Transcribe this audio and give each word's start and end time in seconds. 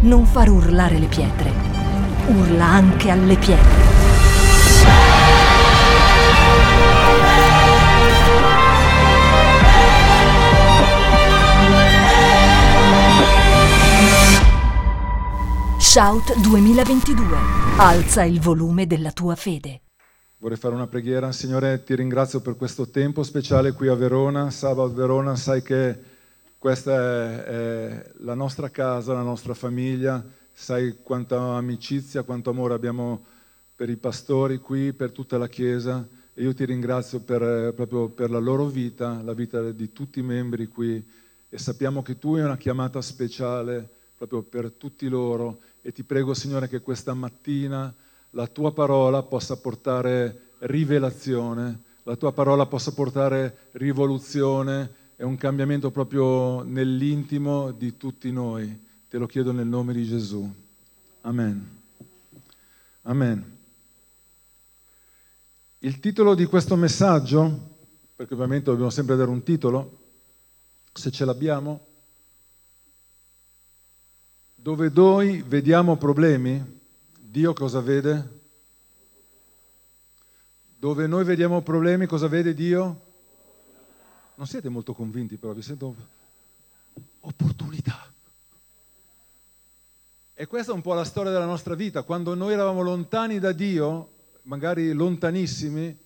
non 0.00 0.24
far 0.26 0.48
urlare 0.48 0.98
le 0.98 1.06
pietre, 1.06 1.50
urla 2.28 2.64
anche 2.66 3.10
alle 3.10 3.36
pietre. 3.36 3.86
Shout 15.78 16.38
2022. 16.42 17.24
Alza 17.78 18.22
il 18.22 18.40
volume 18.40 18.86
della 18.86 19.10
tua 19.10 19.34
fede. 19.34 19.80
Vorrei 20.38 20.56
fare 20.56 20.74
una 20.74 20.86
preghiera. 20.86 21.32
Signore, 21.32 21.82
ti 21.82 21.96
ringrazio 21.96 22.40
per 22.40 22.56
questo 22.56 22.88
tempo 22.88 23.24
speciale 23.24 23.72
qui 23.72 23.88
a 23.88 23.94
Verona, 23.94 24.50
Sabato 24.50 24.92
Verona. 24.92 25.34
Sai 25.34 25.62
che 25.62 25.98
questa 26.58 26.92
è, 26.92 27.42
è, 27.44 28.10
la 28.18 28.34
nostra 28.34 28.68
casa, 28.68 29.12
la 29.12 29.22
nostra 29.22 29.54
famiglia. 29.54 30.24
Sai 30.52 30.98
quanta 31.02 31.38
amicizia, 31.54 32.24
quanto 32.24 32.50
amore 32.50 32.74
abbiamo 32.74 33.24
per 33.76 33.88
i 33.88 33.96
pastori 33.96 34.58
qui, 34.58 34.92
per 34.92 35.12
tutta 35.12 35.38
la 35.38 35.46
Chiesa. 35.46 36.06
E 36.34 36.42
io 36.42 36.52
ti 36.54 36.64
ringrazio 36.64 37.20
per, 37.20 37.72
proprio 37.74 38.08
per 38.08 38.30
la 38.30 38.38
loro 38.38 38.66
vita, 38.66 39.22
la 39.22 39.34
vita 39.34 39.70
di 39.70 39.92
tutti 39.92 40.18
i 40.18 40.22
membri 40.22 40.66
qui. 40.66 41.02
E 41.48 41.58
sappiamo 41.58 42.02
che 42.02 42.18
tu 42.18 42.34
hai 42.34 42.42
una 42.42 42.56
chiamata 42.56 43.00
speciale 43.00 43.88
proprio 44.16 44.42
per 44.42 44.72
tutti 44.72 45.08
loro 45.08 45.60
e 45.80 45.92
ti 45.92 46.02
prego 46.02 46.34
Signore 46.34 46.68
che 46.68 46.80
questa 46.80 47.14
mattina 47.14 47.94
la 48.30 48.46
tua 48.48 48.72
parola 48.72 49.22
possa 49.22 49.56
portare 49.56 50.48
rivelazione, 50.58 51.82
la 52.02 52.16
tua 52.16 52.32
parola 52.32 52.66
possa 52.66 52.92
portare 52.92 53.68
rivoluzione 53.72 54.97
e 55.20 55.24
un 55.24 55.36
cambiamento 55.36 55.90
proprio 55.90 56.62
nell'intimo 56.62 57.72
di 57.72 57.96
tutti 57.96 58.30
noi. 58.30 58.86
Te 59.08 59.18
lo 59.18 59.26
chiedo 59.26 59.50
nel 59.50 59.66
nome 59.66 59.92
di 59.92 60.04
Gesù. 60.04 60.48
Amen. 61.22 61.80
Amen. 63.02 63.56
Il 65.80 65.98
titolo 65.98 66.36
di 66.36 66.44
questo 66.44 66.76
messaggio, 66.76 67.76
perché 68.14 68.34
ovviamente 68.34 68.66
dobbiamo 68.66 68.90
sempre 68.90 69.16
dare 69.16 69.28
un 69.28 69.42
titolo, 69.42 69.98
se 70.92 71.10
ce 71.10 71.24
l'abbiamo, 71.24 71.84
dove 74.54 74.88
noi 74.94 75.42
vediamo 75.42 75.96
problemi, 75.96 76.78
Dio 77.18 77.52
cosa 77.54 77.80
vede? 77.80 78.36
Dove 80.78 81.08
noi 81.08 81.24
vediamo 81.24 81.60
problemi, 81.60 82.06
cosa 82.06 82.28
vede 82.28 82.54
Dio? 82.54 83.06
Non 84.38 84.46
siete 84.46 84.68
molto 84.68 84.94
convinti 84.94 85.36
però, 85.36 85.52
vi 85.52 85.62
sento 85.62 85.96
opportunità. 87.22 88.06
E 90.32 90.46
questa 90.46 90.70
è 90.70 90.74
un 90.76 90.80
po' 90.80 90.94
la 90.94 91.02
storia 91.02 91.32
della 91.32 91.44
nostra 91.44 91.74
vita. 91.74 92.04
Quando 92.04 92.36
noi 92.36 92.52
eravamo 92.52 92.82
lontani 92.82 93.40
da 93.40 93.50
Dio, 93.50 94.10
magari 94.42 94.92
lontanissimi, 94.92 95.98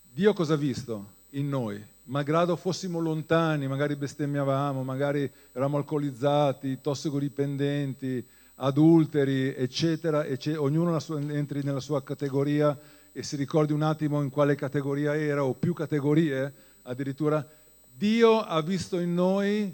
Dio 0.00 0.32
cosa 0.32 0.54
ha 0.54 0.56
visto 0.56 1.14
in 1.30 1.48
noi? 1.48 1.84
malgrado 2.04 2.56
fossimo 2.56 2.98
lontani, 2.98 3.68
magari 3.68 3.94
bestemmiavamo, 3.94 4.82
magari 4.82 5.30
eravamo 5.52 5.76
alcolizzati, 5.76 6.80
tossicodipendenti, 6.80 8.26
adulteri, 8.56 9.54
eccetera, 9.54 10.24
eccetera. 10.24 10.62
ognuno 10.62 10.98
sua, 10.98 11.20
entri 11.20 11.62
nella 11.62 11.78
sua 11.78 12.02
categoria 12.02 12.76
e 13.12 13.22
si 13.22 13.36
ricordi 13.36 13.72
un 13.72 13.82
attimo 13.82 14.22
in 14.22 14.30
quale 14.30 14.56
categoria 14.56 15.16
era 15.16 15.44
o 15.44 15.54
più 15.54 15.72
categorie 15.72 16.52
addirittura, 16.90 17.46
Dio 17.94 18.40
ha 18.40 18.60
visto 18.62 18.98
in 18.98 19.14
noi 19.14 19.72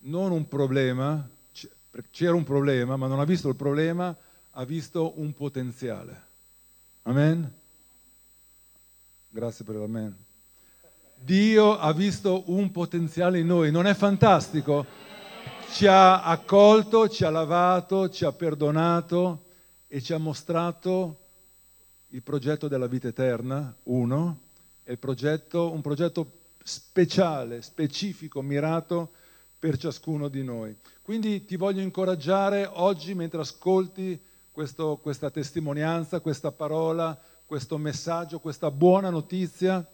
non 0.00 0.32
un 0.32 0.48
problema, 0.48 1.28
c'era 2.10 2.34
un 2.34 2.44
problema, 2.44 2.96
ma 2.96 3.06
non 3.06 3.20
ha 3.20 3.24
visto 3.24 3.48
il 3.48 3.54
problema, 3.54 4.14
ha 4.50 4.64
visto 4.64 5.12
un 5.20 5.32
potenziale. 5.34 6.26
Amen? 7.02 7.52
Grazie 9.28 9.64
per 9.64 9.76
l'amen. 9.76 10.16
Dio 11.14 11.78
ha 11.78 11.92
visto 11.92 12.44
un 12.46 12.70
potenziale 12.72 13.38
in 13.38 13.46
noi, 13.46 13.70
non 13.70 13.86
è 13.86 13.94
fantastico? 13.94 14.84
Ci 15.70 15.86
ha 15.86 16.24
accolto, 16.24 17.08
ci 17.08 17.24
ha 17.24 17.30
lavato, 17.30 18.08
ci 18.08 18.24
ha 18.24 18.32
perdonato 18.32 19.44
e 19.86 20.00
ci 20.00 20.12
ha 20.12 20.18
mostrato 20.18 21.18
il 22.08 22.22
progetto 22.22 22.66
della 22.66 22.86
vita 22.86 23.06
eterna, 23.06 23.72
uno, 23.84 24.40
e 24.90 24.96
progetto, 24.96 25.70
un 25.70 25.82
progetto 25.82 26.37
speciale, 26.68 27.62
specifico, 27.62 28.42
mirato 28.42 29.12
per 29.58 29.78
ciascuno 29.78 30.28
di 30.28 30.44
noi. 30.44 30.76
Quindi 31.02 31.44
ti 31.46 31.56
voglio 31.56 31.80
incoraggiare 31.80 32.68
oggi 32.70 33.14
mentre 33.14 33.40
ascolti 33.40 34.20
questo, 34.52 34.98
questa 34.98 35.30
testimonianza, 35.30 36.20
questa 36.20 36.52
parola, 36.52 37.18
questo 37.46 37.78
messaggio, 37.78 38.38
questa 38.38 38.70
buona 38.70 39.08
notizia 39.08 39.84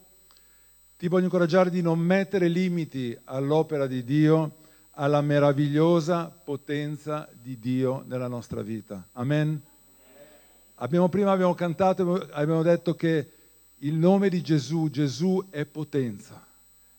ti 0.96 1.08
voglio 1.08 1.24
incoraggiare 1.24 1.70
di 1.70 1.82
non 1.82 1.98
mettere 1.98 2.48
limiti 2.48 3.16
all'opera 3.24 3.86
di 3.86 4.04
Dio, 4.04 4.56
alla 4.92 5.20
meravigliosa 5.20 6.28
potenza 6.28 7.28
di 7.32 7.58
Dio 7.58 8.04
nella 8.06 8.28
nostra 8.28 8.62
vita. 8.62 9.06
Amen? 9.12 9.60
Abbiamo, 10.76 11.08
prima 11.08 11.32
abbiamo 11.32 11.54
cantato, 11.54 12.26
abbiamo 12.32 12.62
detto 12.62 12.94
che 12.94 13.30
il 13.78 13.94
nome 13.94 14.28
di 14.28 14.40
Gesù, 14.40 14.88
Gesù 14.88 15.44
è 15.50 15.64
potenza. 15.66 16.42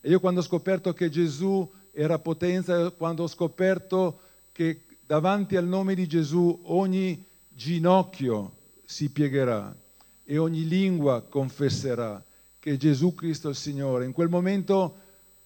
E 0.05 0.09
io 0.09 0.19
quando 0.19 0.41
ho 0.41 0.43
scoperto 0.43 0.93
che 0.93 1.09
Gesù 1.09 1.67
era 1.91 2.19
potenza, 2.19 2.91
quando 2.91 3.23
ho 3.23 3.27
scoperto 3.27 4.19
che 4.51 4.81
davanti 5.03 5.55
al 5.55 5.65
nome 5.65 5.95
di 5.95 6.05
Gesù 6.05 6.59
ogni 6.65 7.25
ginocchio 7.49 8.51
si 8.85 9.09
piegherà 9.09 9.75
e 10.23 10.37
ogni 10.37 10.67
lingua 10.67 11.23
confesserà 11.23 12.23
che 12.59 12.77
Gesù 12.77 13.15
Cristo 13.15 13.47
è 13.47 13.49
il 13.49 13.55
Signore. 13.55 14.05
In 14.05 14.11
quel 14.11 14.29
momento 14.29 14.95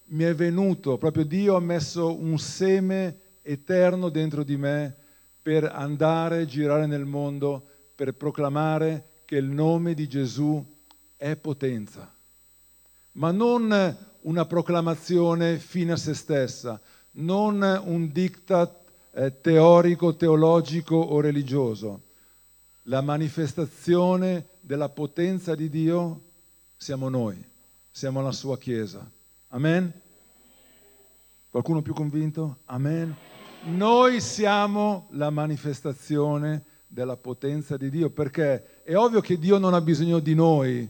mi 0.08 0.24
è 0.24 0.34
venuto, 0.34 0.98
proprio 0.98 1.24
Dio 1.24 1.56
ha 1.56 1.60
messo 1.60 2.14
un 2.14 2.38
seme 2.38 3.18
eterno 3.40 4.10
dentro 4.10 4.42
di 4.42 4.58
me 4.58 4.94
per 5.40 5.64
andare, 5.64 6.44
girare 6.44 6.84
nel 6.84 7.06
mondo, 7.06 7.66
per 7.94 8.12
proclamare 8.12 9.04
che 9.24 9.36
il 9.36 9.46
nome 9.46 9.94
di 9.94 10.06
Gesù 10.06 10.62
è 11.16 11.34
potenza. 11.36 12.12
Ma 13.12 13.30
non 13.30 14.08
una 14.22 14.44
proclamazione 14.44 15.58
fine 15.58 15.92
a 15.92 15.96
se 15.96 16.14
stessa, 16.14 16.80
non 17.12 17.62
un 17.84 18.10
diktat 18.12 18.78
eh, 19.12 19.40
teorico, 19.40 20.14
teologico 20.14 20.96
o 20.96 21.20
religioso. 21.20 22.02
La 22.84 23.00
manifestazione 23.00 24.46
della 24.60 24.88
potenza 24.88 25.54
di 25.54 25.68
Dio 25.68 26.20
siamo 26.76 27.08
noi, 27.08 27.42
siamo 27.90 28.22
la 28.22 28.32
sua 28.32 28.58
Chiesa. 28.58 29.08
Amen? 29.48 29.92
Qualcuno 31.50 31.82
più 31.82 31.94
convinto? 31.94 32.58
Amen? 32.66 33.14
Noi 33.64 34.20
siamo 34.20 35.08
la 35.10 35.30
manifestazione 35.30 36.64
della 36.86 37.16
potenza 37.16 37.76
di 37.76 37.90
Dio, 37.90 38.10
perché 38.10 38.82
è 38.82 38.96
ovvio 38.96 39.20
che 39.20 39.38
Dio 39.38 39.58
non 39.58 39.74
ha 39.74 39.80
bisogno 39.80 40.18
di 40.18 40.34
noi, 40.34 40.88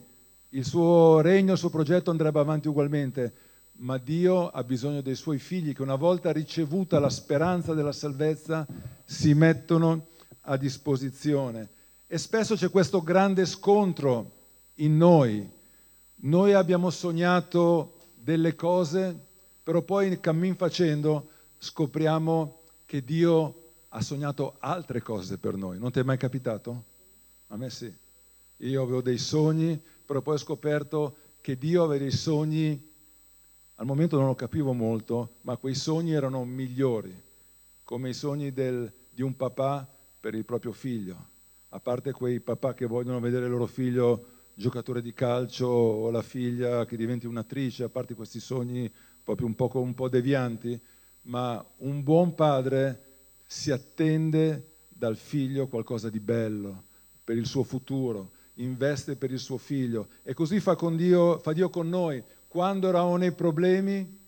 il 0.50 0.65
suo 0.65 1.21
regno, 1.21 1.53
il 1.53 1.59
suo 1.59 1.71
progetto 1.71 2.11
andrebbe 2.11 2.38
avanti 2.38 2.69
ugualmente, 2.69 3.33
ma 3.78 3.99
Dio 3.99 4.49
ha 4.50 4.62
bisogno 4.62 5.00
dei 5.00 5.15
suoi 5.15 5.38
figli 5.38 5.75
che 5.75 5.83
una 5.83 5.94
volta 5.94 6.33
ricevuta 6.33 6.99
la 6.99 7.11
speranza 7.11 7.72
della 7.75 7.93
salvezza 7.93 8.66
si 9.05 9.33
mettono 9.34 10.09
a 10.43 10.56
disposizione. 10.56 11.69
E 12.06 12.19
spesso 12.19 12.56
c'è 12.56 12.71
questo 12.71 13.03
grande 13.03 13.47
scontro 13.47 14.33
in 14.77 14.97
noi 14.97 15.59
noi 16.22 16.53
abbiamo 16.53 16.91
sognato 16.91 17.97
delle 18.15 18.55
cose, 18.55 19.19
però 19.62 19.81
poi 19.81 20.21
cammin 20.21 20.55
facendo 20.55 21.31
scopriamo 21.59 22.61
che 22.84 23.03
Dio 23.03 23.55
ha 23.88 24.03
sognato 24.03 24.56
altre 24.59 25.00
cose 25.00 25.38
per 25.38 25.55
noi. 25.55 25.79
Non 25.79 25.91
ti 25.91 26.00
è 26.00 26.03
mai 26.03 26.19
capitato? 26.19 26.85
A 27.49 27.56
me 27.56 27.70
sì. 27.70 27.91
Io 28.58 28.82
avevo 28.82 29.00
dei 29.00 29.17
sogni, 29.17 29.81
però 30.10 30.22
poi 30.22 30.34
ho 30.34 30.38
scoperto 30.38 31.16
che 31.40 31.56
Dio 31.56 31.84
aveva 31.84 32.02
dei 32.02 32.10
sogni, 32.10 32.90
al 33.76 33.86
momento 33.86 34.18
non 34.18 34.26
lo 34.26 34.34
capivo 34.34 34.72
molto, 34.72 35.36
ma 35.42 35.56
quei 35.56 35.76
sogni 35.76 36.10
erano 36.10 36.44
migliori, 36.44 37.14
come 37.84 38.08
i 38.08 38.12
sogni 38.12 38.52
del, 38.52 38.92
di 39.08 39.22
un 39.22 39.36
papà 39.36 39.88
per 40.18 40.34
il 40.34 40.44
proprio 40.44 40.72
figlio. 40.72 41.28
A 41.68 41.78
parte 41.78 42.10
quei 42.10 42.40
papà 42.40 42.74
che 42.74 42.86
vogliono 42.86 43.20
vedere 43.20 43.44
il 43.44 43.52
loro 43.52 43.66
figlio 43.66 44.24
giocatore 44.52 45.00
di 45.00 45.14
calcio 45.14 45.68
o 45.68 46.10
la 46.10 46.22
figlia 46.22 46.84
che 46.86 46.96
diventi 46.96 47.28
un'attrice, 47.28 47.84
a 47.84 47.88
parte 47.88 48.16
questi 48.16 48.40
sogni 48.40 48.92
proprio 49.22 49.46
un 49.46 49.54
po', 49.54 49.70
un 49.74 49.94
po 49.94 50.08
devianti, 50.08 50.76
ma 51.22 51.64
un 51.76 52.02
buon 52.02 52.34
padre 52.34 53.04
si 53.46 53.70
attende 53.70 54.72
dal 54.88 55.16
figlio 55.16 55.68
qualcosa 55.68 56.10
di 56.10 56.18
bello 56.18 56.82
per 57.22 57.36
il 57.36 57.46
suo 57.46 57.62
futuro, 57.62 58.32
investe 58.62 59.16
per 59.16 59.30
il 59.30 59.38
suo 59.38 59.58
figlio 59.58 60.08
e 60.22 60.34
così 60.34 60.60
fa, 60.60 60.76
Dio, 60.92 61.38
fa 61.38 61.52
Dio 61.52 61.70
con 61.70 61.88
noi. 61.88 62.22
Quando 62.48 62.88
eravamo 62.88 63.16
nei 63.16 63.32
problemi, 63.32 64.18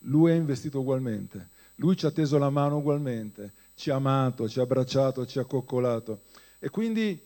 lui 0.00 0.30
ha 0.30 0.34
investito 0.34 0.80
ugualmente, 0.80 1.48
lui 1.76 1.96
ci 1.96 2.06
ha 2.06 2.10
teso 2.10 2.38
la 2.38 2.50
mano 2.50 2.78
ugualmente 2.78 3.52
ci 3.76 3.90
ha 3.90 3.96
amato, 3.96 4.48
ci 4.48 4.58
ha 4.58 4.62
abbracciato, 4.62 5.26
ci 5.26 5.38
ha 5.38 5.44
coccolato. 5.44 6.22
E 6.58 6.70
quindi 6.70 7.20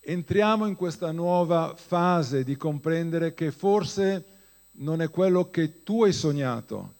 entriamo 0.00 0.66
in 0.66 0.74
questa 0.74 1.12
nuova 1.12 1.74
fase 1.76 2.42
di 2.42 2.56
comprendere 2.56 3.34
che 3.34 3.52
forse 3.52 4.24
non 4.72 5.02
è 5.02 5.10
quello 5.10 5.50
che 5.50 5.82
tu 5.82 6.04
hai 6.04 6.12
sognato, 6.12 6.94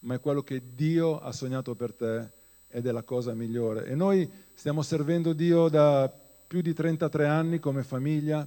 ma 0.00 0.14
è 0.14 0.20
quello 0.20 0.42
che 0.42 0.60
Dio 0.74 1.18
ha 1.20 1.32
sognato 1.32 1.74
per 1.74 1.94
te 1.94 2.30
ed 2.68 2.86
è 2.86 2.92
la 2.92 3.02
cosa 3.02 3.32
migliore. 3.32 3.86
E 3.86 3.94
noi 3.94 4.30
stiamo 4.52 4.82
servendo 4.82 5.32
Dio 5.32 5.68
da 5.68 6.12
più 6.52 6.60
di 6.60 6.74
33 6.74 7.26
anni 7.26 7.60
come 7.60 7.82
famiglia 7.82 8.46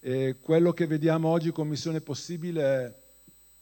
e 0.00 0.36
quello 0.42 0.74
che 0.74 0.86
vediamo 0.86 1.28
oggi 1.28 1.52
con 1.52 1.66
Missione 1.66 2.02
Possibile 2.02 2.62
è, 2.62 2.94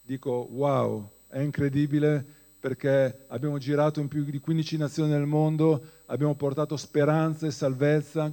dico, 0.02 0.49
wow, 0.50 1.08
è 1.29 1.38
incredibile 1.38 2.26
perché 2.58 3.26
abbiamo 3.29 3.56
girato 3.58 4.00
in 4.00 4.08
più 4.08 4.25
di 4.25 4.41
15 4.41 4.79
nazioni 4.79 5.11
nel 5.12 5.26
mondo, 5.26 5.81
abbiamo 6.06 6.35
portato 6.35 6.76
speranza 6.76 7.46
e 7.46 7.52
salvezza, 7.52 8.32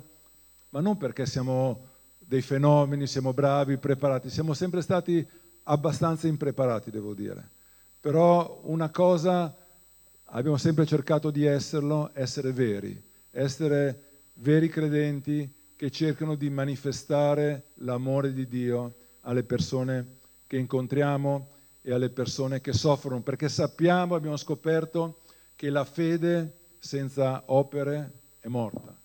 ma 0.70 0.80
non 0.80 0.98
perché 0.98 1.28
siamo 1.28 1.90
dei 2.18 2.42
fenomeni, 2.42 3.06
siamo 3.06 3.32
bravi, 3.32 3.78
preparati, 3.78 4.32
siamo 4.32 4.56
sempre 4.56 4.82
stati 4.82 5.24
abbastanza 5.66 6.26
impreparati, 6.26 6.90
devo 6.90 7.14
dire. 7.14 7.48
Però 8.00 8.62
una 8.64 8.90
cosa 8.90 9.56
abbiamo 10.24 10.58
sempre 10.58 10.88
cercato 10.88 11.30
di 11.30 11.46
esserlo, 11.46 12.10
essere 12.14 12.52
veri, 12.52 13.00
essere 13.30 14.10
veri 14.36 14.70
credenti 14.70 15.50
che 15.76 15.90
cercano 15.90 16.36
di 16.36 16.50
manifestare 16.50 17.64
l'amore 17.76 18.34
di 18.34 18.48
Dio 18.48 18.94
alle 19.22 19.44
persone 19.44 20.20
che 20.48 20.58
incontriamo 20.58 21.48
e 21.82 21.94
alle 21.94 22.10
persone 22.10 22.62
che 22.62 22.74
soffrono, 22.74 23.22
perché 23.22 23.50
sappiamo, 23.50 24.16
abbiamo 24.16 24.38
scoperto 24.38 25.20
che 25.56 25.70
la 25.70 25.84
fede 25.84 26.54
senza 26.80 27.44
opere 27.48 28.12
è 28.40 28.48
morta, 28.48 28.96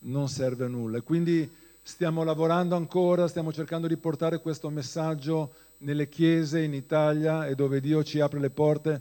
non 0.00 0.28
serve 0.28 0.64
a 0.64 0.68
nulla. 0.68 1.00
Quindi 1.02 1.48
stiamo 1.82 2.24
lavorando 2.24 2.74
ancora, 2.74 3.28
stiamo 3.28 3.52
cercando 3.52 3.86
di 3.86 3.96
portare 3.96 4.40
questo 4.40 4.70
messaggio 4.70 5.52
nelle 5.78 6.08
chiese 6.08 6.62
in 6.62 6.74
Italia 6.74 7.46
e 7.46 7.54
dove 7.54 7.80
Dio 7.80 8.02
ci 8.02 8.20
apre 8.20 8.40
le 8.40 8.50
porte 8.50 9.00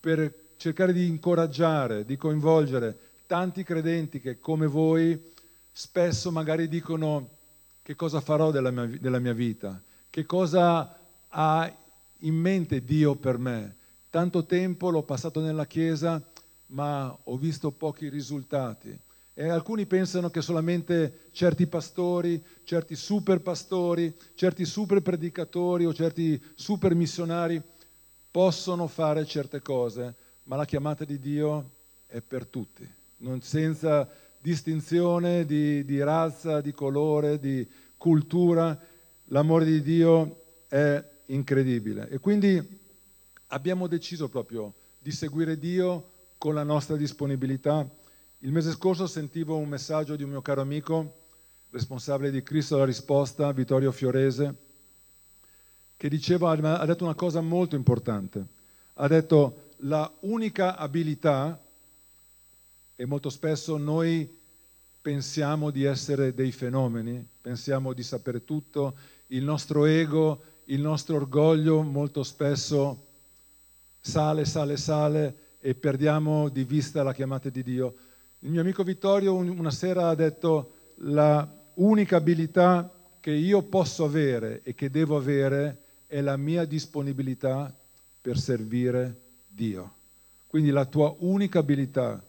per 0.00 0.32
cercare 0.56 0.92
di 0.92 1.06
incoraggiare, 1.06 2.04
di 2.04 2.16
coinvolgere 2.16 2.96
tanti 3.32 3.64
credenti 3.64 4.20
che 4.20 4.40
come 4.40 4.66
voi 4.66 5.18
spesso 5.72 6.30
magari 6.30 6.68
dicono 6.68 7.30
che 7.80 7.94
cosa 7.94 8.20
farò 8.20 8.50
della 8.50 8.70
mia, 8.70 8.84
della 8.84 9.20
mia 9.20 9.32
vita, 9.32 9.80
che 10.10 10.26
cosa 10.26 10.98
ha 11.28 11.76
in 12.18 12.34
mente 12.34 12.84
Dio 12.84 13.14
per 13.14 13.38
me. 13.38 13.74
Tanto 14.10 14.44
tempo 14.44 14.90
l'ho 14.90 15.02
passato 15.02 15.40
nella 15.40 15.64
Chiesa, 15.64 16.22
ma 16.66 17.16
ho 17.22 17.38
visto 17.38 17.70
pochi 17.70 18.10
risultati. 18.10 18.94
E 19.32 19.48
alcuni 19.48 19.86
pensano 19.86 20.28
che 20.28 20.42
solamente 20.42 21.30
certi 21.32 21.66
pastori, 21.66 22.44
certi 22.64 22.94
super 22.94 23.40
pastori, 23.40 24.14
certi 24.34 24.66
super 24.66 25.00
predicatori 25.00 25.86
o 25.86 25.94
certi 25.94 26.38
super 26.54 26.94
missionari 26.94 27.62
possono 28.30 28.86
fare 28.88 29.24
certe 29.24 29.62
cose, 29.62 30.14
ma 30.42 30.56
la 30.56 30.66
chiamata 30.66 31.06
di 31.06 31.18
Dio 31.18 31.70
è 32.06 32.20
per 32.20 32.44
tutti, 32.44 32.86
non 33.22 33.40
senza 33.40 34.08
distinzione 34.40 35.44
di, 35.46 35.84
di 35.84 36.02
razza, 36.02 36.60
di 36.60 36.72
colore, 36.72 37.38
di 37.38 37.66
cultura. 37.96 38.78
L'amore 39.26 39.64
di 39.64 39.82
Dio 39.82 40.42
è 40.68 41.02
incredibile. 41.26 42.08
E 42.08 42.18
quindi 42.18 42.80
abbiamo 43.48 43.86
deciso 43.86 44.28
proprio 44.28 44.74
di 44.98 45.10
seguire 45.10 45.58
Dio 45.58 46.10
con 46.38 46.54
la 46.54 46.64
nostra 46.64 46.96
disponibilità. 46.96 47.88
Il 48.40 48.50
mese 48.50 48.72
scorso 48.72 49.06
sentivo 49.06 49.56
un 49.56 49.68
messaggio 49.68 50.16
di 50.16 50.24
un 50.24 50.30
mio 50.30 50.42
caro 50.42 50.60
amico, 50.60 51.20
responsabile 51.70 52.32
di 52.32 52.42
Cristo 52.42 52.76
la 52.76 52.84
risposta, 52.84 53.52
Vittorio 53.52 53.92
Fiorese, 53.92 54.54
che 55.96 56.08
diceva, 56.08 56.50
ha 56.50 56.84
detto 56.84 57.04
una 57.04 57.14
cosa 57.14 57.40
molto 57.40 57.76
importante. 57.76 58.44
Ha 58.94 59.06
detto 59.06 59.70
la 59.84 60.12
unica 60.20 60.76
abilità, 60.76 61.61
e 63.02 63.06
molto 63.06 63.30
spesso 63.30 63.76
noi 63.78 64.30
pensiamo 65.02 65.70
di 65.70 65.82
essere 65.82 66.34
dei 66.34 66.52
fenomeni, 66.52 67.26
pensiamo 67.40 67.92
di 67.92 68.04
sapere 68.04 68.44
tutto, 68.44 68.94
il 69.28 69.42
nostro 69.42 69.86
ego 69.86 70.40
il 70.66 70.80
nostro 70.80 71.16
orgoglio 71.16 71.82
molto 71.82 72.22
spesso 72.22 73.06
sale, 74.00 74.44
sale, 74.44 74.76
sale 74.76 75.34
e 75.58 75.74
perdiamo 75.74 76.48
di 76.48 76.62
vista 76.62 77.02
la 77.02 77.12
chiamata 77.12 77.48
di 77.48 77.64
Dio. 77.64 77.94
Il 78.38 78.50
mio 78.50 78.60
amico 78.60 78.84
Vittorio 78.84 79.34
una 79.34 79.72
sera 79.72 80.08
ha 80.08 80.14
detto 80.14 80.74
la 80.98 81.44
unica 81.74 82.18
abilità 82.18 82.88
che 83.18 83.32
io 83.32 83.62
posso 83.62 84.04
avere 84.04 84.60
e 84.62 84.76
che 84.76 84.90
devo 84.90 85.16
avere 85.16 85.78
è 86.06 86.20
la 86.20 86.36
mia 86.36 86.64
disponibilità 86.64 87.74
per 88.20 88.38
servire 88.38 89.16
Dio. 89.48 89.94
Quindi 90.46 90.70
la 90.70 90.84
tua 90.84 91.12
unica 91.18 91.58
abilità, 91.58 92.22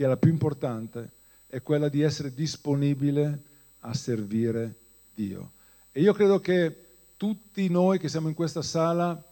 che 0.00 0.06
è 0.06 0.08
la 0.08 0.16
più 0.16 0.30
importante, 0.30 1.10
è 1.46 1.60
quella 1.60 1.90
di 1.90 2.00
essere 2.00 2.32
disponibile 2.32 3.42
a 3.80 3.92
servire 3.92 4.74
Dio. 5.12 5.50
E 5.92 6.00
io 6.00 6.14
credo 6.14 6.40
che 6.40 6.74
tutti 7.18 7.68
noi 7.68 7.98
che 7.98 8.08
siamo 8.08 8.28
in 8.28 8.32
questa 8.32 8.62
sala 8.62 9.22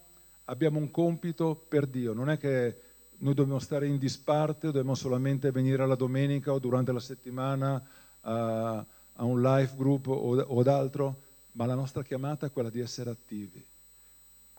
abbiamo 0.45 0.79
un 0.79 0.91
compito 0.91 1.55
per 1.55 1.87
Dio, 1.87 2.13
non 2.13 2.29
è 2.29 2.37
che 2.37 2.81
noi 3.17 3.33
dobbiamo 3.33 3.61
stare 3.61 3.87
in 3.87 3.97
disparte, 3.97 4.67
dobbiamo 4.67 4.95
solamente 4.95 5.51
venire 5.53 5.85
alla 5.85 5.95
domenica 5.95 6.53
o 6.53 6.59
durante 6.59 6.93
la 6.93 7.01
settimana 7.01 7.83
a, 8.21 8.85
a 9.15 9.25
un 9.25 9.41
life 9.41 9.75
group 9.75 10.09
o, 10.09 10.37
o 10.37 10.63
d'altro, 10.63 11.23
ma 11.53 11.65
la 11.65 11.77
nostra 11.77 12.03
chiamata 12.03 12.45
è 12.45 12.53
quella 12.53 12.69
di 12.69 12.81
essere 12.81 13.09
attivi, 13.09 13.65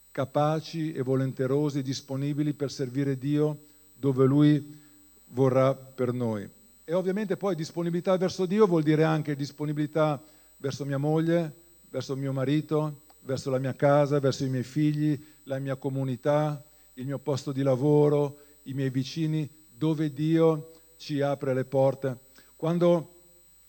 capaci 0.09 0.91
e 0.91 1.03
volenterosi, 1.03 1.83
disponibili 1.83 2.53
per 2.53 2.71
servire 2.71 3.15
Dio 3.15 3.65
dove 3.93 4.25
Lui 4.25 4.87
vorrà 5.29 5.75
per 5.75 6.13
noi. 6.13 6.47
E 6.83 6.93
ovviamente 6.93 7.37
poi 7.37 7.55
disponibilità 7.55 8.17
verso 8.17 8.45
Dio 8.45 8.65
vuol 8.65 8.83
dire 8.83 9.03
anche 9.03 9.35
disponibilità 9.35 10.21
verso 10.57 10.85
mia 10.85 10.97
moglie, 10.97 11.53
verso 11.89 12.15
mio 12.15 12.33
marito, 12.33 13.03
verso 13.21 13.49
la 13.49 13.59
mia 13.59 13.75
casa, 13.75 14.19
verso 14.19 14.43
i 14.43 14.49
miei 14.49 14.63
figli, 14.63 15.21
la 15.43 15.59
mia 15.59 15.75
comunità, 15.75 16.63
il 16.95 17.05
mio 17.05 17.19
posto 17.19 17.51
di 17.51 17.61
lavoro, 17.61 18.39
i 18.63 18.73
miei 18.73 18.89
vicini, 18.89 19.47
dove 19.69 20.11
Dio 20.11 20.71
ci 20.97 21.21
apre 21.21 21.53
le 21.53 21.63
porte. 21.63 22.17
Quando 22.55 23.15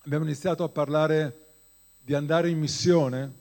abbiamo 0.05 0.25
iniziato 0.25 0.65
a 0.65 0.69
parlare 0.69 1.47
di 2.01 2.15
andare 2.15 2.49
in 2.49 2.59
missione, 2.59 3.39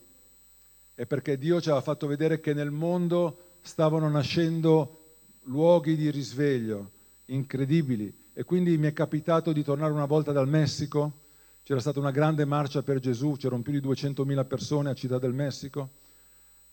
è 0.94 1.06
perché 1.06 1.38
Dio 1.38 1.62
ci 1.62 1.70
aveva 1.70 1.84
fatto 1.84 2.06
vedere 2.06 2.42
che 2.42 2.54
nel 2.54 2.72
mondo 2.72 3.46
stavano 3.62 4.10
nascendo 4.10 5.16
luoghi 5.44 5.96
di 5.96 6.12
risveglio 6.12 6.98
incredibili. 7.30 8.28
E 8.34 8.44
quindi 8.44 8.78
mi 8.78 8.88
è 8.88 8.94
capitato 8.94 9.52
di 9.52 9.64
tornare 9.64 9.92
una 9.92 10.06
volta 10.06 10.32
dal 10.32 10.48
Messico, 10.48 11.22
c'era 11.64 11.80
stata 11.80 12.00
una 12.00 12.12
grande 12.12 12.46
marcia 12.46 12.82
per 12.82 13.00
Gesù, 13.00 13.36
c'erano 13.38 13.62
più 13.62 13.72
di 13.72 13.86
200.000 13.86 14.48
persone 14.48 14.90
a 14.90 14.94
Città 14.94 15.20
del 15.20 15.34
Messico 15.34 15.90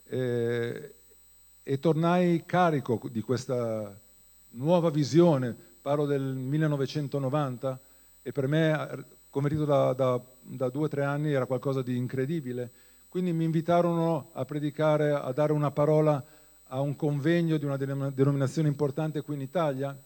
eh, 0.09 0.95
e 1.63 1.79
tornai 1.81 2.45
carico 2.47 3.01
di 3.11 3.21
questa 3.21 3.99
nuova 4.51 4.91
visione, 4.91 5.55
parlo 5.83 6.07
del 6.07 6.23
1990 6.23 7.81
e 8.23 8.33
per 8.33 8.47
me 8.47 9.05
convertito 9.29 9.65
da, 9.65 9.93
da, 9.93 10.21
da 10.41 10.69
due 10.71 10.85
o 10.85 10.89
tre 10.89 11.05
anni 11.05 11.33
era 11.33 11.47
qualcosa 11.47 11.83
di 11.83 11.97
incredibile. 11.97 12.71
Quindi 13.09 13.33
mi 13.33 13.45
invitarono 13.45 14.31
a 14.33 14.45
predicare, 14.45 15.11
a 15.11 15.31
dare 15.33 15.53
una 15.53 15.71
parola 15.71 16.25
a 16.69 16.81
un 16.81 16.97
convegno 16.97 17.57
di 17.57 17.65
una 17.65 17.77
denominazione 17.77 18.69
importante 18.69 19.23
qui 19.23 19.35
in 19.35 19.43
Italia 19.43 19.97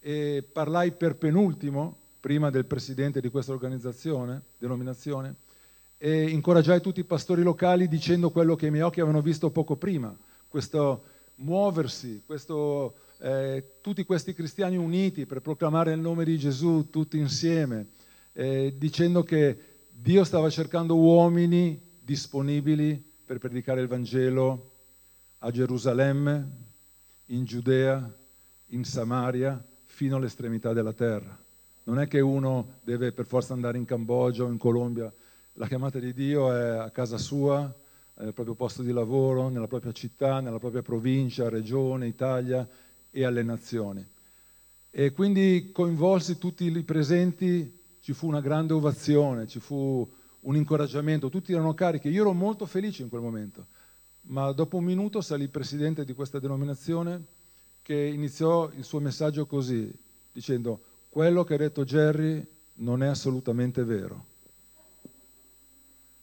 e 0.00 0.42
parlai 0.50 0.92
per 0.92 1.16
penultimo, 1.16 1.96
prima 2.20 2.50
del 2.50 2.64
presidente 2.64 3.20
di 3.20 3.28
questa 3.28 3.52
organizzazione, 3.52 4.42
denominazione, 4.58 5.34
e 5.98 6.28
incoraggiai 6.30 6.80
tutti 6.80 7.00
i 7.00 7.04
pastori 7.04 7.42
locali 7.42 7.86
dicendo 7.86 8.30
quello 8.30 8.56
che 8.56 8.66
i 8.66 8.70
miei 8.70 8.82
occhi 8.82 9.00
avevano 9.00 9.22
visto 9.22 9.50
poco 9.50 9.76
prima, 9.76 10.16
questo 10.48 11.04
muoversi, 11.36 12.22
questo, 12.24 12.94
eh, 13.18 13.76
tutti 13.82 14.04
questi 14.04 14.32
cristiani 14.32 14.76
uniti 14.76 15.26
per 15.26 15.40
proclamare 15.40 15.92
il 15.92 16.00
nome 16.00 16.24
di 16.24 16.38
Gesù 16.38 16.88
tutti 16.90 17.18
insieme, 17.18 17.88
eh, 18.32 18.74
dicendo 18.78 19.22
che 19.22 19.58
Dio 19.90 20.24
stava 20.24 20.48
cercando 20.48 20.96
uomini 20.96 21.78
disponibili 22.00 23.02
per 23.24 23.38
predicare 23.38 23.82
il 23.82 23.86
Vangelo 23.86 24.70
a 25.38 25.50
Gerusalemme, 25.50 26.48
in 27.26 27.44
Giudea, 27.44 28.10
in 28.68 28.84
Samaria, 28.84 29.62
fino 29.90 30.16
all'estremità 30.16 30.72
della 30.72 30.92
terra. 30.92 31.36
Non 31.82 31.98
è 31.98 32.06
che 32.06 32.20
uno 32.20 32.74
deve 32.82 33.12
per 33.12 33.26
forza 33.26 33.52
andare 33.52 33.76
in 33.76 33.84
Cambogia 33.84 34.44
o 34.44 34.48
in 34.48 34.56
Colombia 34.56 35.12
la 35.54 35.66
chiamata 35.66 35.98
di 35.98 36.14
Dio 36.14 36.54
è 36.54 36.78
a 36.78 36.90
casa 36.90 37.18
sua, 37.18 37.60
nel 38.14 38.32
proprio 38.32 38.54
posto 38.54 38.82
di 38.82 38.92
lavoro, 38.92 39.48
nella 39.48 39.66
propria 39.66 39.92
città, 39.92 40.40
nella 40.40 40.58
propria 40.58 40.80
provincia, 40.80 41.48
regione, 41.48 42.06
Italia 42.06 42.66
e 43.10 43.24
alle 43.24 43.42
nazioni. 43.42 44.06
E 44.90 45.12
quindi 45.12 45.70
coinvolsi 45.72 46.38
tutti 46.38 46.64
i 46.64 46.82
presenti, 46.82 47.78
ci 48.00 48.12
fu 48.12 48.28
una 48.28 48.40
grande 48.40 48.72
ovazione, 48.72 49.48
ci 49.48 49.58
fu 49.58 50.08
un 50.40 50.56
incoraggiamento, 50.56 51.28
tutti 51.28 51.52
erano 51.52 51.74
carichi. 51.74 52.08
Io 52.08 52.22
ero 52.22 52.32
molto 52.32 52.64
felice 52.64 53.02
in 53.02 53.08
quel 53.08 53.20
momento, 53.20 53.66
ma 54.22 54.52
dopo 54.52 54.76
un 54.76 54.84
minuto 54.84 55.20
salì 55.20 55.42
il 55.42 55.50
presidente 55.50 56.04
di 56.04 56.14
questa 56.14 56.38
denominazione 56.38 57.38
che 57.82 57.94
iniziò 57.94 58.70
il 58.76 58.84
suo 58.84 59.00
messaggio 59.00 59.46
così, 59.46 59.92
dicendo 60.32 60.80
quello 61.08 61.44
che 61.44 61.54
ha 61.54 61.58
detto 61.58 61.84
Jerry 61.84 62.46
non 62.74 63.02
è 63.02 63.06
assolutamente 63.06 63.84
vero. 63.84 64.26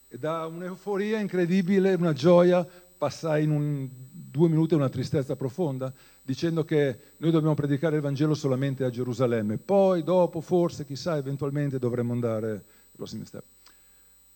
E 0.08 0.18
da 0.18 0.46
un'euforia 0.46 1.20
incredibile, 1.20 1.94
una 1.94 2.14
gioia, 2.14 2.66
passai 2.98 3.44
in 3.44 3.52
un, 3.52 3.90
due 4.38 4.48
minuti 4.48 4.74
una 4.74 4.90
tristezza 4.90 5.36
profonda, 5.36 5.92
dicendo 6.22 6.64
che 6.64 7.00
noi 7.18 7.32
dobbiamo 7.32 7.56
predicare 7.56 7.98
il 7.98 8.02
Vangelo 8.02 8.34
solamente 8.34 8.84
a 8.84 8.90
Gerusalemme. 8.90 9.58
Poi, 9.58 10.04
dopo, 10.04 10.42
forse, 10.42 10.86
chissà, 10.86 11.18
eventualmente 11.18 11.80
dovremmo 11.80 12.14
andare 12.14 12.52
ai 12.52 12.62
prossimi 12.96 13.26
step. 13.26 13.44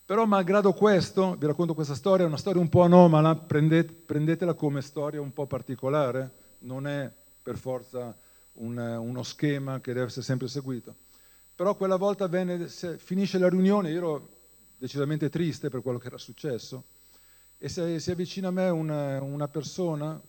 Però, 0.05 0.25
malgrado 0.25 0.73
questo, 0.73 1.35
vi 1.39 1.45
racconto 1.45 1.73
questa 1.73 1.95
storia, 1.95 2.25
è 2.25 2.27
una 2.27 2.37
storia 2.37 2.59
un 2.59 2.67
po' 2.67 2.81
anomala, 2.81 3.35
prendete, 3.35 3.93
prendetela 3.93 4.53
come 4.53 4.81
storia 4.81 5.21
un 5.21 5.31
po' 5.31 5.45
particolare, 5.45 6.29
non 6.61 6.87
è 6.87 7.11
per 7.41 7.57
forza 7.57 8.15
un, 8.53 8.77
uno 8.77 9.23
schema 9.23 9.79
che 9.79 9.93
deve 9.93 10.07
essere 10.07 10.25
sempre 10.25 10.47
seguito. 10.47 10.95
Però 11.55 11.75
quella 11.75 11.97
volta 11.97 12.27
venne, 12.27 12.67
finisce 12.67 13.37
la 13.37 13.49
riunione, 13.49 13.91
io 13.91 13.97
ero 13.97 14.29
decisamente 14.77 15.29
triste 15.29 15.69
per 15.69 15.81
quello 15.81 15.99
che 15.99 16.07
era 16.07 16.17
successo, 16.17 16.83
e 17.57 17.69
si, 17.69 17.99
si 17.99 18.11
avvicina 18.11 18.47
a 18.47 18.51
me 18.51 18.69
una, 18.69 19.21
una 19.21 19.47
persona 19.47 20.19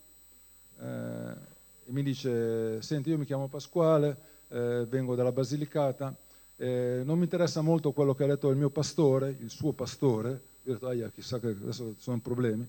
eh, 0.79 1.51
e 1.85 1.91
mi 1.91 2.03
dice, 2.03 2.81
senti 2.81 3.09
io 3.09 3.17
mi 3.17 3.25
chiamo 3.25 3.47
Pasquale, 3.47 4.15
eh, 4.49 4.85
vengo 4.87 5.15
dalla 5.15 5.31
Basilicata, 5.31 6.15
eh, 6.55 7.01
non 7.03 7.17
mi 7.17 7.23
interessa 7.23 7.61
molto 7.61 7.91
quello 7.91 8.13
che 8.13 8.23
ha 8.23 8.27
detto 8.27 8.49
il 8.49 8.57
mio 8.57 8.69
pastore, 8.69 9.35
il 9.39 9.49
suo 9.49 9.73
pastore, 9.73 10.29
io 10.63 10.71
ho 10.71 10.73
detto, 10.73 10.87
aia, 10.87 11.09
chissà 11.09 11.39
che 11.39 11.47
adesso 11.47 11.95
sono 11.97 12.19
problemi, 12.19 12.65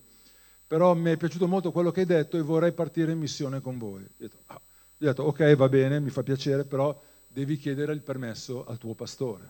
però 0.75 0.93
mi 0.93 1.13
è 1.13 1.17
piaciuto 1.17 1.47
molto 1.47 1.71
quello 1.71 1.93
che 1.93 2.01
hai 2.01 2.07
detto 2.07 2.37
e 2.37 2.43
vorrei 2.43 2.73
partire 2.73 3.13
in 3.13 3.19
missione 3.21 3.61
con 3.61 3.79
voi. 3.79 4.03
Ho 4.03 4.09
detto, 4.17 4.39
ah. 4.47 4.61
Io 4.99 5.07
ho 5.07 5.11
detto 5.13 5.23
ok, 5.23 5.55
va 5.55 5.69
bene, 5.69 6.01
mi 6.01 6.11
fa 6.11 6.25
piacere, 6.25 6.65
però 6.65 7.01
devi 7.29 7.57
chiedere 7.59 7.93
il 7.93 8.01
permesso 8.01 8.67
al 8.67 8.77
tuo 8.79 8.95
pastore. 8.95 9.49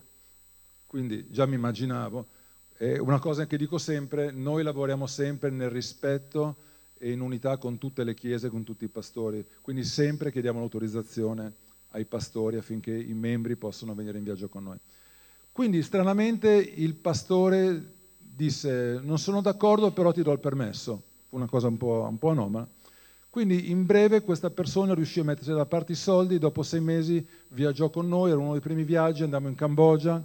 Quindi 0.87 1.26
già 1.31 1.47
mi 1.47 1.54
immaginavo. 1.54 2.26
E 2.76 2.99
una 2.99 3.19
cosa 3.21 3.47
che 3.47 3.57
dico 3.57 3.78
sempre, 3.78 4.33
noi 4.33 4.62
lavoriamo 4.62 5.07
sempre 5.07 5.49
nel 5.49 5.71
rispetto 5.71 6.57
e 6.99 7.12
in 7.12 7.23
unità 7.23 7.57
con 7.57 7.78
tutte 7.78 8.04
le 8.04 8.12
chiese, 8.12 8.50
con 8.50 8.62
tutti 8.62 8.85
i 8.85 8.88
pastori. 8.88 9.43
Quindi 9.62 9.83
sempre 9.83 10.31
chiediamo 10.31 10.59
l'autorizzazione 10.59 11.54
ai 11.93 12.04
pastori 12.04 12.59
affinché 12.59 12.93
i 12.93 13.14
membri 13.14 13.57
possano 13.57 13.95
venire 13.95 14.19
in 14.19 14.25
viaggio 14.25 14.50
con 14.50 14.64
noi. 14.64 14.78
Quindi 15.52 15.83
stranamente 15.83 16.50
il 16.50 16.93
pastore 16.93 17.93
disse 18.19 19.00
non 19.02 19.19
sono 19.19 19.40
d'accordo 19.40 19.90
però 19.90 20.12
ti 20.12 20.21
do 20.21 20.33
il 20.33 20.38
permesso. 20.38 21.12
Una 21.35 21.47
cosa 21.47 21.67
un 21.67 21.76
po', 21.76 22.07
un 22.09 22.17
po 22.17 22.29
anomala. 22.29 22.69
Quindi 23.29 23.69
in 23.69 23.87
breve 23.87 24.23
questa 24.23 24.50
persona 24.50 24.95
riuscì 24.95 25.19
a 25.19 25.25
mettersi 25.25 25.50
da 25.50 25.67
parte 25.67 25.91
i 25.91 25.97
soldi, 25.97 26.38
dopo 26.38 26.62
sei 26.62 26.81
mesi 26.81 27.26
viaggiò 27.49 27.91
con 27.91 28.07
noi, 28.07 28.31
era 28.31 28.38
uno 28.38 28.53
dei 28.53 28.61
primi 28.61 28.85
viaggi, 28.85 29.25
andammo 29.25 29.49
in 29.49 29.57
Cambogia, 29.57 30.23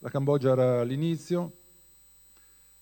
la 0.00 0.10
Cambogia 0.10 0.50
era 0.50 0.80
all'inizio, 0.80 1.52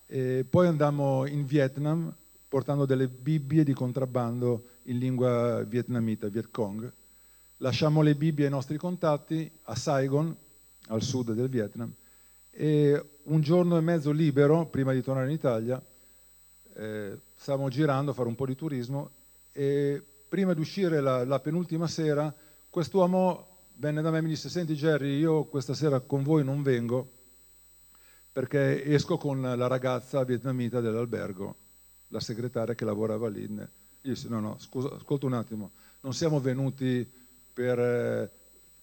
e 0.07 0.45
poi 0.51 0.67
andammo 0.67 1.25
in 1.27 1.47
Vietnam 1.47 2.13
portando 2.49 2.85
delle 2.85 3.07
Bibbie 3.07 3.63
di 3.63 3.75
contrabbando 3.75 4.65
in 4.85 4.99
lingua 4.99 5.63
vietnamita, 5.63 6.27
Viet 6.27 6.49
Cong. 6.51 6.93
Lasciamo 7.59 8.03
le 8.03 8.17
Bibbie 8.17 8.47
ai 8.47 8.51
nostri 8.51 8.77
contatti 8.77 9.49
a 9.65 9.77
Saigon, 9.77 10.35
al 10.89 11.03
sud 11.03 11.33
del 11.33 11.49
Vietnam, 11.49 11.93
e 12.51 13.05
un 13.23 13.41
giorno 13.41 13.77
e 13.77 13.81
mezzo 13.81 14.11
libero, 14.11 14.67
prima 14.67 14.93
di 14.93 15.01
tornare 15.01 15.29
in 15.29 15.35
Italia, 15.35 15.81
eh, 16.75 17.27
stavamo 17.39 17.69
girando 17.69 18.11
a 18.11 18.15
fare 18.15 18.29
un 18.29 18.35
po' 18.35 18.47
di 18.47 18.57
turismo 18.57 19.11
e 19.53 20.03
prima 20.29 20.53
di 20.55 20.61
uscire 20.61 21.01
la, 21.01 21.25
la 21.25 21.39
penultima 21.39 21.87
sera, 21.87 22.35
quest'uomo 22.69 23.47
venne 23.77 24.03
da 24.03 24.11
me 24.11 24.19
e 24.19 24.23
mi 24.23 24.29
disse, 24.29 24.49
senti 24.49 24.75
Jerry, 24.75 25.19
io 25.19 25.45
questa 25.45 25.73
sera 25.73 26.01
con 26.01 26.23
voi 26.23 26.45
non 26.45 26.63
vengo 26.63 27.17
perché 28.33 28.85
esco 28.85 29.17
con 29.17 29.41
la 29.41 29.67
ragazza 29.67 30.23
vietnamita 30.25 30.81
dell'albergo, 30.81 31.57
la 32.09 32.21
segretaria 32.21 32.75
che 32.75 32.85
lavorava 32.85 33.29
lì. 33.29 33.43
Io 33.43 33.69
disse, 34.01 34.29
no, 34.29 34.39
no, 34.39 34.59
scusa, 34.59 34.95
ascolta 34.95 35.27
un 35.27 35.33
attimo, 35.33 35.71
non 36.01 36.15
siamo 36.15 36.39
venuti 36.41 37.09
per 37.53 37.79
eh, 37.79 38.31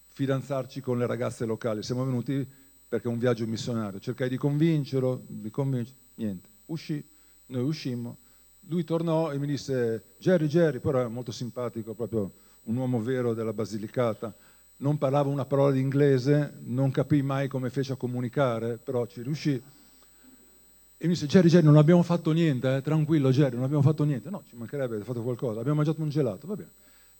fidanzarci 0.08 0.80
con 0.80 0.98
le 0.98 1.06
ragazze 1.06 1.46
locali, 1.46 1.82
siamo 1.82 2.04
venuti 2.04 2.46
perché 2.88 3.08
è 3.08 3.10
un 3.10 3.18
viaggio 3.18 3.46
missionario. 3.46 3.98
Cercai 3.98 4.28
di 4.28 4.36
convincerlo, 4.36 5.22
di 5.26 5.50
convincere, 5.50 5.96
niente. 6.16 6.48
Uscì, 6.66 7.02
noi 7.46 7.62
uscimmo, 7.62 8.18
lui 8.68 8.84
tornò 8.84 9.32
e 9.32 9.38
mi 9.38 9.46
disse, 9.46 10.02
Jerry, 10.18 10.46
Jerry, 10.46 10.78
però 10.78 11.00
era 11.00 11.08
molto 11.08 11.32
simpatico, 11.32 11.94
proprio 11.94 12.32
un 12.64 12.76
uomo 12.76 13.00
vero 13.00 13.34
della 13.34 13.52
Basilicata, 13.52 14.34
non 14.78 14.98
parlava 14.98 15.28
una 15.28 15.44
parola 15.44 15.72
di 15.72 15.80
inglese, 15.80 16.54
non 16.64 16.90
capì 16.90 17.22
mai 17.22 17.48
come 17.48 17.70
fece 17.70 17.92
a 17.92 17.96
comunicare, 17.96 18.76
però 18.76 19.06
ci 19.06 19.22
riuscì. 19.22 19.54
E 20.98 21.06
mi 21.06 21.12
disse, 21.12 21.26
Jerry, 21.26 21.48
Jerry, 21.48 21.64
non 21.64 21.76
abbiamo 21.76 22.02
fatto 22.02 22.32
niente, 22.32 22.76
eh? 22.76 22.82
tranquillo 22.82 23.30
Jerry, 23.30 23.54
non 23.54 23.64
abbiamo 23.64 23.82
fatto 23.82 24.04
niente. 24.04 24.30
No, 24.30 24.42
ci 24.48 24.56
mancherebbe, 24.56 24.94
avete 24.94 25.04
fatto 25.04 25.22
qualcosa, 25.22 25.60
abbiamo 25.60 25.76
mangiato 25.76 26.02
un 26.02 26.08
gelato, 26.08 26.46
va 26.46 26.56
bene. 26.56 26.70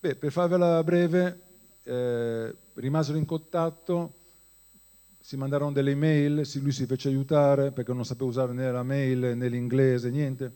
Beh, 0.00 0.16
per 0.16 0.32
farvela 0.32 0.82
breve, 0.82 1.40
eh, 1.84 2.54
rimasero 2.74 3.18
in 3.18 3.24
contatto, 3.24 4.14
si 5.20 5.36
mandarono 5.36 5.72
delle 5.72 5.92
email, 5.92 6.46
lui 6.60 6.72
si 6.72 6.86
fece 6.86 7.08
aiutare 7.08 7.70
perché 7.70 7.92
non 7.92 8.04
sapeva 8.04 8.28
usare 8.28 8.52
né 8.52 8.70
la 8.70 8.82
mail 8.82 9.36
né 9.36 9.48
l'inglese, 9.48 10.10
niente 10.10 10.52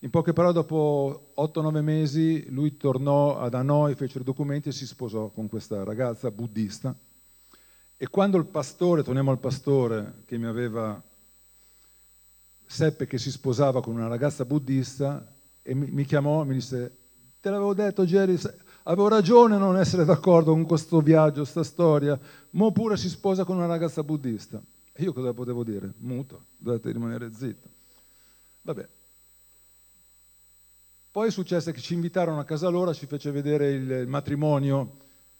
in 0.00 0.10
poche 0.10 0.32
parole, 0.32 0.52
dopo 0.52 1.32
8-9 1.36 1.80
mesi, 1.80 2.46
lui 2.50 2.76
tornò 2.76 3.38
ad 3.40 3.54
Hanoi, 3.54 3.96
fece 3.96 4.20
i 4.20 4.22
documenti 4.22 4.68
e 4.68 4.72
si 4.72 4.86
sposò 4.86 5.28
con 5.28 5.48
questa 5.48 5.82
ragazza 5.82 6.30
buddista. 6.30 6.94
E 7.96 8.08
quando 8.08 8.36
il 8.36 8.44
pastore, 8.44 9.02
torniamo 9.02 9.32
al 9.32 9.40
pastore, 9.40 10.22
che 10.24 10.38
mi 10.38 10.46
aveva, 10.46 11.02
seppe 12.64 13.08
che 13.08 13.18
si 13.18 13.32
sposava 13.32 13.82
con 13.82 13.96
una 13.96 14.06
ragazza 14.06 14.44
buddista, 14.44 15.34
e 15.62 15.74
mi, 15.74 16.04
chiamò 16.04 16.42
e 16.42 16.46
mi 16.46 16.54
disse, 16.54 16.96
te 17.40 17.50
l'avevo 17.50 17.74
detto 17.74 18.04
Jerry, 18.04 18.38
avevo 18.84 19.08
ragione 19.08 19.56
a 19.56 19.58
non 19.58 19.76
essere 19.76 20.04
d'accordo 20.04 20.52
con 20.52 20.64
questo 20.64 21.00
viaggio, 21.00 21.40
questa 21.40 21.64
storia, 21.64 22.16
ma 22.50 22.66
oppure 22.66 22.96
si 22.96 23.08
sposa 23.08 23.42
con 23.42 23.56
una 23.56 23.66
ragazza 23.66 24.04
buddista. 24.04 24.62
E 24.92 25.02
io 25.02 25.12
cosa 25.12 25.32
potevo 25.32 25.64
dire? 25.64 25.92
Muto, 25.98 26.44
dovete 26.56 26.92
rimanere 26.92 27.32
zitto. 27.34 27.68
Vabbè, 28.62 28.88
poi 31.10 31.30
successe 31.30 31.72
che 31.72 31.80
ci 31.80 31.94
invitarono 31.94 32.38
a 32.38 32.44
casa 32.44 32.68
loro, 32.68 32.92
ci 32.92 33.06
fece 33.06 33.30
vedere 33.30 33.70
il 33.72 34.06
matrimonio 34.06 34.96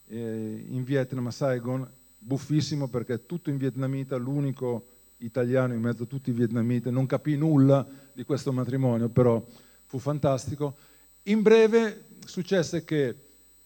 eh, 0.06 0.64
in 0.68 0.82
Vietnam, 0.82 1.26
a 1.26 1.30
Saigon, 1.30 1.88
buffissimo 2.18 2.88
perché 2.88 3.26
tutto 3.26 3.50
in 3.50 3.58
vietnamita, 3.58 4.16
l'unico 4.16 4.86
italiano 5.18 5.74
in 5.74 5.80
mezzo 5.80 6.04
a 6.04 6.06
tutti 6.06 6.30
i 6.30 6.32
vietnamiti, 6.32 6.90
non 6.90 7.06
capì 7.06 7.36
nulla 7.36 7.86
di 8.12 8.24
questo 8.24 8.52
matrimonio, 8.52 9.08
però 9.08 9.44
fu 9.84 9.98
fantastico. 9.98 10.76
In 11.24 11.42
breve 11.42 12.06
successe 12.24 12.84
che 12.84 13.14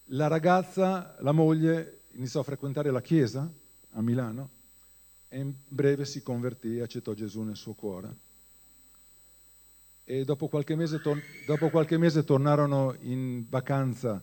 la 0.06 0.26
ragazza, 0.26 1.16
la 1.20 1.32
moglie, 1.32 2.00
iniziò 2.12 2.40
a 2.40 2.44
frequentare 2.44 2.90
la 2.90 3.00
chiesa 3.00 3.48
a 3.92 4.02
Milano 4.02 4.48
e 5.28 5.38
in 5.38 5.52
breve 5.68 6.04
si 6.04 6.22
convertì 6.22 6.78
e 6.78 6.82
accettò 6.82 7.14
Gesù 7.14 7.42
nel 7.42 7.56
suo 7.56 7.74
cuore 7.74 8.30
e 10.04 10.24
dopo 10.24 10.48
qualche, 10.48 10.74
mese, 10.74 11.00
dopo 11.46 11.70
qualche 11.70 11.96
mese 11.96 12.24
tornarono 12.24 12.94
in 13.02 13.44
vacanza 13.48 14.22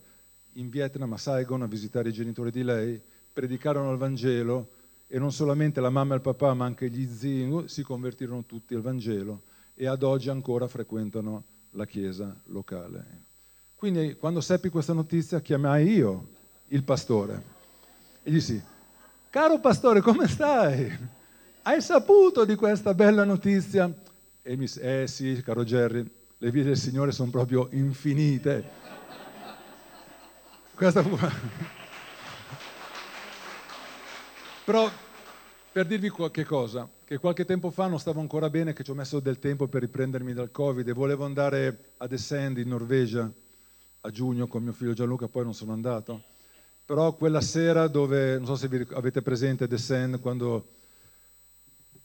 in 0.54 0.70
Vietnam, 0.70 1.14
a 1.14 1.18
Saigon, 1.18 1.62
a 1.62 1.68
visitare 1.68 2.10
i 2.10 2.14
genitori 2.14 2.52
di 2.52 2.64
lei, 2.64 3.02
predicarono 3.32 3.92
il 3.92 3.98
Vangelo 3.98 4.72
e 5.08 5.18
non 5.18 5.32
solamente 5.32 5.80
la 5.80 5.90
mamma 5.90 6.14
e 6.14 6.18
il 6.18 6.22
papà, 6.22 6.54
ma 6.54 6.66
anche 6.66 6.90
gli 6.90 7.08
zii 7.08 7.68
si 7.68 7.82
convertirono 7.84 8.46
tutti 8.46 8.76
al 8.76 8.82
Vangelo 8.82 9.44
e 9.74 9.88
ad 9.88 10.04
oggi 10.04 10.30
ancora 10.30 10.68
frequentano 10.68 11.44
la 11.72 11.86
chiesa 11.86 12.36
locale. 12.46 13.28
Quindi 13.76 14.16
quando 14.16 14.42
seppi 14.42 14.70
questa 14.70 14.92
notizia 14.92 15.40
chiamai 15.40 15.88
io 15.90 16.28
il 16.68 16.84
pastore 16.84 17.42
e 18.22 18.30
gli 18.30 18.34
dissi, 18.34 18.62
caro 19.30 19.60
pastore, 19.60 20.02
come 20.02 20.28
stai? 20.28 21.18
Hai 21.62 21.82
saputo 21.82 22.44
di 22.44 22.56
questa 22.56 22.94
bella 22.94 23.24
notizia? 23.24 23.90
E 24.50 24.54
mi 24.54 24.62
disse, 24.62 25.04
eh 25.04 25.06
sì, 25.06 25.40
caro 25.44 25.64
Jerry, 25.64 26.04
le 26.40 26.50
vie 26.50 26.64
del 26.64 26.76
Signore 26.76 27.12
sono 27.12 27.30
proprio 27.30 27.68
infinite. 27.70 28.68
Questa 30.74 31.04
fu... 31.04 31.16
Però 34.66 34.90
per 35.72 35.86
dirvi 35.86 36.10
qualche 36.10 36.46
cosa, 36.46 36.90
che 37.06 37.20
qualche 37.20 37.46
tempo 37.46 37.70
fa 37.70 37.86
non 37.86 38.00
stavo 38.00 38.22
ancora 38.22 38.50
bene, 38.50 38.74
che 38.74 38.84
ci 38.84 38.90
ho 38.90 38.96
messo 38.96 39.20
del 39.20 39.38
tempo 39.38 39.68
per 39.68 39.82
riprendermi 39.82 40.34
dal 40.34 40.50
Covid 40.50 40.88
e 40.88 40.94
volevo 40.94 41.26
andare 41.26 41.92
ad 41.98 42.12
Essend 42.12 42.58
in 42.58 42.70
Norvegia 42.70 43.32
a 44.02 44.10
giugno 44.10 44.48
con 44.48 44.64
mio 44.64 44.74
figlio 44.74 44.94
Gianluca, 44.94 45.28
poi 45.28 45.44
non 45.44 45.54
sono 45.54 45.74
andato. 45.74 46.24
però 46.86 47.14
quella 47.14 47.42
sera 47.42 47.88
dove, 47.88 48.38
non 48.38 48.48
so 48.48 48.56
se 48.56 48.68
vi 48.68 48.84
avete 48.94 49.22
presente 49.22 49.68
The 49.68 49.78
Sand, 49.78 50.20
quando 50.20 50.79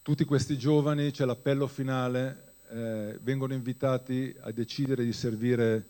tutti 0.04 0.26
questi 0.26 0.58
giovani, 0.58 1.12
c'è 1.12 1.24
l'appello 1.24 1.66
finale, 1.66 2.56
eh, 2.68 3.18
vengono 3.22 3.54
invitati 3.54 4.36
a 4.40 4.50
decidere 4.50 5.02
di 5.02 5.14
servire 5.14 5.88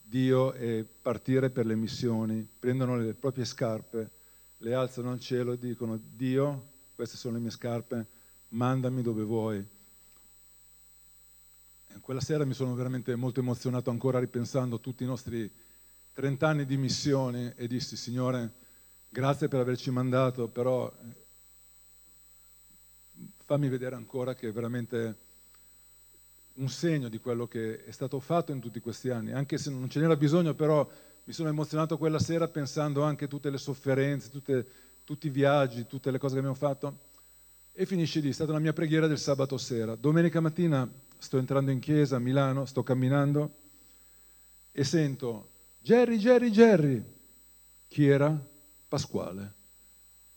Dio 0.00 0.52
e 0.52 0.86
partire 1.02 1.50
per 1.50 1.66
le 1.66 1.74
missioni, 1.74 2.46
prendono 2.56 2.96
le 2.96 3.14
proprie 3.14 3.44
scarpe, 3.44 4.10
le 4.58 4.74
alzano 4.74 5.10
al 5.10 5.18
cielo 5.18 5.54
e 5.54 5.58
dicono 5.58 5.98
Dio, 6.14 6.68
queste 6.94 7.16
sono 7.16 7.34
le 7.34 7.40
mie 7.40 7.50
scarpe, 7.50 8.06
mandami 8.50 9.02
dove 9.02 9.24
vuoi. 9.24 9.56
E 11.88 11.98
quella 11.98 12.20
sera 12.20 12.44
mi 12.44 12.54
sono 12.54 12.76
veramente 12.76 13.12
molto 13.16 13.40
emozionato 13.40 13.90
ancora 13.90 14.20
ripensando 14.20 14.76
a 14.76 14.78
tutti 14.78 15.02
i 15.02 15.06
nostri 15.06 15.50
30 16.12 16.46
anni 16.46 16.64
di 16.64 16.76
missione 16.76 17.54
e 17.56 17.66
dissi 17.66 17.96
Signore, 17.96 18.52
grazie 19.08 19.48
per 19.48 19.58
averci 19.58 19.90
mandato, 19.90 20.46
però 20.46 20.88
fammi 23.52 23.68
vedere 23.68 23.96
ancora 23.96 24.34
che 24.34 24.48
è 24.48 24.52
veramente 24.52 25.16
un 26.54 26.70
segno 26.70 27.10
di 27.10 27.18
quello 27.18 27.46
che 27.46 27.84
è 27.84 27.90
stato 27.90 28.18
fatto 28.18 28.50
in 28.50 28.60
tutti 28.60 28.80
questi 28.80 29.10
anni, 29.10 29.32
anche 29.32 29.58
se 29.58 29.68
non 29.68 29.90
ce 29.90 30.00
n'era 30.00 30.16
bisogno, 30.16 30.54
però 30.54 30.88
mi 31.24 31.34
sono 31.34 31.50
emozionato 31.50 31.98
quella 31.98 32.18
sera 32.18 32.48
pensando 32.48 33.02
anche 33.02 33.26
a 33.26 33.28
tutte 33.28 33.50
le 33.50 33.58
sofferenze, 33.58 34.30
tutte, 34.30 34.66
tutti 35.04 35.26
i 35.26 35.30
viaggi, 35.30 35.86
tutte 35.86 36.10
le 36.10 36.16
cose 36.16 36.32
che 36.32 36.38
abbiamo 36.38 36.56
fatto. 36.56 37.10
E 37.74 37.84
finisce 37.84 38.20
lì, 38.20 38.30
è 38.30 38.32
stata 38.32 38.52
la 38.52 38.58
mia 38.58 38.72
preghiera 38.72 39.06
del 39.06 39.18
sabato 39.18 39.58
sera. 39.58 39.96
Domenica 39.96 40.40
mattina 40.40 40.90
sto 41.18 41.36
entrando 41.36 41.70
in 41.70 41.78
chiesa 41.78 42.16
a 42.16 42.20
Milano, 42.20 42.64
sto 42.64 42.82
camminando 42.82 43.54
e 44.72 44.82
sento 44.82 45.48
Jerry, 45.78 46.16
Jerry, 46.16 46.48
Jerry. 46.48 47.04
Chi 47.86 48.06
era? 48.06 48.34
Pasquale, 48.88 49.52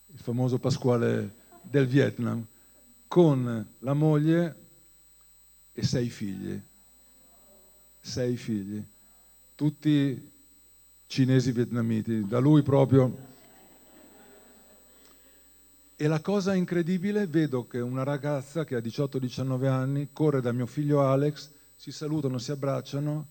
il 0.07 0.19
famoso 0.19 0.59
Pasquale 0.59 1.43
del 1.61 1.87
Vietnam, 1.87 2.45
con 3.07 3.67
la 3.79 3.93
moglie 3.93 4.55
e 5.73 5.83
sei 5.83 6.09
figli. 6.09 6.59
Sei 7.99 8.37
figli, 8.37 8.83
tutti 9.55 10.31
cinesi 11.07 11.51
vietnamiti, 11.51 12.27
da 12.27 12.39
lui 12.39 12.61
proprio. 12.61 13.33
E 15.95 16.07
la 16.07 16.19
cosa 16.19 16.53
incredibile, 16.53 17.25
vedo 17.25 17.67
che 17.67 17.79
una 17.79 18.03
ragazza 18.03 18.63
che 18.63 18.75
ha 18.75 18.79
18-19 18.79 19.65
anni 19.67 20.09
corre 20.11 20.41
da 20.41 20.51
mio 20.51 20.65
figlio 20.65 21.01
Alex, 21.01 21.49
si 21.75 21.91
salutano, 21.91 22.37
si 22.37 22.51
abbracciano 22.51 23.27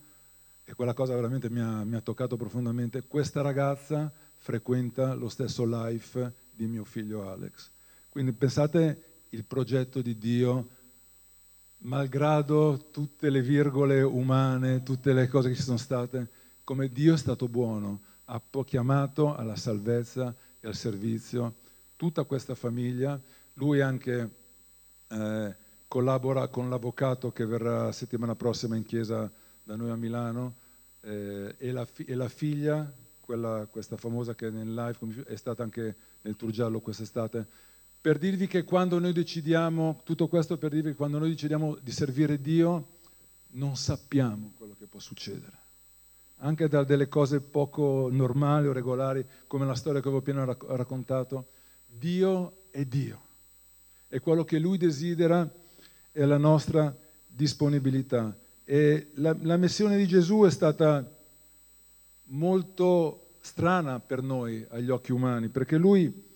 e 0.64 0.75
quella 0.75 0.95
cosa 0.95 1.14
veramente 1.14 1.50
mi 1.50 1.61
ha, 1.61 1.85
mi 1.85 1.97
ha 1.97 2.00
toccato 2.00 2.37
profondamente. 2.37 3.02
Questa 3.07 3.43
ragazza 3.43 4.11
frequenta 4.38 5.14
lo 5.14 5.28
stesso 5.28 5.64
life 5.64 6.33
di 6.50 6.66
mio 6.66 6.85
figlio 6.85 7.31
Alex. 7.31 7.71
Quindi 8.09 8.33
pensate 8.33 9.13
il 9.35 9.45
progetto 9.45 10.00
di 10.00 10.17
Dio 10.17 10.69
malgrado 11.79 12.88
tutte 12.91 13.29
le 13.29 13.43
virgole 13.43 14.00
umane, 14.00 14.83
tutte 14.83 15.12
le 15.12 15.29
cose 15.29 15.49
che 15.50 15.57
ci 15.57 15.62
sono 15.62 15.76
state, 15.76 16.29
come 16.62 16.88
Dio 16.88 17.14
è 17.14 17.19
stato 17.19 17.49
buono, 17.49 18.00
ha 18.26 18.41
chiamato 18.64 19.35
alla 19.35 19.57
salvezza 19.57 20.35
e 20.61 20.69
al 20.69 20.75
servizio 20.75 21.57
tutta 21.97 22.23
questa 22.25 22.55
famiglia. 22.55 23.21
Lui 23.55 23.81
anche 23.81 24.31
eh, 25.09 25.55
collabora 25.87 26.49
con 26.49 26.71
l'avvocato 26.71 27.33
che 27.33 27.45
verrà 27.45 27.93
settimana 27.93 28.35
prossima 28.35 28.76
in 28.76 28.85
chiesa 28.85 29.31
da 29.62 29.76
noi 29.76 29.91
a 29.91 29.97
Milano 29.97 30.55
eh, 31.03 31.55
e, 31.59 31.71
la 31.73 31.85
fi- 31.85 32.05
e, 32.05 32.14
la 32.14 32.29
figlia, 32.29 32.91
quella, 33.21 33.67
questa 33.71 33.97
famosa 33.97 34.35
che 34.35 34.47
è 34.47 34.50
nel 34.50 34.73
live, 34.73 35.25
è 35.25 35.37
stata 35.37 35.62
anche 35.62 35.95
nel 36.23 36.37
Tour 36.37 36.50
Giallo 36.50 36.81
quest'estate, 36.81 37.47
per 38.05 38.19
dirvi 38.19 38.47
che 38.47 38.65
quando 38.65 38.99
noi 38.99 39.15
decidiamo, 39.15 40.03
tutto 40.05 40.29
questo 40.29 40.59
per 40.59 40.73
dirvi 40.73 40.91
che 40.91 40.95
quando 40.95 41.19
noi 41.19 41.31
decidiamo 41.31 41.79
di 41.81 41.90
servire 41.90 42.38
Dio, 42.38 42.88
non 43.53 43.77
sappiamo 43.79 44.53
quello 44.59 44.77
che 44.79 44.85
può 44.85 45.01
succedere. 45.01 45.57
Anche 46.40 46.69
da 46.69 46.85
delle 46.85 47.09
cose 47.09 47.40
poco 47.40 48.11
normali 48.12 48.67
o 48.67 48.73
regolari, 48.73 49.25
come 49.47 49.64
la 49.64 49.75
storia 49.75 50.03
che 50.03 50.09
avevo 50.09 50.21
appena 50.21 50.45
raccontato, 50.45 51.47
Dio 51.87 52.64
è 52.71 52.85
Dio. 52.85 53.19
E 54.11 54.21
quello 54.21 54.45
che 54.45 54.59
Lui 54.59 54.77
desidera 54.77 55.51
è 56.12 56.25
la 56.27 56.37
nostra 56.37 56.95
disponibilità. 57.27 58.37
E 58.67 59.12
la, 59.14 59.35
la 59.40 59.57
missione 59.57 59.97
di 59.97 60.07
Gesù 60.07 60.43
è 60.43 60.51
stata 60.51 61.11
molto 62.25 63.29
strana 63.40 63.99
per 63.99 64.21
noi 64.21 64.62
agli 64.69 64.90
occhi 64.90 65.11
umani, 65.11 65.49
perché 65.49 65.79
Lui 65.79 66.33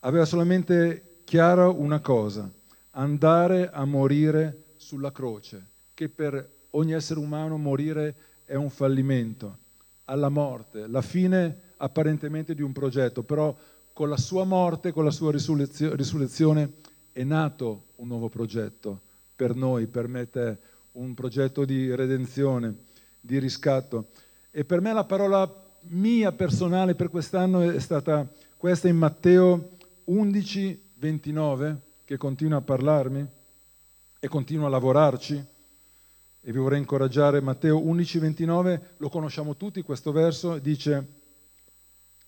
aveva 0.00 0.24
solamente 0.24 1.20
chiara 1.24 1.68
una 1.68 2.00
cosa, 2.00 2.50
andare 2.92 3.70
a 3.70 3.84
morire 3.84 4.64
sulla 4.76 5.12
croce, 5.12 5.64
che 5.94 6.08
per 6.08 6.48
ogni 6.70 6.92
essere 6.92 7.20
umano 7.20 7.56
morire 7.56 8.14
è 8.44 8.54
un 8.54 8.70
fallimento, 8.70 9.58
alla 10.06 10.28
morte, 10.28 10.86
la 10.86 11.02
fine 11.02 11.60
apparentemente 11.76 12.54
di 12.54 12.62
un 12.62 12.72
progetto, 12.72 13.22
però 13.22 13.54
con 13.92 14.08
la 14.08 14.16
sua 14.16 14.44
morte, 14.44 14.92
con 14.92 15.04
la 15.04 15.10
sua 15.10 15.30
risurrezione 15.32 16.72
è 17.12 17.24
nato 17.24 17.82
un 17.96 18.08
nuovo 18.08 18.28
progetto 18.28 19.00
per 19.34 19.54
noi, 19.54 19.86
per 19.86 20.08
me 20.08 20.30
te, 20.30 20.56
un 20.92 21.14
progetto 21.14 21.64
di 21.64 21.94
redenzione, 21.94 22.74
di 23.20 23.38
riscatto. 23.38 24.06
E 24.50 24.64
per 24.64 24.80
me 24.80 24.92
la 24.92 25.04
parola 25.04 25.52
mia 25.88 26.32
personale 26.32 26.94
per 26.94 27.10
quest'anno 27.10 27.60
è 27.60 27.78
stata 27.78 28.26
questa 28.56 28.88
in 28.88 28.96
Matteo 28.96 29.76
11, 30.10 30.90
29, 30.94 31.80
che 32.04 32.16
continua 32.16 32.58
a 32.58 32.62
parlarmi 32.62 33.26
e 34.18 34.28
continua 34.28 34.66
a 34.66 34.70
lavorarci. 34.70 35.34
E 36.40 36.52
vi 36.52 36.58
vorrei 36.58 36.78
incoraggiare, 36.78 37.42
Matteo 37.42 37.78
11, 37.78 38.18
29, 38.18 38.94
lo 38.96 39.08
conosciamo 39.10 39.56
tutti 39.56 39.82
questo 39.82 40.10
verso, 40.10 40.58
dice, 40.58 41.06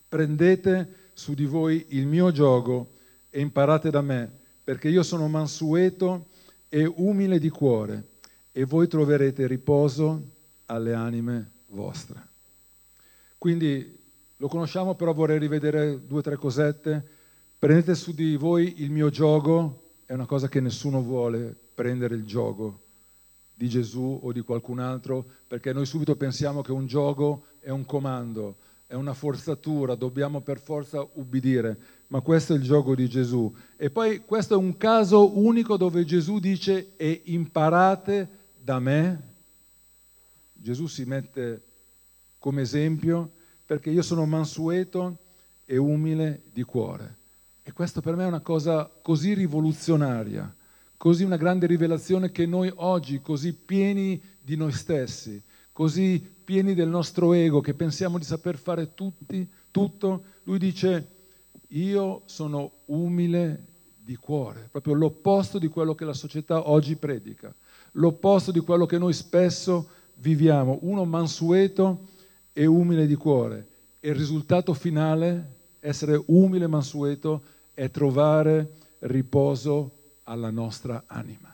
prendete 0.07 1.09
su 1.13 1.33
di 1.33 1.45
voi 1.45 1.87
il 1.89 2.05
mio 2.05 2.31
gioco 2.31 2.97
e 3.31 3.39
imparate 3.39 3.89
da 3.89 4.01
me, 4.01 4.31
perché 4.63 4.87
io 4.89 5.01
sono 5.01 5.27
mansueto 5.27 6.27
e 6.69 6.85
umile 6.85 7.39
di 7.39 7.49
cuore, 7.49 8.09
e 8.51 8.63
voi 8.63 8.87
troverete 8.87 9.47
riposo 9.47 10.29
alle 10.67 10.93
anime 10.93 11.51
vostre. 11.67 12.27
Quindi 13.39 13.97
lo 14.37 14.47
conosciamo, 14.47 14.93
però 14.93 15.13
vorrei 15.13 15.39
rivedere 15.39 16.05
due 16.05 16.19
o 16.19 16.21
tre 16.21 16.35
cosette 16.35 17.19
Prendete 17.61 17.93
su 17.93 18.11
di 18.11 18.37
voi 18.37 18.81
il 18.81 18.89
mio 18.89 19.11
gioco, 19.11 19.91
è 20.07 20.13
una 20.13 20.25
cosa 20.25 20.47
che 20.47 20.59
nessuno 20.59 21.03
vuole, 21.03 21.55
prendere 21.75 22.15
il 22.15 22.25
gioco 22.25 22.79
di 23.53 23.69
Gesù 23.69 24.19
o 24.23 24.31
di 24.31 24.41
qualcun 24.41 24.79
altro, 24.79 25.23
perché 25.45 25.71
noi 25.71 25.85
subito 25.85 26.15
pensiamo 26.15 26.63
che 26.63 26.71
un 26.71 26.87
gioco 26.87 27.43
è 27.59 27.69
un 27.69 27.85
comando, 27.85 28.55
è 28.87 28.95
una 28.95 29.13
forzatura, 29.13 29.93
dobbiamo 29.93 30.41
per 30.41 30.59
forza 30.59 31.07
ubbidire, 31.13 31.77
ma 32.07 32.21
questo 32.21 32.53
è 32.53 32.55
il 32.55 32.63
gioco 32.63 32.95
di 32.95 33.07
Gesù. 33.07 33.55
E 33.77 33.91
poi 33.91 34.25
questo 34.25 34.55
è 34.55 34.57
un 34.57 34.75
caso 34.75 35.37
unico 35.37 35.77
dove 35.77 36.03
Gesù 36.03 36.39
dice 36.39 36.93
e 36.95 37.21
imparate 37.25 38.27
da 38.59 38.79
me. 38.79 39.21
Gesù 40.53 40.87
si 40.87 41.05
mette 41.05 41.61
come 42.39 42.63
esempio 42.63 43.29
perché 43.63 43.91
io 43.91 44.01
sono 44.01 44.25
mansueto 44.25 45.15
e 45.63 45.77
umile 45.77 46.41
di 46.51 46.63
cuore. 46.63 47.19
E 47.63 47.73
questo 47.73 48.01
per 48.01 48.15
me 48.15 48.23
è 48.23 48.27
una 48.27 48.39
cosa 48.39 48.89
così 49.01 49.33
rivoluzionaria, 49.33 50.53
così 50.97 51.23
una 51.23 51.37
grande 51.37 51.67
rivelazione 51.67 52.31
che 52.31 52.45
noi 52.45 52.71
oggi, 52.75 53.21
così 53.21 53.53
pieni 53.53 54.21
di 54.41 54.55
noi 54.55 54.71
stessi, 54.71 55.41
così 55.71 56.19
pieni 56.43 56.73
del 56.73 56.89
nostro 56.89 57.33
ego, 57.33 57.61
che 57.61 57.75
pensiamo 57.75 58.17
di 58.17 58.23
saper 58.23 58.57
fare 58.57 58.93
tutti, 58.93 59.47
tutto, 59.69 60.23
lui 60.43 60.57
dice, 60.57 61.07
io 61.69 62.23
sono 62.25 62.71
umile 62.85 63.67
di 64.03 64.15
cuore, 64.15 64.67
proprio 64.71 64.95
l'opposto 64.95 65.59
di 65.59 65.67
quello 65.67 65.93
che 65.93 66.05
la 66.05 66.13
società 66.13 66.67
oggi 66.67 66.95
predica, 66.95 67.53
l'opposto 67.93 68.51
di 68.51 68.59
quello 68.59 68.87
che 68.87 68.97
noi 68.97 69.13
spesso 69.13 69.87
viviamo, 70.15 70.79
uno 70.81 71.05
mansueto 71.05 72.07
e 72.53 72.65
umile 72.65 73.05
di 73.05 73.15
cuore. 73.15 73.67
E 73.99 74.09
il 74.09 74.15
risultato 74.15 74.73
finale 74.73 75.59
essere 75.81 76.21
umile 76.27 76.65
e 76.65 76.67
mansueto 76.67 77.41
è 77.73 77.89
trovare 77.89 78.73
riposo 78.99 79.91
alla 80.23 80.51
nostra 80.51 81.03
anima. 81.07 81.53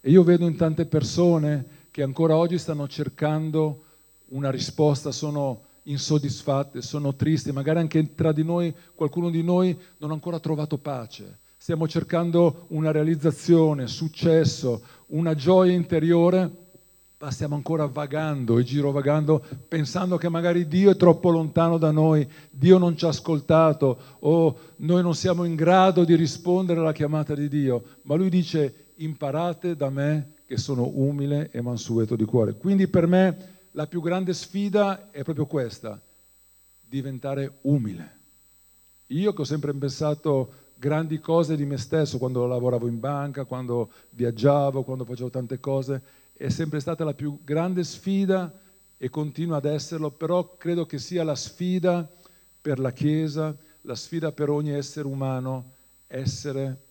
E 0.00 0.10
io 0.10 0.22
vedo 0.24 0.46
in 0.46 0.56
tante 0.56 0.86
persone 0.86 1.86
che 1.90 2.02
ancora 2.02 2.36
oggi 2.36 2.58
stanno 2.58 2.88
cercando 2.88 3.84
una 4.30 4.50
risposta, 4.50 5.12
sono 5.12 5.66
insoddisfatte, 5.84 6.82
sono 6.82 7.14
tristi, 7.14 7.52
magari 7.52 7.78
anche 7.78 8.14
tra 8.14 8.32
di 8.32 8.42
noi 8.42 8.74
qualcuno 8.94 9.30
di 9.30 9.42
noi 9.42 9.78
non 9.98 10.10
ha 10.10 10.14
ancora 10.14 10.40
trovato 10.40 10.78
pace. 10.78 11.40
Stiamo 11.56 11.88
cercando 11.88 12.66
una 12.68 12.90
realizzazione, 12.90 13.86
successo, 13.86 14.82
una 15.08 15.34
gioia 15.34 15.72
interiore 15.72 16.67
stiamo 17.30 17.56
ancora 17.56 17.86
vagando 17.86 18.58
e 18.58 18.64
girovagando 18.64 19.44
pensando 19.66 20.16
che 20.16 20.28
magari 20.28 20.68
Dio 20.68 20.92
è 20.92 20.96
troppo 20.96 21.30
lontano 21.30 21.76
da 21.76 21.90
noi, 21.90 22.26
Dio 22.48 22.78
non 22.78 22.96
ci 22.96 23.04
ha 23.04 23.08
ascoltato 23.08 23.98
o 24.20 24.58
noi 24.76 25.02
non 25.02 25.14
siamo 25.14 25.42
in 25.42 25.56
grado 25.56 26.04
di 26.04 26.14
rispondere 26.14 26.78
alla 26.78 26.92
chiamata 26.92 27.34
di 27.34 27.48
Dio. 27.48 27.82
Ma 28.02 28.14
lui 28.14 28.30
dice 28.30 28.92
imparate 28.96 29.74
da 29.74 29.90
me 29.90 30.34
che 30.46 30.56
sono 30.56 30.88
umile 30.94 31.50
e 31.50 31.60
mansueto 31.60 32.14
di 32.14 32.24
cuore. 32.24 32.54
Quindi 32.54 32.86
per 32.86 33.08
me 33.08 33.56
la 33.72 33.88
più 33.88 34.00
grande 34.00 34.32
sfida 34.32 35.10
è 35.10 35.24
proprio 35.24 35.46
questa, 35.46 36.00
diventare 36.80 37.58
umile. 37.62 38.16
Io 39.08 39.32
che 39.32 39.40
ho 39.40 39.44
sempre 39.44 39.72
pensato 39.74 40.52
grandi 40.76 41.18
cose 41.18 41.56
di 41.56 41.64
me 41.64 41.76
stesso 41.76 42.18
quando 42.18 42.46
lavoravo 42.46 42.86
in 42.86 43.00
banca, 43.00 43.44
quando 43.44 43.90
viaggiavo, 44.10 44.84
quando 44.84 45.04
facevo 45.04 45.30
tante 45.30 45.58
cose, 45.58 46.00
è 46.38 46.50
sempre 46.50 46.78
stata 46.78 47.02
la 47.02 47.14
più 47.14 47.40
grande 47.42 47.82
sfida 47.82 48.52
e 48.96 49.10
continua 49.10 49.56
ad 49.56 49.64
esserlo, 49.64 50.12
però 50.12 50.54
credo 50.56 50.86
che 50.86 50.98
sia 50.98 51.24
la 51.24 51.34
sfida 51.34 52.08
per 52.60 52.78
la 52.78 52.92
Chiesa, 52.92 53.56
la 53.80 53.96
sfida 53.96 54.30
per 54.30 54.48
ogni 54.48 54.70
essere 54.70 55.08
umano, 55.08 55.72
essere 56.06 56.84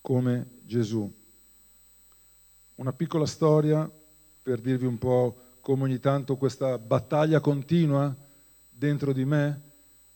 come 0.00 0.60
Gesù. 0.62 1.12
Una 2.76 2.92
piccola 2.92 3.26
storia 3.26 3.90
per 4.42 4.60
dirvi 4.60 4.86
un 4.86 4.98
po' 4.98 5.38
come 5.60 5.82
ogni 5.82 5.98
tanto 5.98 6.36
questa 6.36 6.78
battaglia 6.78 7.40
continua 7.40 8.14
dentro 8.70 9.12
di 9.12 9.24
me. 9.24 9.60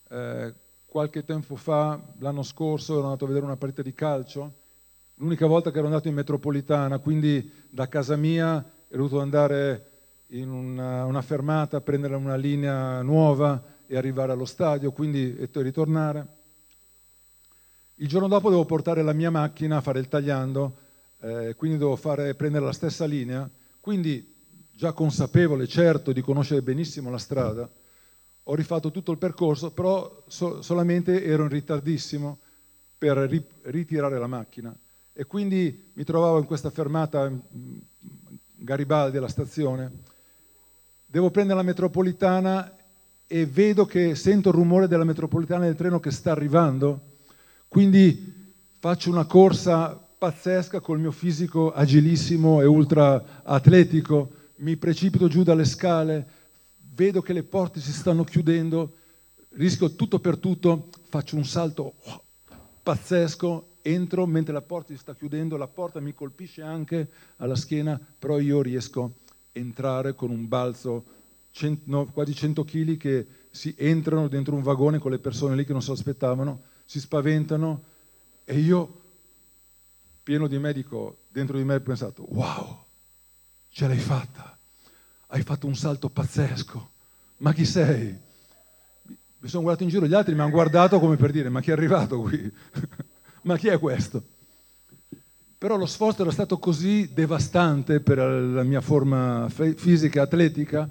Eh, 0.08 0.54
qualche 0.86 1.24
tempo 1.24 1.56
fa, 1.56 2.00
l'anno 2.18 2.44
scorso, 2.44 2.92
ero 2.92 3.04
andato 3.06 3.24
a 3.24 3.28
vedere 3.28 3.44
una 3.44 3.56
partita 3.56 3.82
di 3.82 3.92
calcio 3.92 4.66
l'unica 5.18 5.46
volta 5.46 5.70
che 5.70 5.78
ero 5.78 5.86
andato 5.86 6.08
in 6.08 6.14
metropolitana, 6.14 6.98
quindi 6.98 7.50
da 7.68 7.88
casa 7.88 8.16
mia 8.16 8.64
ero 8.88 9.02
dovuto 9.02 9.20
andare 9.20 9.86
in 10.28 10.50
una, 10.50 11.04
una 11.04 11.22
fermata, 11.22 11.80
prendere 11.80 12.14
una 12.14 12.36
linea 12.36 13.02
nuova 13.02 13.62
e 13.86 13.96
arrivare 13.96 14.32
allo 14.32 14.44
stadio, 14.44 14.92
quindi 14.92 15.36
e 15.36 15.48
ritornare. 15.52 16.26
Il 17.96 18.08
giorno 18.08 18.28
dopo 18.28 18.50
devo 18.50 18.64
portare 18.64 19.02
la 19.02 19.12
mia 19.12 19.30
macchina 19.30 19.78
a 19.78 19.80
fare 19.80 19.98
il 19.98 20.08
tagliando, 20.08 20.76
eh, 21.20 21.54
quindi 21.56 21.78
devo 21.78 21.96
fare, 21.96 22.34
prendere 22.34 22.64
la 22.64 22.72
stessa 22.72 23.04
linea, 23.04 23.48
quindi 23.80 24.34
già 24.70 24.92
consapevole, 24.92 25.66
certo, 25.66 26.12
di 26.12 26.20
conoscere 26.20 26.62
benissimo 26.62 27.10
la 27.10 27.18
strada, 27.18 27.68
ho 28.44 28.54
rifatto 28.54 28.92
tutto 28.92 29.10
il 29.10 29.18
percorso, 29.18 29.72
però 29.72 30.22
so, 30.28 30.62
solamente 30.62 31.24
ero 31.24 31.42
in 31.42 31.48
ritardissimo 31.48 32.38
per 32.96 33.16
ri, 33.16 33.44
ritirare 33.62 34.18
la 34.18 34.26
macchina 34.28 34.74
e 35.18 35.26
quindi 35.26 35.90
mi 35.94 36.04
trovavo 36.04 36.38
in 36.38 36.44
questa 36.44 36.70
fermata 36.70 37.28
Garibaldi 38.54 39.16
alla 39.16 39.26
stazione. 39.26 39.90
Devo 41.04 41.32
prendere 41.32 41.58
la 41.58 41.64
metropolitana 41.64 42.76
e 43.26 43.44
vedo 43.44 43.84
che 43.84 44.14
sento 44.14 44.50
il 44.50 44.54
rumore 44.54 44.86
della 44.86 45.02
metropolitana 45.02 45.64
del 45.64 45.74
treno 45.74 45.98
che 45.98 46.12
sta 46.12 46.30
arrivando, 46.30 47.16
quindi 47.66 48.52
faccio 48.78 49.10
una 49.10 49.24
corsa 49.24 49.88
pazzesca 49.90 50.78
col 50.78 51.00
mio 51.00 51.10
fisico 51.10 51.72
agilissimo 51.72 52.60
e 52.60 52.66
ultra 52.66 53.42
atletico, 53.42 54.30
mi 54.58 54.76
precipito 54.76 55.26
giù 55.26 55.42
dalle 55.42 55.64
scale, 55.64 56.26
vedo 56.94 57.22
che 57.22 57.32
le 57.32 57.42
porte 57.42 57.80
si 57.80 57.90
stanno 57.90 58.22
chiudendo, 58.22 58.94
rischio 59.56 59.90
tutto 59.96 60.20
per 60.20 60.36
tutto, 60.36 60.90
faccio 61.08 61.34
un 61.34 61.44
salto 61.44 61.94
pazzesco 62.84 63.77
entro 63.92 64.26
mentre 64.26 64.52
la 64.52 64.60
porta 64.60 64.92
si 64.92 64.98
sta 64.98 65.14
chiudendo, 65.14 65.56
la 65.56 65.66
porta 65.66 66.00
mi 66.00 66.12
colpisce 66.12 66.62
anche 66.62 67.08
alla 67.36 67.56
schiena, 67.56 67.98
però 68.18 68.38
io 68.38 68.60
riesco 68.60 69.02
a 69.02 69.10
entrare 69.52 70.14
con 70.14 70.30
un 70.30 70.46
balzo 70.46 71.16
cent, 71.50 71.82
no, 71.84 72.06
quasi 72.06 72.34
100 72.34 72.64
kg 72.64 72.96
che 72.96 73.26
si 73.50 73.74
entrano 73.78 74.28
dentro 74.28 74.54
un 74.54 74.62
vagone 74.62 74.98
con 74.98 75.10
le 75.10 75.18
persone 75.18 75.56
lì 75.56 75.64
che 75.64 75.72
non 75.72 75.82
si 75.82 75.90
aspettavano, 75.90 76.62
si 76.84 77.00
spaventano 77.00 77.82
e 78.44 78.58
io, 78.58 79.00
pieno 80.22 80.46
di 80.46 80.58
medico, 80.58 81.18
dentro 81.28 81.56
di 81.56 81.64
me 81.64 81.74
ho 81.74 81.80
pensato, 81.80 82.26
wow, 82.28 82.84
ce 83.70 83.88
l'hai 83.88 83.98
fatta, 83.98 84.56
hai 85.28 85.42
fatto 85.42 85.66
un 85.66 85.74
salto 85.74 86.08
pazzesco, 86.08 86.90
ma 87.38 87.52
chi 87.52 87.64
sei? 87.64 88.26
Mi 89.40 89.48
sono 89.48 89.62
guardato 89.62 89.84
in 89.84 89.90
giro, 89.90 90.06
gli 90.06 90.14
altri 90.14 90.34
mi 90.34 90.40
hanno 90.40 90.50
guardato 90.50 90.98
come 90.98 91.16
per 91.16 91.30
dire, 91.30 91.48
ma 91.48 91.60
chi 91.60 91.70
è 91.70 91.72
arrivato 91.72 92.20
qui? 92.20 92.52
ma 93.48 93.56
chi 93.56 93.68
è 93.68 93.78
questo? 93.78 94.22
Però 95.56 95.78
lo 95.78 95.86
sforzo 95.86 96.20
era 96.20 96.30
stato 96.30 96.58
così 96.58 97.14
devastante 97.14 98.00
per 98.00 98.18
la 98.18 98.62
mia 98.62 98.82
forma 98.82 99.48
fisica 99.48 100.20
atletica 100.20 100.86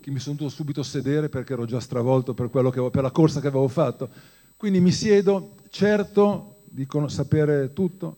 che 0.00 0.10
mi 0.10 0.18
sono 0.18 0.34
dovuto 0.34 0.52
subito 0.52 0.82
sedere 0.82 1.28
perché 1.28 1.52
ero 1.52 1.66
già 1.66 1.78
stravolto 1.78 2.34
per, 2.34 2.50
che, 2.50 2.90
per 2.90 3.02
la 3.02 3.12
corsa 3.12 3.40
che 3.40 3.46
avevo 3.46 3.68
fatto. 3.68 4.08
Quindi 4.56 4.80
mi 4.80 4.90
siedo, 4.90 5.54
certo 5.70 6.62
di 6.64 6.84
sapere 7.06 7.72
tutto. 7.72 8.16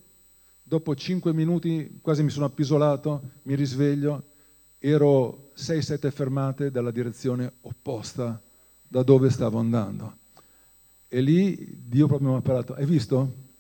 Dopo 0.62 0.94
cinque 0.94 1.35
minuti 1.35 1.98
quasi 2.00 2.22
mi 2.22 2.31
sono 2.31 2.46
appisolato, 2.46 3.20
mi 3.42 3.55
risveglio, 3.55 4.22
ero 4.78 5.50
6-7 5.55 6.11
fermate 6.11 6.70
dalla 6.70 6.90
direzione 6.90 7.52
opposta 7.61 8.40
da 8.88 9.02
dove 9.02 9.28
stavo 9.28 9.59
andando. 9.59 10.16
E 11.09 11.20
lì 11.20 11.76
Dio 11.87 12.07
proprio 12.07 12.31
mi 12.31 12.37
ha 12.38 12.40
parlato, 12.40 12.72
hai 12.72 12.87
visto? 12.87 13.50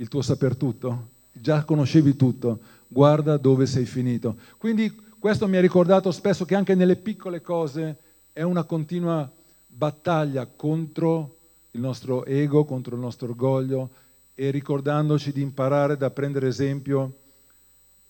Il 0.00 0.08
tuo 0.08 0.22
saper 0.22 0.56
tutto, 0.56 1.08
già 1.30 1.62
conoscevi 1.64 2.16
tutto, 2.16 2.60
guarda 2.88 3.36
dove 3.36 3.66
sei 3.66 3.84
finito. 3.84 4.36
Quindi 4.56 4.94
questo 5.18 5.46
mi 5.46 5.58
ha 5.58 5.60
ricordato 5.60 6.10
spesso 6.10 6.46
che 6.46 6.54
anche 6.54 6.74
nelle 6.74 6.96
piccole 6.96 7.42
cose 7.42 7.96
è 8.32 8.40
una 8.40 8.64
continua 8.64 9.30
battaglia 9.66 10.46
contro 10.46 11.36
il 11.72 11.80
nostro 11.80 12.24
ego, 12.24 12.64
contro 12.64 12.94
il 12.94 13.00
nostro 13.02 13.28
orgoglio 13.28 13.90
e 14.34 14.50
ricordandoci 14.50 15.32
di 15.32 15.42
imparare 15.42 15.98
da 15.98 16.10
prendere 16.10 16.48
esempio 16.48 17.16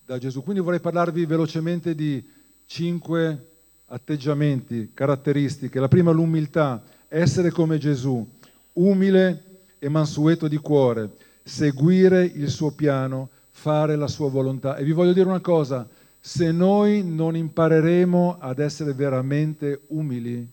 da 0.05 0.17
Gesù. 0.17 0.43
Quindi 0.43 0.61
vorrei 0.61 0.79
parlarvi 0.79 1.25
velocemente 1.25 1.93
di 1.93 2.25
cinque 2.65 3.49
atteggiamenti, 3.87 4.91
caratteristiche. 4.93 5.77
La 5.81 5.89
prima 5.89 6.11
l'umiltà, 6.11 6.81
essere 7.09 7.51
come 7.51 7.77
Gesù, 7.77 8.25
umile 8.73 9.43
e 9.77 9.89
mansueto 9.89 10.47
di 10.47 10.55
cuore 10.55 11.29
seguire 11.43 12.23
il 12.23 12.49
suo 12.49 12.71
piano, 12.71 13.29
fare 13.49 13.95
la 13.95 14.07
sua 14.07 14.29
volontà. 14.29 14.75
E 14.75 14.83
vi 14.83 14.91
voglio 14.91 15.13
dire 15.13 15.27
una 15.27 15.39
cosa, 15.39 15.87
se 16.19 16.51
noi 16.51 17.03
non 17.03 17.35
impareremo 17.35 18.37
ad 18.39 18.59
essere 18.59 18.93
veramente 18.93 19.81
umili, 19.87 20.47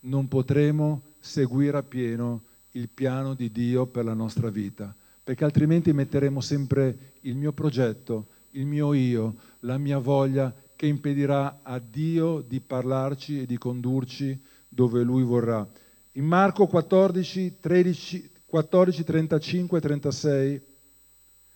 non 0.00 0.28
potremo 0.28 1.02
seguire 1.18 1.78
appieno 1.78 2.42
il 2.72 2.88
piano 2.88 3.34
di 3.34 3.50
Dio 3.50 3.86
per 3.86 4.04
la 4.04 4.14
nostra 4.14 4.50
vita, 4.50 4.94
perché 5.22 5.44
altrimenti 5.44 5.92
metteremo 5.92 6.40
sempre 6.40 7.14
il 7.22 7.36
mio 7.36 7.52
progetto, 7.52 8.26
il 8.50 8.66
mio 8.66 8.92
io, 8.92 9.34
la 9.60 9.78
mia 9.78 9.98
voglia 9.98 10.54
che 10.76 10.86
impedirà 10.86 11.60
a 11.62 11.78
Dio 11.78 12.42
di 12.46 12.60
parlarci 12.60 13.40
e 13.42 13.46
di 13.46 13.58
condurci 13.58 14.38
dove 14.68 15.02
Lui 15.02 15.22
vorrà. 15.22 15.66
In 16.12 16.24
Marco 16.24 16.66
14, 16.66 17.56
13, 17.60 18.30
14, 18.56 19.04
35 19.04 19.76
e 19.76 19.80
36 19.82 20.62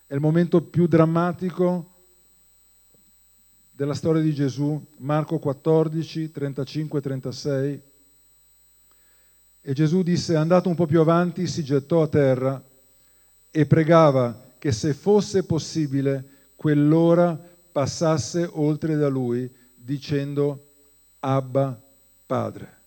è 0.06 0.12
il 0.12 0.20
momento 0.20 0.60
più 0.60 0.86
drammatico 0.86 1.94
della 3.72 3.94
storia 3.94 4.20
di 4.20 4.34
Gesù, 4.34 4.78
Marco 4.98 5.38
14, 5.38 6.30
35 6.30 6.98
e 6.98 7.02
36. 7.02 7.82
E 9.62 9.72
Gesù 9.72 10.02
disse, 10.02 10.36
andato 10.36 10.68
un 10.68 10.74
po' 10.74 10.84
più 10.84 11.00
avanti, 11.00 11.46
si 11.46 11.64
gettò 11.64 12.02
a 12.02 12.08
terra 12.08 12.62
e 13.50 13.64
pregava 13.64 14.48
che 14.58 14.70
se 14.70 14.92
fosse 14.92 15.44
possibile 15.44 16.50
quell'ora 16.54 17.34
passasse 17.72 18.46
oltre 18.52 18.96
da 18.96 19.08
lui, 19.08 19.50
dicendo, 19.74 20.66
Abba, 21.20 21.80
Padre. 22.26 22.78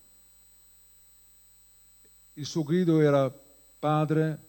Il 2.34 2.46
suo 2.46 2.62
grido 2.62 3.00
era 3.00 3.42
Padre, 3.84 4.40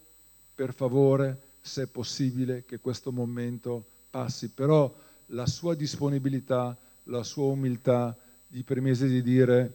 per 0.54 0.72
favore, 0.72 1.40
se 1.60 1.82
è 1.82 1.86
possibile, 1.86 2.62
che 2.64 2.78
questo 2.78 3.10
momento 3.10 3.84
passi. 4.08 4.48
Però 4.48 4.94
la 5.26 5.46
sua 5.46 5.74
disponibilità, 5.74 6.76
la 7.04 7.24
sua 7.24 7.46
umiltà 7.46 8.16
gli 8.46 8.62
permise 8.62 9.08
di 9.08 9.24
dire, 9.24 9.72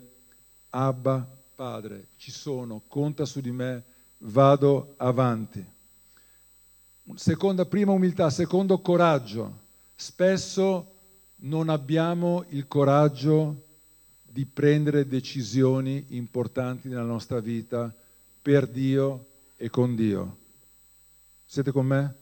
Abba, 0.70 1.28
Padre, 1.56 2.06
ci 2.16 2.32
sono, 2.32 2.84
conta 2.88 3.26
su 3.26 3.42
di 3.42 3.52
me, 3.52 3.84
vado 4.20 4.94
avanti. 4.96 5.62
Seconda, 7.16 7.66
prima 7.66 7.92
umiltà, 7.92 8.30
secondo 8.30 8.80
coraggio. 8.80 9.60
Spesso 9.94 10.94
non 11.42 11.68
abbiamo 11.68 12.46
il 12.52 12.66
coraggio 12.66 13.66
di 14.22 14.46
prendere 14.46 15.06
decisioni 15.06 16.06
importanti 16.12 16.88
nella 16.88 17.02
nostra 17.02 17.42
vita 17.42 17.94
per 18.42 18.66
Dio 18.66 19.26
e 19.62 19.70
con 19.70 19.94
Dio. 19.94 20.38
Siete 21.46 21.72
con 21.72 21.86
me? 21.86 22.16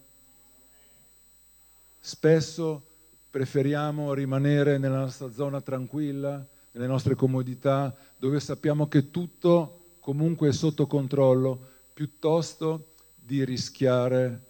Spesso 1.99 2.83
preferiamo 3.29 4.15
rimanere 4.15 4.79
nella 4.79 5.01
nostra 5.01 5.31
zona 5.31 5.61
tranquilla, 5.61 6.43
nelle 6.71 6.87
nostre 6.87 7.13
comodità, 7.13 7.95
dove 8.17 8.39
sappiamo 8.39 8.87
che 8.87 9.11
tutto 9.11 9.97
comunque 9.99 10.49
è 10.49 10.51
sotto 10.51 10.87
controllo, 10.87 11.59
piuttosto 11.93 12.93
di 13.13 13.45
rischiare 13.45 14.45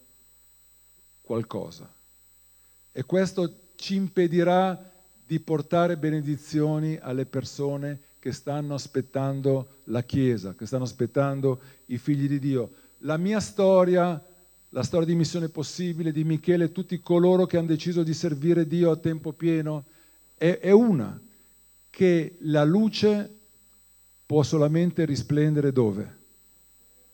qualcosa. 1.20 1.92
E 2.94 3.04
questo 3.04 3.54
ci 3.76 3.96
impedirà 3.96 4.92
di 5.26 5.42
portare 5.42 5.98
benedizioni 5.98 6.98
alle 7.02 7.26
persone 7.26 8.00
che 8.20 8.32
stanno 8.32 8.74
aspettando 8.74 9.68
la 9.86 10.04
Chiesa, 10.04 10.56
che 10.56 10.66
stanno 10.66 10.84
aspettando 10.84 11.60
i 11.88 11.98
figli 11.98 12.28
di 12.28 12.40
Dio. 12.40 12.72
La 13.00 13.18
mia 13.18 13.40
storia, 13.40 14.22
la 14.70 14.84
storia 14.84 15.08
di 15.08 15.16
missione 15.16 15.50
possibile 15.50 16.12
di 16.12 16.24
Michele 16.24 16.66
e 16.66 16.72
tutti 16.72 17.00
coloro 17.00 17.46
che 17.46 17.58
hanno 17.58 17.68
deciso 17.68 18.04
di 18.04 18.14
servire 18.14 18.68
Dio 18.68 18.92
a 18.92 18.98
tempo 18.98 19.32
pieno 19.32 19.86
è, 20.36 20.60
è 20.60 20.72
una, 20.72 21.20
che 21.90 22.36
la 22.42 22.64
luce 22.64 23.36
può 24.26 24.44
solamente 24.44 25.06
risplendere 25.06 25.72
dove? 25.72 26.16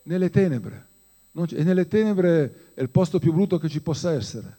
Nelle 0.04 0.30
tenebre. 0.30 0.88
E 1.32 1.64
nelle 1.64 1.88
tenebre 1.88 2.72
è 2.74 2.82
il 2.82 2.90
posto 2.90 3.20
più 3.20 3.34
brutto 3.34 3.58
che 3.58 3.70
ci 3.70 3.82
possa 3.82 4.12
essere. 4.12 4.58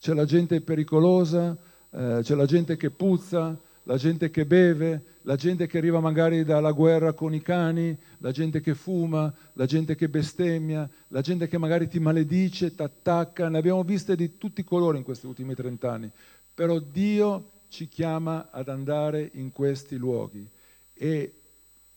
C'è 0.00 0.14
la 0.14 0.24
gente 0.24 0.60
pericolosa, 0.60 1.56
eh, 1.90 2.20
c'è 2.22 2.34
la 2.34 2.46
gente 2.46 2.76
che 2.76 2.90
puzza, 2.90 3.56
la 3.88 3.96
gente 3.96 4.28
che 4.28 4.44
beve, 4.44 5.02
la 5.22 5.36
gente 5.36 5.66
che 5.66 5.78
arriva 5.78 5.98
magari 5.98 6.44
dalla 6.44 6.72
guerra 6.72 7.14
con 7.14 7.32
i 7.32 7.40
cani, 7.40 7.96
la 8.18 8.32
gente 8.32 8.60
che 8.60 8.74
fuma, 8.74 9.32
la 9.54 9.64
gente 9.64 9.94
che 9.94 10.10
bestemmia, 10.10 10.86
la 11.08 11.22
gente 11.22 11.48
che 11.48 11.56
magari 11.56 11.88
ti 11.88 11.98
maledice, 11.98 12.74
ti 12.74 12.82
attacca. 12.82 13.48
Ne 13.48 13.56
abbiamo 13.56 13.82
viste 13.84 14.14
di 14.14 14.36
tutti 14.36 14.60
i 14.60 14.64
colori 14.64 14.98
in 14.98 15.04
questi 15.04 15.26
ultimi 15.26 15.54
trent'anni. 15.54 16.10
Però 16.52 16.78
Dio 16.78 17.50
ci 17.68 17.88
chiama 17.88 18.48
ad 18.50 18.68
andare 18.68 19.30
in 19.32 19.52
questi 19.52 19.96
luoghi. 19.96 20.46
E 20.92 21.32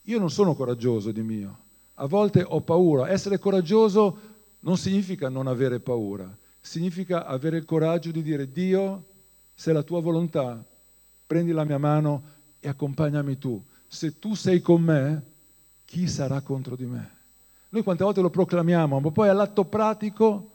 io 0.01 0.17
non 0.17 0.31
sono 0.31 0.55
coraggioso 0.55 1.11
di 1.11 1.21
mio. 1.21 1.57
A 1.95 2.05
volte 2.05 2.41
ho 2.41 2.61
paura. 2.61 3.09
Essere 3.09 3.37
coraggioso 3.37 4.17
non 4.59 4.77
significa 4.77 5.27
non 5.27 5.47
avere 5.47 5.81
paura, 5.81 6.33
significa 6.61 7.25
avere 7.25 7.57
il 7.57 7.65
coraggio 7.65 8.11
di 8.11 8.21
dire 8.21 8.49
Dio, 8.49 9.03
se 9.53 9.73
la 9.73 9.83
tua 9.83 9.99
volontà, 9.99 10.63
prendi 11.31 11.53
la 11.53 11.63
mia 11.63 11.77
mano 11.77 12.23
e 12.59 12.67
accompagnami 12.67 13.37
tu. 13.37 13.63
Se 13.87 14.19
tu 14.19 14.35
sei 14.35 14.59
con 14.59 14.81
me, 14.81 15.23
chi 15.85 16.05
sarà 16.05 16.41
contro 16.41 16.75
di 16.75 16.85
me? 16.85 17.09
Noi 17.69 17.83
quante 17.83 18.03
volte 18.03 18.19
lo 18.19 18.29
proclamiamo, 18.29 18.99
ma 18.99 19.11
poi 19.11 19.29
all'atto 19.29 19.63
pratico 19.63 20.49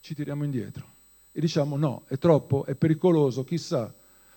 ci 0.00 0.14
tiriamo 0.14 0.44
indietro 0.44 0.84
e 1.32 1.40
diciamo 1.40 1.78
no, 1.78 2.02
è 2.08 2.18
troppo, 2.18 2.66
è 2.66 2.74
pericoloso, 2.74 3.42
chissà. 3.42 3.90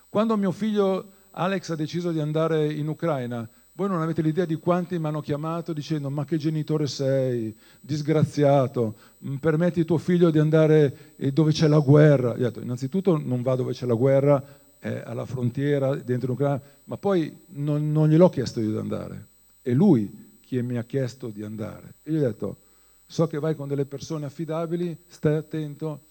Quando 0.08 0.38
mio 0.38 0.54
figlio 0.54 1.12
Alex 1.32 1.72
ha 1.72 1.76
deciso 1.76 2.12
di 2.12 2.22
andare 2.22 2.72
in 2.72 2.88
Ucraina, 2.88 3.46
voi 3.74 3.90
non 3.90 4.02
avete 4.02 4.22
l'idea 4.22 4.46
di 4.46 4.56
quanti 4.56 4.98
mi 4.98 5.08
hanno 5.08 5.20
chiamato 5.20 5.74
dicendo 5.74 6.10
ma 6.10 6.24
che 6.24 6.38
genitore 6.38 6.88
sei, 6.88 7.54
disgraziato, 7.82 8.96
mm, 9.28 9.36
permetti 9.36 9.84
tuo 9.84 9.98
figlio 9.98 10.30
di 10.30 10.40
andare 10.40 11.16
dove 11.34 11.52
c'è 11.52 11.68
la 11.68 11.80
guerra. 11.80 12.30
Io 12.38 12.46
ho 12.46 12.50
detto, 12.50 12.62
innanzitutto 12.62 13.18
non 13.18 13.42
va 13.42 13.56
dove 13.56 13.74
c'è 13.74 13.86
la 13.86 13.94
guerra, 13.94 14.42
eh, 14.82 15.02
alla 15.06 15.26
frontiera 15.26 15.96
dentro 15.96 16.30
l'Ucraina, 16.30 16.62
ma 16.86 16.98
poi 16.98 17.36
non, 17.50 17.91
non 17.91 18.10
gliel'ho 18.10 18.30
chiesto 18.30 18.60
io 18.60 18.72
di 18.72 18.78
andare, 18.78 19.28
è 19.62 19.72
lui 19.72 20.39
chi 20.41 20.62
mi 20.62 20.78
ha 20.78 20.84
chiesto 20.84 21.30
di 21.30 21.44
andare. 21.44 21.94
E 22.04 22.12
gli 22.12 22.17
ho 22.17 22.22
detto, 22.22 22.58
so 23.06 23.28
che 23.28 23.39
vai 23.39 23.56
con 23.56 23.67
delle 23.67 23.86
persone 23.86 24.26
affidabili, 24.26 24.98
stai 25.08 25.36
attento. 25.36 26.02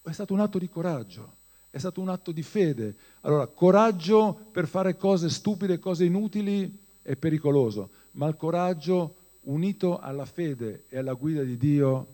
È 0.00 0.12
stato 0.12 0.32
un 0.32 0.40
atto 0.40 0.58
di 0.58 0.68
coraggio, 0.68 1.34
è 1.68 1.78
stato 1.78 2.00
un 2.00 2.08
atto 2.08 2.30
di 2.30 2.42
fede. 2.42 2.94
Allora, 3.22 3.46
coraggio 3.46 4.46
per 4.52 4.68
fare 4.68 4.96
cose 4.96 5.28
stupide, 5.28 5.78
cose 5.78 6.04
inutili 6.04 6.84
è 7.02 7.16
pericoloso, 7.16 7.90
ma 8.12 8.28
il 8.28 8.36
coraggio 8.36 9.16
unito 9.42 9.98
alla 9.98 10.24
fede 10.24 10.84
e 10.88 10.98
alla 10.98 11.14
guida 11.14 11.42
di 11.42 11.56
Dio 11.56 12.06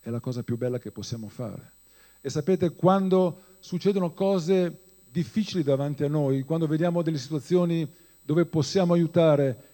è 0.00 0.10
la 0.10 0.20
cosa 0.20 0.42
più 0.42 0.56
bella 0.56 0.78
che 0.78 0.90
possiamo 0.90 1.28
fare. 1.28 1.72
E 2.20 2.30
sapete, 2.30 2.70
quando 2.70 3.56
succedono 3.58 4.12
cose 4.12 4.81
difficili 5.12 5.62
davanti 5.62 6.04
a 6.04 6.08
noi, 6.08 6.42
quando 6.42 6.66
vediamo 6.66 7.02
delle 7.02 7.18
situazioni 7.18 7.86
dove 8.22 8.46
possiamo 8.46 8.94
aiutare, 8.94 9.68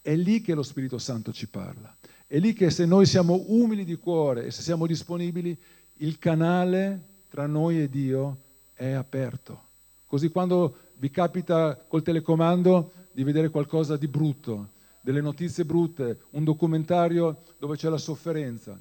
è 0.00 0.14
lì 0.14 0.40
che 0.40 0.54
lo 0.54 0.62
Spirito 0.62 0.98
Santo 0.98 1.32
ci 1.32 1.48
parla. 1.48 1.94
È 2.28 2.38
lì 2.38 2.52
che 2.52 2.70
se 2.70 2.86
noi 2.86 3.04
siamo 3.04 3.42
umili 3.48 3.84
di 3.84 3.96
cuore 3.96 4.46
e 4.46 4.50
se 4.52 4.62
siamo 4.62 4.86
disponibili, 4.86 5.56
il 5.96 6.18
canale 6.18 7.00
tra 7.28 7.46
noi 7.46 7.82
e 7.82 7.88
Dio 7.88 8.36
è 8.74 8.92
aperto. 8.92 9.70
Così 10.06 10.28
quando 10.28 10.76
vi 10.96 11.10
capita 11.10 11.74
col 11.74 12.02
telecomando 12.02 12.92
di 13.10 13.24
vedere 13.24 13.48
qualcosa 13.48 13.96
di 13.96 14.06
brutto, 14.06 14.68
delle 15.00 15.20
notizie 15.20 15.64
brutte, 15.64 16.20
un 16.30 16.44
documentario 16.44 17.42
dove 17.58 17.76
c'è 17.76 17.88
la 17.88 17.98
sofferenza, 17.98 18.78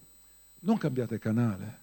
non 0.59 0.77
cambiate 0.77 1.17
canale, 1.17 1.79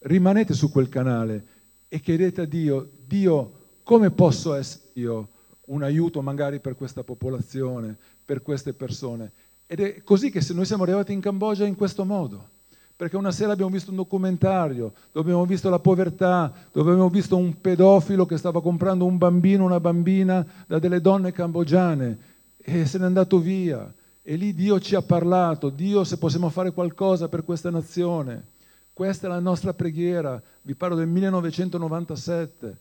rimanete 0.00 0.54
su 0.54 0.70
quel 0.70 0.88
canale 0.88 1.53
e 1.94 2.00
chiedete 2.00 2.40
a 2.40 2.44
Dio, 2.44 2.90
Dio, 3.06 3.52
come 3.84 4.10
posso 4.10 4.52
essere 4.54 4.82
io 4.94 5.28
un 5.66 5.84
aiuto 5.84 6.22
magari 6.22 6.58
per 6.58 6.74
questa 6.74 7.04
popolazione, 7.04 7.96
per 8.24 8.42
queste 8.42 8.72
persone? 8.72 9.30
Ed 9.64 9.78
è 9.78 10.02
così 10.02 10.28
che 10.28 10.44
noi 10.54 10.64
siamo 10.64 10.82
arrivati 10.82 11.12
in 11.12 11.20
Cambogia 11.20 11.64
in 11.64 11.76
questo 11.76 12.04
modo. 12.04 12.48
Perché 12.96 13.16
una 13.16 13.30
sera 13.30 13.52
abbiamo 13.52 13.70
visto 13.70 13.90
un 13.90 13.96
documentario 13.96 14.92
dove 15.12 15.28
abbiamo 15.28 15.46
visto 15.46 15.70
la 15.70 15.78
povertà, 15.78 16.52
dove 16.72 16.90
abbiamo 16.90 17.10
visto 17.10 17.36
un 17.36 17.60
pedofilo 17.60 18.26
che 18.26 18.38
stava 18.38 18.60
comprando 18.60 19.04
un 19.04 19.16
bambino, 19.16 19.62
una 19.64 19.78
bambina 19.78 20.44
da 20.66 20.80
delle 20.80 21.00
donne 21.00 21.30
cambogiane 21.30 22.18
e 22.56 22.86
se 22.86 22.98
n'è 22.98 23.04
andato 23.04 23.38
via. 23.38 23.88
E 24.20 24.34
lì 24.34 24.52
Dio 24.52 24.80
ci 24.80 24.96
ha 24.96 25.02
parlato, 25.02 25.68
Dio 25.68 26.02
se 26.02 26.18
possiamo 26.18 26.48
fare 26.48 26.72
qualcosa 26.72 27.28
per 27.28 27.44
questa 27.44 27.70
nazione. 27.70 28.52
Questa 28.94 29.26
è 29.26 29.28
la 29.28 29.40
nostra 29.40 29.74
preghiera, 29.74 30.40
vi 30.62 30.76
parlo 30.76 30.94
del 30.94 31.08
1997, 31.08 32.76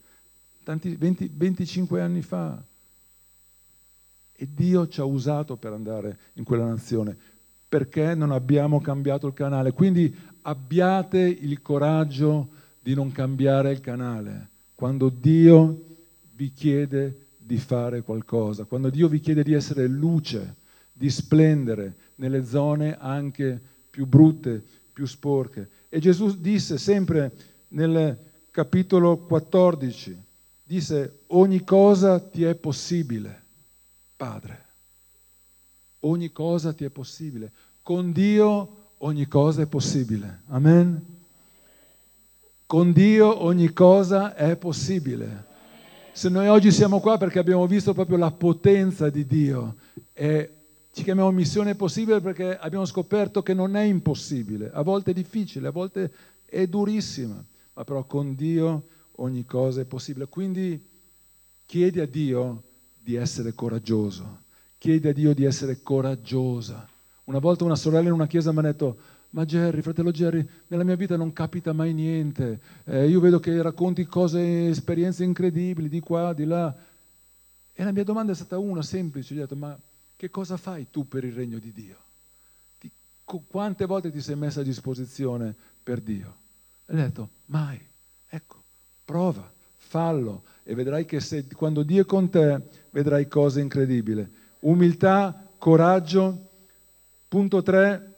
tanti, 0.64 0.96
20, 0.96 1.32
25 1.34 2.02
anni 2.02 2.22
fa. 2.22 2.62
E 4.36 4.48
Dio 4.54 4.88
ci 4.88 5.00
ha 5.00 5.06
usato 5.06 5.56
per 5.56 5.74
andare 5.74 6.18
in 6.34 6.44
quella 6.44 6.66
nazione, 6.66 7.18
perché 7.68 8.14
non 8.14 8.32
abbiamo 8.32 8.80
cambiato 8.80 9.26
il 9.26 9.34
canale. 9.34 9.72
Quindi 9.72 10.16
abbiate 10.44 11.18
il 11.18 11.64
coraggio 11.64 12.50
di 12.80 12.94
non 12.94 13.12
cambiare 13.12 13.72
il 13.72 13.80
canale. 13.80 14.50
Quando 14.76 15.10
Dio 15.10 15.84
vi 16.36 16.54
chiede 16.54 17.26
di 17.38 17.58
fare 17.58 18.04
qualcosa, 18.04 18.66
quando 18.66 18.92
Dio 18.92 19.08
vi 19.08 19.20
chiede 19.20 19.42
di 19.42 19.54
essere 19.54 19.88
luce, 19.88 20.58
di 20.94 21.10
splendere 21.10 21.96
nelle 22.18 22.46
zone 22.46 22.96
anche 23.00 23.60
più 23.90 24.06
brutte, 24.06 24.64
più 24.94 25.08
sporche. 25.08 25.70
E 25.94 26.00
Gesù 26.00 26.40
disse 26.40 26.80
sempre 26.80 27.32
nel 27.68 28.18
capitolo 28.50 29.16
14, 29.16 30.20
disse 30.64 31.20
ogni 31.28 31.64
cosa 31.64 32.20
ti 32.20 32.44
è 32.44 32.56
possibile, 32.56 33.44
Padre. 34.18 34.66
Ogni 36.00 36.32
cosa 36.32 36.74
ti 36.74 36.84
è 36.84 36.90
possibile. 36.90 37.52
Con 37.84 38.12
Dio 38.12 38.94
ogni 38.98 39.28
cosa 39.28 39.62
è 39.62 39.68
possibile. 39.68 40.42
Amen. 40.48 41.00
Con 42.66 42.92
Dio 42.92 43.44
ogni 43.44 43.72
cosa 43.72 44.34
è 44.34 44.56
possibile. 44.56 45.46
Se 46.12 46.28
noi 46.28 46.48
oggi 46.48 46.72
siamo 46.72 47.02
qua 47.02 47.20
perché 47.20 47.38
abbiamo 47.38 47.68
visto 47.68 47.94
proprio 47.94 48.18
la 48.18 48.32
potenza 48.32 49.12
di 49.12 49.28
Dio 49.28 49.76
e 50.12 50.63
ci 50.94 51.02
chiamiamo 51.02 51.32
missione 51.32 51.74
possibile 51.74 52.22
perché 52.22 52.56
abbiamo 52.56 52.86
scoperto 52.86 53.42
che 53.42 53.56
non 53.56 53.76
è 53.76 53.82
impossibile, 53.82 54.70
a 54.72 54.84
volte 54.84 55.10
è 55.10 55.14
difficile, 55.14 55.68
a 55.68 55.72
volte 55.72 56.12
è 56.46 56.68
durissima, 56.68 57.44
ma 57.74 57.84
però 57.84 58.04
con 58.04 58.36
Dio 58.36 58.88
ogni 59.16 59.44
cosa 59.44 59.82
è 59.82 59.86
possibile. 59.86 60.28
Quindi 60.28 60.80
chiedi 61.66 62.00
a 62.00 62.06
Dio 62.06 62.62
di 63.02 63.16
essere 63.16 63.56
coraggioso, 63.56 64.42
chiedi 64.78 65.08
a 65.08 65.14
Dio 65.14 65.34
di 65.34 65.46
essere 65.46 65.82
coraggiosa. 65.82 66.88
Una 67.24 67.40
volta 67.40 67.64
una 67.64 67.76
sorella 67.76 68.10
in 68.10 68.14
una 68.14 68.28
chiesa 68.28 68.52
mi 68.52 68.60
ha 68.60 68.62
detto, 68.62 68.98
ma 69.32 69.46
Jerry, 69.46 69.82
fratello 69.82 70.12
Jerry, 70.12 70.48
nella 70.68 70.84
mia 70.84 70.96
vita 70.96 71.18
non 71.18 71.34
capita 71.34 71.74
mai 71.74 71.92
niente, 71.94 72.60
eh, 72.84 73.08
io 73.08 73.20
vedo 73.20 73.40
che 73.40 73.64
racconti 73.64 74.06
cose, 74.06 74.68
esperienze 74.68 75.24
incredibili 75.24 75.90
di 75.90 76.02
qua, 76.02 76.34
di 76.34 76.46
là. 76.46 76.72
E 77.74 77.84
la 77.84 77.92
mia 77.92 78.04
domanda 78.04 78.32
è 78.32 78.36
stata 78.36 78.60
una 78.60 78.84
semplice, 78.84 79.34
gli 79.34 79.40
ho 79.40 79.42
detto, 79.42 79.56
ma 79.56 79.76
che 80.24 80.30
cosa 80.30 80.56
fai 80.56 80.88
tu 80.90 81.06
per 81.06 81.26
il 81.26 81.34
regno 81.34 81.60
di 81.60 81.74
Dio? 81.74 81.98
Ti, 82.80 82.90
quante 83.46 83.84
volte 83.84 84.10
ti 84.10 84.22
sei 84.22 84.38
messa 84.38 84.62
a 84.62 84.64
disposizione 84.64 85.54
per 85.84 86.00
Dio? 86.00 86.36
E 86.86 86.96
hai 86.96 87.02
detto, 87.02 87.30
mai. 87.48 87.78
Ecco, 88.30 88.64
prova, 89.04 89.52
fallo 89.76 90.44
e 90.64 90.76
vedrai 90.76 91.04
che 91.04 91.20
se, 91.20 91.46
quando 91.48 91.84
Dio 91.84 92.04
è 92.04 92.06
con 92.06 92.30
te 92.30 92.62
vedrai 92.92 93.28
cose 93.28 93.60
incredibili. 93.60 94.26
Umiltà, 94.60 95.46
coraggio. 95.58 96.52
Punto 97.28 97.62
3, 97.62 98.14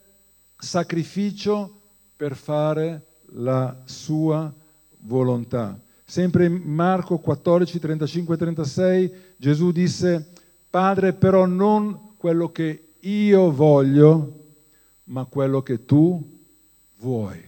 sacrificio 0.59 1.81
per 2.15 2.35
fare 2.35 3.03
la 3.31 3.81
sua 3.85 4.53
volontà. 4.99 5.75
Sempre 6.05 6.45
in 6.45 6.53
Marco 6.53 7.17
14, 7.17 7.79
35 7.79 8.37
36 8.37 9.13
Gesù 9.37 9.71
disse, 9.71 10.33
Padre 10.75 11.13
però 11.13 11.45
non 11.45 12.15
quello 12.17 12.51
che 12.51 12.95
io 12.99 13.49
voglio, 13.49 14.55
ma 15.05 15.23
quello 15.23 15.61
che 15.63 15.85
tu 15.85 16.21
vuoi. 16.97 17.41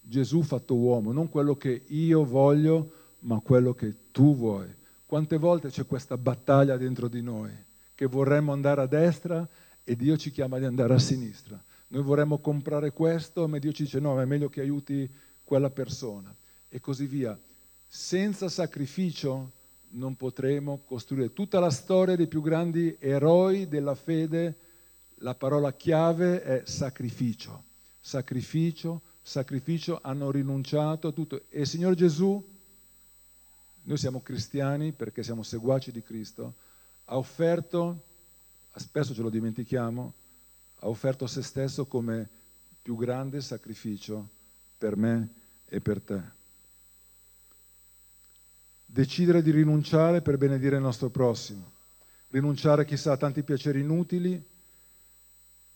Gesù 0.00 0.42
fatto 0.42 0.76
uomo, 0.76 1.10
non 1.10 1.28
quello 1.28 1.56
che 1.56 1.82
io 1.88 2.24
voglio, 2.24 2.92
ma 3.22 3.40
quello 3.40 3.74
che 3.74 3.92
tu 4.12 4.36
vuoi. 4.36 4.72
Quante 5.04 5.36
volte 5.36 5.68
c'è 5.68 5.84
questa 5.84 6.16
battaglia 6.16 6.76
dentro 6.76 7.08
di 7.08 7.22
noi, 7.22 7.50
che 7.92 8.06
vorremmo 8.06 8.52
andare 8.52 8.82
a 8.82 8.86
destra 8.86 9.44
e 9.82 9.96
Dio 9.96 10.16
ci 10.16 10.30
chiama 10.30 10.60
di 10.60 10.64
andare 10.64 10.94
a 10.94 11.00
sinistra. 11.00 11.60
Noi 11.88 12.02
vorremmo 12.04 12.38
comprare 12.38 12.92
questo, 12.92 13.48
ma 13.48 13.58
Dio 13.58 13.72
ci 13.72 13.82
dice 13.82 13.98
no, 13.98 14.20
è 14.20 14.24
meglio 14.26 14.48
che 14.48 14.60
aiuti 14.60 15.10
quella 15.42 15.70
persona. 15.70 16.32
E 16.68 16.78
così 16.78 17.06
via. 17.06 17.36
Senza 17.88 18.48
sacrificio 18.48 19.53
non 19.94 20.16
potremo 20.16 20.80
costruire 20.84 21.32
tutta 21.32 21.58
la 21.58 21.70
storia 21.70 22.16
dei 22.16 22.26
più 22.26 22.40
grandi 22.42 22.96
eroi 22.98 23.68
della 23.68 23.94
fede. 23.94 24.56
La 25.18 25.34
parola 25.34 25.72
chiave 25.72 26.42
è 26.42 26.62
sacrificio. 26.64 27.62
Sacrificio, 28.00 29.00
sacrificio, 29.22 30.00
hanno 30.02 30.30
rinunciato 30.30 31.08
a 31.08 31.12
tutto. 31.12 31.42
E 31.48 31.64
Signore 31.64 31.94
Gesù, 31.94 32.42
noi 33.82 33.96
siamo 33.96 34.20
cristiani 34.20 34.92
perché 34.92 35.22
siamo 35.22 35.42
seguaci 35.42 35.92
di 35.92 36.02
Cristo, 36.02 36.54
ha 37.06 37.16
offerto, 37.16 38.02
spesso 38.74 39.14
ce 39.14 39.22
lo 39.22 39.30
dimentichiamo, 39.30 40.12
ha 40.80 40.88
offerto 40.88 41.26
se 41.26 41.42
stesso 41.42 41.86
come 41.86 42.28
più 42.82 42.96
grande 42.96 43.40
sacrificio 43.40 44.28
per 44.76 44.96
me 44.96 45.28
e 45.68 45.80
per 45.80 46.00
te. 46.00 46.43
Decidere 48.94 49.42
di 49.42 49.50
rinunciare 49.50 50.20
per 50.20 50.38
benedire 50.38 50.76
il 50.76 50.82
nostro 50.82 51.08
prossimo, 51.08 51.68
rinunciare 52.28 52.84
chissà 52.84 53.10
a 53.10 53.16
tanti 53.16 53.42
piaceri 53.42 53.80
inutili 53.80 54.40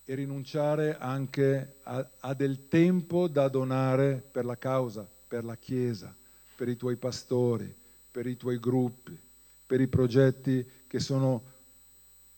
e 0.04 0.14
rinunciare 0.14 0.96
anche 0.96 1.78
a, 1.82 2.08
a 2.20 2.34
del 2.34 2.68
tempo 2.68 3.26
da 3.26 3.48
donare 3.48 4.22
per 4.30 4.44
la 4.44 4.56
causa, 4.56 5.04
per 5.26 5.44
la 5.44 5.56
Chiesa, 5.56 6.14
per 6.54 6.68
i 6.68 6.76
tuoi 6.76 6.94
pastori, 6.94 7.74
per 8.08 8.28
i 8.28 8.36
tuoi 8.36 8.60
gruppi, 8.60 9.18
per 9.66 9.80
i 9.80 9.88
progetti 9.88 10.64
che 10.86 11.00
sono 11.00 11.42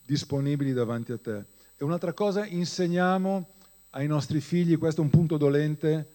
disponibili 0.03 0.73
davanti 0.73 1.13
a 1.13 1.19
te. 1.19 1.45
E 1.77 1.85
un'altra 1.85 2.15
cosa, 2.15 2.47
insegniamo 2.47 3.51
ai 3.91 4.07
nostri 4.07 4.41
figli, 4.41 4.79
questo 4.79 5.03
è 5.03 5.05
un 5.05 5.11
punto 5.11 5.37
dolente, 5.37 6.09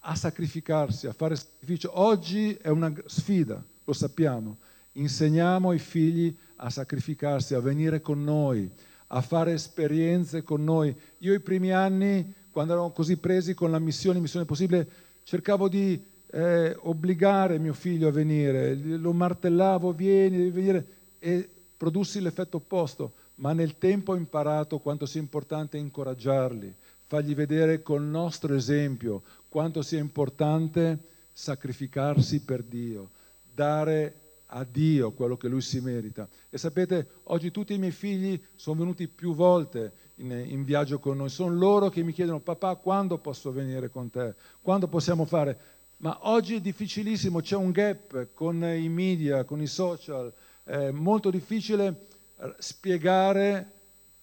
a 0.00 0.16
sacrificarsi, 0.16 1.06
a 1.06 1.12
fare 1.12 1.36
sacrificio. 1.36 2.00
Oggi 2.00 2.56
è 2.56 2.66
una 2.66 2.92
sfida, 3.06 3.64
lo 3.84 3.92
sappiamo. 3.92 4.58
Insegniamo 4.92 5.70
ai 5.70 5.78
figli 5.78 6.34
a 6.56 6.70
sacrificarsi, 6.70 7.54
a 7.54 7.60
venire 7.60 8.00
con 8.00 8.22
noi, 8.22 8.70
a 9.08 9.20
fare 9.20 9.52
esperienze 9.52 10.42
con 10.42 10.62
noi. 10.64 10.94
Io 11.18 11.34
i 11.34 11.40
primi 11.40 11.72
anni, 11.72 12.32
quando 12.50 12.72
eravamo 12.72 12.92
così 12.92 13.16
presi 13.16 13.54
con 13.54 13.70
la 13.70 13.78
missione, 13.78 14.20
missione 14.20 14.44
possibile, 14.44 14.88
cercavo 15.24 15.68
di 15.68 16.02
eh, 16.32 16.76
obbligare 16.80 17.58
mio 17.58 17.74
figlio 17.74 18.08
a 18.08 18.12
venire, 18.12 18.74
lo 18.74 19.12
martellavo, 19.12 19.92
vieni, 19.92 20.38
devi 20.38 20.50
venire, 20.50 20.86
e 21.18 21.48
produssi 21.76 22.20
l'effetto 22.20 22.58
opposto, 22.58 23.12
ma 23.36 23.52
nel 23.52 23.76
tempo 23.78 24.12
ho 24.12 24.16
imparato 24.16 24.78
quanto 24.78 25.04
sia 25.06 25.20
importante 25.20 25.76
incoraggiarli, 25.76 26.74
fargli 27.06 27.34
vedere 27.34 27.82
col 27.82 28.02
nostro 28.02 28.54
esempio 28.54 29.22
quanto 29.48 29.82
sia 29.82 29.98
importante 29.98 30.98
sacrificarsi 31.32 32.40
per 32.40 32.62
Dio, 32.62 33.10
dare 33.54 34.14
a 34.46 34.64
Dio 34.64 35.12
quello 35.12 35.36
che 35.36 35.48
lui 35.48 35.62
si 35.62 35.80
merita. 35.80 36.28
E 36.50 36.58
sapete, 36.58 37.06
oggi 37.24 37.50
tutti 37.50 37.72
i 37.74 37.78
miei 37.78 37.92
figli 37.92 38.40
sono 38.54 38.80
venuti 38.80 39.08
più 39.08 39.34
volte 39.34 39.92
in, 40.16 40.30
in, 40.30 40.64
viaggio 40.64 40.98
con 40.98 41.16
noi, 41.16 41.30
sono 41.30 41.54
loro 41.54 41.88
che 41.88 42.02
mi 42.02 42.12
chiedono 42.12 42.40
papà 42.40 42.74
quando 42.76 43.18
posso 43.18 43.50
venire 43.50 43.88
con 43.88 44.10
te, 44.10 44.34
quando 44.60 44.88
possiamo 44.88 45.24
fare 45.24 45.80
ma 46.02 46.18
oggi 46.22 46.56
è 46.56 46.60
difficilissimo, 46.60 47.40
c'è 47.40 47.54
un 47.54 47.70
gap 47.70 48.28
con 48.34 48.62
i 48.64 48.88
media, 48.88 49.44
con 49.44 49.62
i 49.62 49.68
social, 49.68 50.32
è 50.64 50.90
molto 50.90 51.30
difficile 51.30 52.06
eh, 52.38 52.54
spiegare 52.58 53.70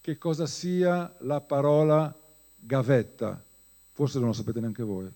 che 0.02 0.18
cosa 0.18 0.46
sia 0.46 1.14
la 1.20 1.40
parola 1.40 2.14
gavetta. 2.58 3.42
Forse 3.94 4.20
non 4.20 4.28
lo 4.28 4.34
sapete 4.34 4.60
neanche 4.60 4.84
voi. 4.84 5.10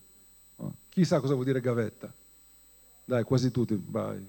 Chi 0.88 1.04
sa 1.04 1.19
cosa 1.19 1.34
vuol 1.34 1.45
dire 1.45 1.60
gavetta? 1.60 2.13
Dai, 3.05 3.23
quasi 3.23 3.51
tutti, 3.51 3.81
vai. 3.85 4.25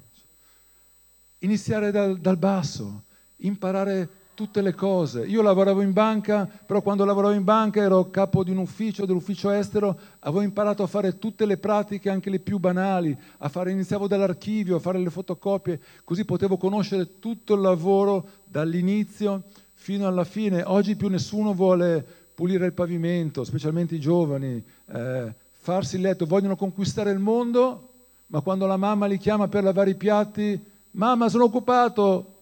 Iniziare 1.39 1.91
dal, 1.93 2.19
dal 2.19 2.37
basso, 2.37 3.05
imparare 3.37 4.09
tutte 4.35 4.63
le 4.63 4.75
cose. 4.75 5.25
Io 5.25 5.43
lavoravo 5.43 5.81
in 5.81 5.93
banca, 5.93 6.45
però 6.45 6.83
quando 6.83 7.05
lavoravo 7.05 7.35
in 7.35 7.45
banca 7.45 7.81
ero 7.81 8.11
capo 8.11 8.43
di 8.43 8.51
un 8.51 8.59
ufficio, 8.59 9.07
dell'ufficio 9.07 9.51
estero, 9.51 9.97
avevo 10.21 10.43
imparato 10.43 10.83
a 10.83 10.89
fare 10.89 11.19
tutte 11.19 11.47
le 11.47 11.57
pratiche, 11.57 12.11
anche 12.11 12.31
le 12.31 12.41
più 12.41 12.59
banali, 12.59 13.17
a 13.39 13.49
fare, 13.49 13.71
iniziavo 13.71 14.09
dall'archivio, 14.09 14.77
a 14.77 14.81
fare 14.81 14.99
le 14.99 15.11
fotocopie, 15.11 15.81
così 16.03 16.25
potevo 16.25 16.57
conoscere 16.57 17.21
tutto 17.21 17.55
il 17.55 17.61
lavoro 17.61 18.29
dall'inizio 18.45 19.45
fino 19.75 20.09
alla 20.09 20.25
fine. 20.25 20.65
Oggi 20.65 20.97
più 20.97 21.09
nessuno 21.09 21.55
vuole 21.55 22.05
pulire 22.35 22.67
il 22.67 22.73
pavimento, 22.73 23.45
specialmente 23.45 23.95
i 23.95 24.01
giovani, 24.01 24.61
eh, 24.87 25.33
farsi 25.53 25.95
il 25.95 26.03
letto, 26.03 26.27
vogliono 26.27 26.57
conquistare 26.57 27.13
il 27.13 27.21
mondo, 27.21 27.91
ma 28.27 28.41
quando 28.41 28.67
la 28.67 28.77
mamma 28.77 29.07
li 29.07 29.19
chiama 29.19 29.49
per 29.49 29.65
lavare 29.65 29.91
i 29.91 29.97
piatti, 29.97 30.63
mamma 30.93 31.29
sono 31.29 31.45
occupato, 31.45 32.35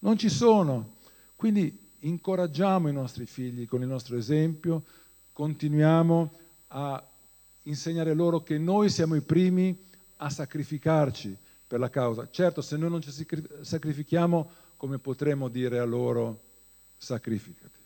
non 0.00 0.16
ci 0.18 0.28
sono. 0.28 0.96
Quindi 1.36 1.76
incoraggiamo 2.00 2.88
i 2.88 2.92
nostri 2.92 3.26
figli 3.26 3.66
con 3.66 3.82
il 3.82 3.88
nostro 3.88 4.16
esempio, 4.16 4.82
continuiamo 5.32 6.30
a 6.68 7.02
insegnare 7.64 8.14
loro 8.14 8.42
che 8.42 8.58
noi 8.58 8.90
siamo 8.90 9.14
i 9.14 9.20
primi 9.20 9.76
a 10.16 10.30
sacrificarci 10.30 11.36
per 11.66 11.78
la 11.78 11.88
causa. 11.88 12.28
Certo, 12.30 12.60
se 12.60 12.76
noi 12.76 12.90
non 12.90 13.00
ci 13.00 13.10
sacrifichiamo, 13.62 14.50
come 14.76 14.98
potremo 14.98 15.48
dire 15.48 15.78
a 15.78 15.84
loro 15.84 16.40
sacrificati? 16.96 17.78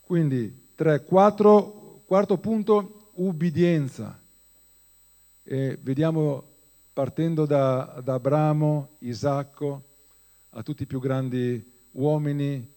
Quindi, 0.00 0.68
tre, 0.74 1.04
quattro, 1.04 2.02
quarto 2.06 2.38
punto, 2.38 3.10
ubbidienza. 3.14 4.18
E 5.42 5.78
vediamo 5.80 6.49
partendo 7.00 7.46
da, 7.46 7.98
da 8.04 8.12
Abramo, 8.12 8.96
Isacco, 8.98 9.84
a 10.50 10.62
tutti 10.62 10.82
i 10.82 10.86
più 10.86 11.00
grandi 11.00 11.64
uomini 11.92 12.74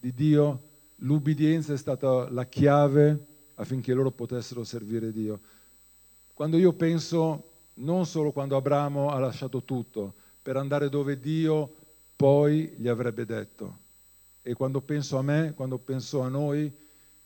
di 0.00 0.14
Dio, 0.14 0.62
l'ubbidienza 1.00 1.74
è 1.74 1.76
stata 1.76 2.30
la 2.30 2.46
chiave 2.46 3.22
affinché 3.56 3.92
loro 3.92 4.12
potessero 4.12 4.64
servire 4.64 5.12
Dio. 5.12 5.40
Quando 6.32 6.56
io 6.56 6.72
penso, 6.72 7.50
non 7.74 8.06
solo 8.06 8.32
quando 8.32 8.56
Abramo 8.56 9.10
ha 9.10 9.18
lasciato 9.18 9.62
tutto, 9.64 10.14
per 10.40 10.56
andare 10.56 10.88
dove 10.88 11.20
Dio 11.20 11.70
poi 12.16 12.76
gli 12.78 12.88
avrebbe 12.88 13.26
detto. 13.26 13.76
E 14.40 14.54
quando 14.54 14.80
penso 14.80 15.18
a 15.18 15.22
me, 15.22 15.52
quando 15.54 15.76
penso 15.76 16.22
a 16.22 16.28
noi, 16.28 16.72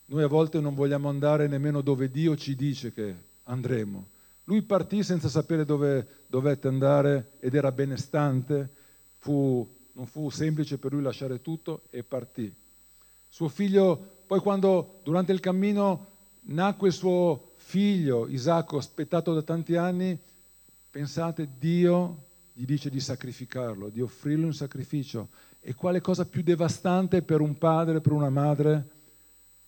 noi 0.07 0.23
a 0.25 0.27
volte 0.27 0.59
non 0.59 0.75
vogliamo 0.75 1.09
andare 1.09 1.47
nemmeno 1.47 1.81
dove 1.81 2.11
Dio 2.11 2.35
ci 2.35 2.57
dice 2.57 2.93
che 2.93 3.15
andremo. 3.45 4.19
Lui 4.51 4.63
partì 4.63 5.05
senza 5.05 5.29
sapere 5.29 5.65
dove 5.65 6.25
dovette 6.27 6.67
andare 6.67 7.35
ed 7.39 7.55
era 7.55 7.71
benestante, 7.71 8.69
fu, 9.19 9.65
non 9.93 10.07
fu 10.07 10.29
semplice 10.29 10.77
per 10.77 10.93
lui 10.93 11.03
lasciare 11.03 11.41
tutto 11.41 11.83
e 11.91 12.03
partì. 12.03 12.53
Suo 13.29 13.49
figlio, 13.49 13.97
poi 14.27 14.41
quando 14.41 14.99
durante 15.05 15.31
il 15.31 15.39
cammino 15.39 16.07
nacque 16.47 16.91
suo 16.91 17.53
figlio 17.59 18.27
Isacco, 18.27 18.77
aspettato 18.77 19.33
da 19.33 19.43
tanti 19.43 19.77
anni, 19.77 20.19
pensate, 20.91 21.49
Dio 21.57 22.25
gli 22.53 22.65
dice 22.65 22.91
di 22.91 22.99
sacrificarlo, 22.99 23.89
di 23.89 24.01
offrirlo 24.01 24.47
in 24.47 24.53
sacrificio. 24.53 25.29
E 25.61 25.75
quale 25.77 26.01
cosa 26.01 26.25
più 26.25 26.43
devastante 26.43 27.23
per 27.23 27.41
un 27.41 27.57
padre, 27.57 28.01
per 28.01 28.11
una 28.11 28.31
madre, 28.31 28.89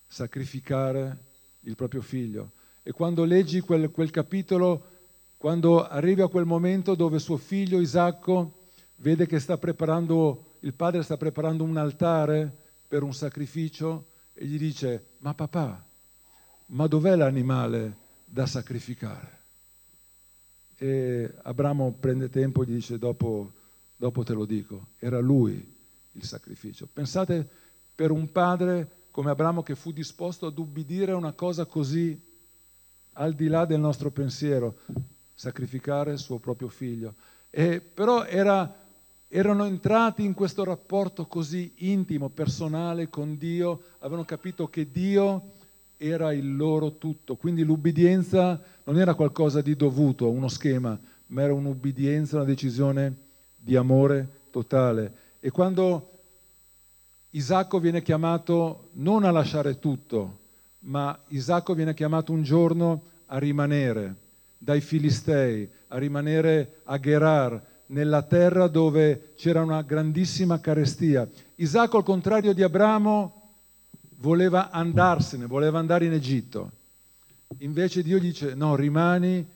sacrificare 0.09 1.19
il 1.61 1.77
proprio 1.77 2.01
figlio. 2.01 2.51
E 2.83 2.91
quando 2.91 3.25
leggi 3.25 3.61
quel, 3.61 3.91
quel 3.91 4.11
capitolo, 4.11 4.91
quando 5.37 5.87
arrivi 5.87 6.21
a 6.21 6.29
quel 6.29 6.45
momento 6.45 6.97
dove 6.97 7.21
suo 7.21 7.37
figlio 7.37 7.81
Isacco 7.81 8.61
vede 8.97 9.27
che 9.27 9.39
sta 9.39 9.57
preparando, 9.57 10.57
il 10.61 10.75
padre 10.75 11.03
sta 11.03 11.17
preparando 11.17 11.63
un 11.63 11.77
altare 11.77 12.51
per 12.89 13.05
un 13.05 13.15
sacrificio 13.15 14.07
e 14.35 14.47
gli 14.47 14.59
dice, 14.59 15.05
ma 15.19 15.33
papà, 15.33 15.85
ma 16.67 16.87
dov'è 16.89 17.15
l'animale 17.15 17.97
da 18.25 18.47
sacrificare? 18.47 19.41
E 20.77 21.33
Abramo 21.43 21.95
prende 21.99 22.31
tempo 22.31 22.63
e 22.63 22.67
gli 22.67 22.75
dice, 22.75 22.99
dopo, 22.99 23.53
dopo 23.97 24.25
te 24.25 24.33
lo 24.33 24.45
dico, 24.45 24.87
era 24.99 25.21
lui 25.21 25.75
il 26.13 26.25
sacrificio. 26.25 26.89
Pensate 26.93 27.49
per 27.95 28.11
un 28.11 28.33
padre 28.33 28.91
come 29.13 29.31
Abramo 29.31 29.63
che 29.63 29.77
fu 29.77 29.93
disposto 29.93 30.47
ad 30.47 30.59
ubbidire 30.59 31.13
a 31.13 31.17
una 31.17 31.33
cosa 31.33 31.65
così 31.65 32.31
al 33.15 33.35
di 33.35 33.49
là 33.49 33.65
del 33.65 33.81
nostro 33.81 34.11
pensiero, 34.11 34.77
sacrificare 35.35 36.13
il 36.13 36.19
suo 36.19 36.39
proprio 36.39 36.69
figlio. 36.69 37.15
E, 37.51 37.81
però 37.81 38.25
era, 38.25 38.75
erano 39.29 39.65
entrati 39.65 40.25
in 40.25 40.35
questo 40.35 40.65
rapporto 40.65 41.27
così 41.27 41.73
intimo, 41.79 42.29
personale 42.29 43.09
con 43.09 43.37
Dio, 43.37 43.83
avevano 43.99 44.25
capito 44.25 44.69
che 44.69 44.91
Dio 44.91 45.51
era 45.97 46.33
il 46.33 46.57
loro 46.57 46.97
tutto, 46.97 47.37
quindi 47.37 47.63
l'ubbidienza 47.63 48.61
non 48.85 48.99
era 48.99 49.15
qualcosa 49.15 49.61
di 49.61 49.77
dovuto, 49.77 50.31
uno 50.31 50.49
schema, 50.49 50.99
ma 51.27 51.43
era 51.43 51.53
un'ubbidienza, 51.53 52.37
una 52.37 52.45
decisione 52.45 53.15
di 53.57 53.77
amore 53.77 54.41
totale. 54.51 55.13
E 55.41 55.51
quando 55.51 56.11
Isacco 57.31 57.79
viene 57.79 58.03
chiamato 58.03 58.89
non 58.95 59.25
a 59.25 59.31
lasciare 59.31 59.79
tutto, 59.79 60.41
ma 60.83 61.19
Isacco 61.29 61.75
viene 61.75 61.95
chiamato 61.95 62.33
un 62.33 62.43
giorno 62.43 63.03
a 63.27 63.39
rimanere 63.39 64.17
dai 64.63 64.81
Filistei, 64.81 65.69
a 65.89 65.99
rimanere 65.99 66.81
a 66.85 66.99
Gerar, 66.99 67.61
nella 67.87 68.23
terra 68.23 68.69
dove 68.69 69.33
c'era 69.35 69.61
una 69.61 69.83
grandissima 69.83 70.61
carestia. 70.61 71.29
Isacco, 71.57 71.99
al 71.99 72.05
contrario 72.05 72.55
di 72.55 72.63
Abramo, 72.63 73.51
voleva 74.19 74.71
andarsene, 74.71 75.47
voleva 75.47 75.81
andare 75.81 76.05
in 76.05 76.13
Egitto. 76.13 76.71
Invece 77.59 78.03
Dio 78.03 78.19
dice 78.19 78.55
no, 78.55 78.77
rimani 78.77 79.47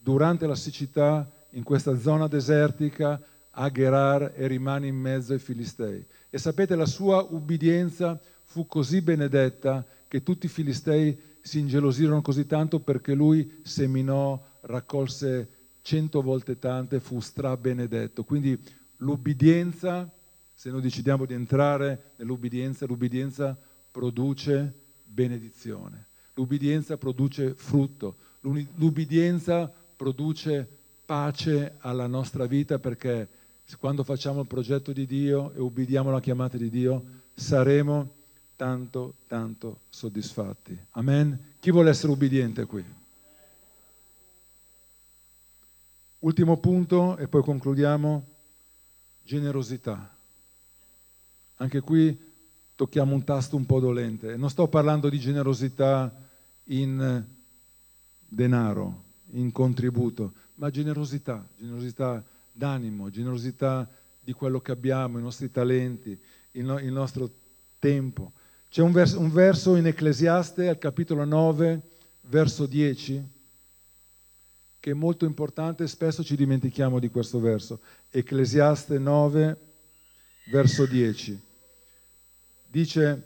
durante 0.00 0.46
la 0.46 0.56
siccità 0.56 1.30
in 1.50 1.62
questa 1.62 1.98
zona 1.98 2.26
desertica 2.26 3.20
a 3.50 3.70
Gerar 3.70 4.32
e 4.34 4.46
rimani 4.46 4.88
in 4.88 4.96
mezzo 4.96 5.34
ai 5.34 5.38
Filistei. 5.38 6.04
E 6.30 6.38
sapete, 6.38 6.74
la 6.74 6.86
sua 6.86 7.20
ubbidienza 7.20 8.18
fu 8.44 8.66
così 8.66 9.02
benedetta 9.02 9.84
che 10.08 10.22
tutti 10.22 10.46
i 10.46 10.48
Filistei 10.48 11.16
si 11.40 11.58
ingelosirono 11.60 12.22
così 12.22 12.46
tanto 12.46 12.80
perché 12.80 13.14
lui 13.14 13.60
seminò, 13.62 14.42
raccolse 14.62 15.48
cento 15.82 16.22
volte 16.22 16.58
tante, 16.58 17.00
fu 17.00 17.20
strabenedetto. 17.20 18.24
Quindi 18.24 18.58
l'ubbidienza, 18.98 20.10
se 20.54 20.70
noi 20.70 20.80
decidiamo 20.80 21.24
di 21.24 21.34
entrare 21.34 22.12
nell'ubbidienza, 22.16 22.86
l'ubbidienza 22.86 23.56
produce 23.90 24.72
benedizione, 25.04 26.06
l'ubbidienza 26.34 26.96
produce 26.96 27.54
frutto, 27.54 28.16
l'ubbidienza 28.40 29.72
produce 29.96 30.68
pace 31.04 31.76
alla 31.78 32.06
nostra 32.06 32.46
vita 32.46 32.78
perché 32.78 33.28
quando 33.78 34.04
facciamo 34.04 34.40
il 34.40 34.46
progetto 34.46 34.92
di 34.92 35.06
Dio 35.06 35.52
e 35.52 35.60
ubbidiamo 35.60 36.10
la 36.10 36.20
chiamata 36.20 36.56
di 36.56 36.70
Dio 36.70 37.02
saremo 37.34 38.16
tanto, 38.58 39.14
tanto 39.28 39.82
soddisfatti. 39.88 40.76
Amen? 40.90 41.54
Chi 41.60 41.70
vuole 41.70 41.90
essere 41.90 42.10
ubbidiente 42.10 42.66
qui? 42.66 42.84
Ultimo 46.18 46.56
punto 46.56 47.16
e 47.18 47.28
poi 47.28 47.42
concludiamo, 47.42 48.26
generosità. 49.22 50.12
Anche 51.58 51.80
qui 51.80 52.18
tocchiamo 52.74 53.14
un 53.14 53.22
tasto 53.22 53.54
un 53.54 53.64
po' 53.64 53.78
dolente. 53.78 54.36
Non 54.36 54.50
sto 54.50 54.66
parlando 54.66 55.08
di 55.08 55.20
generosità 55.20 56.12
in 56.64 57.24
denaro, 58.26 59.04
in 59.34 59.52
contributo, 59.52 60.32
ma 60.56 60.68
generosità, 60.70 61.46
generosità 61.56 62.24
d'animo, 62.50 63.08
generosità 63.08 63.88
di 64.18 64.32
quello 64.32 64.60
che 64.60 64.72
abbiamo, 64.72 65.20
i 65.20 65.22
nostri 65.22 65.48
talenti, 65.48 66.18
il, 66.52 66.64
no, 66.64 66.80
il 66.80 66.90
nostro 66.90 67.30
tempo. 67.78 68.32
C'è 68.70 68.82
un 68.82 68.92
verso, 68.92 69.18
un 69.18 69.32
verso 69.32 69.76
in 69.76 69.86
Ecclesiaste 69.86 70.68
al 70.68 70.78
capitolo 70.78 71.24
9, 71.24 71.80
verso 72.22 72.66
10, 72.66 73.28
che 74.78 74.90
è 74.90 74.94
molto 74.94 75.24
importante 75.24 75.84
e 75.84 75.88
spesso 75.88 76.22
ci 76.22 76.36
dimentichiamo 76.36 76.98
di 76.98 77.08
questo 77.08 77.40
verso. 77.40 77.80
Ecclesiaste 78.10 78.98
9, 78.98 79.56
verso 80.50 80.84
10. 80.84 81.40
Dice, 82.66 83.22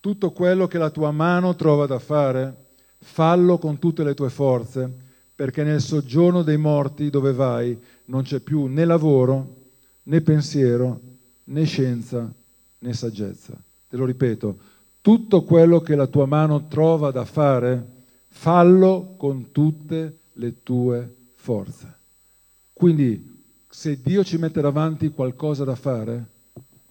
tutto 0.00 0.32
quello 0.32 0.66
che 0.66 0.76
la 0.76 0.90
tua 0.90 1.10
mano 1.12 1.56
trova 1.56 1.86
da 1.86 1.98
fare, 1.98 2.66
fallo 2.98 3.56
con 3.56 3.78
tutte 3.78 4.04
le 4.04 4.12
tue 4.12 4.28
forze, 4.28 4.90
perché 5.34 5.62
nel 5.62 5.80
soggiorno 5.80 6.42
dei 6.42 6.58
morti 6.58 7.08
dove 7.08 7.32
vai 7.32 7.78
non 8.06 8.22
c'è 8.22 8.40
più 8.40 8.66
né 8.66 8.84
lavoro, 8.84 9.56
né 10.04 10.20
pensiero, 10.20 11.00
né 11.44 11.64
scienza, 11.64 12.30
né 12.80 12.92
saggezza. 12.92 13.56
Te 13.88 13.96
lo 13.96 14.04
ripeto, 14.04 14.58
tutto 15.00 15.42
quello 15.42 15.80
che 15.80 15.96
la 15.96 16.06
tua 16.06 16.26
mano 16.26 16.66
trova 16.66 17.10
da 17.10 17.24
fare, 17.24 17.86
fallo 18.28 19.14
con 19.16 19.50
tutte 19.50 20.18
le 20.34 20.62
tue 20.62 21.14
forze. 21.34 21.96
Quindi 22.72 23.42
se 23.68 24.00
Dio 24.02 24.22
ci 24.24 24.36
mette 24.36 24.60
davanti 24.60 25.08
qualcosa 25.08 25.64
da 25.64 25.74
fare, 25.74 26.26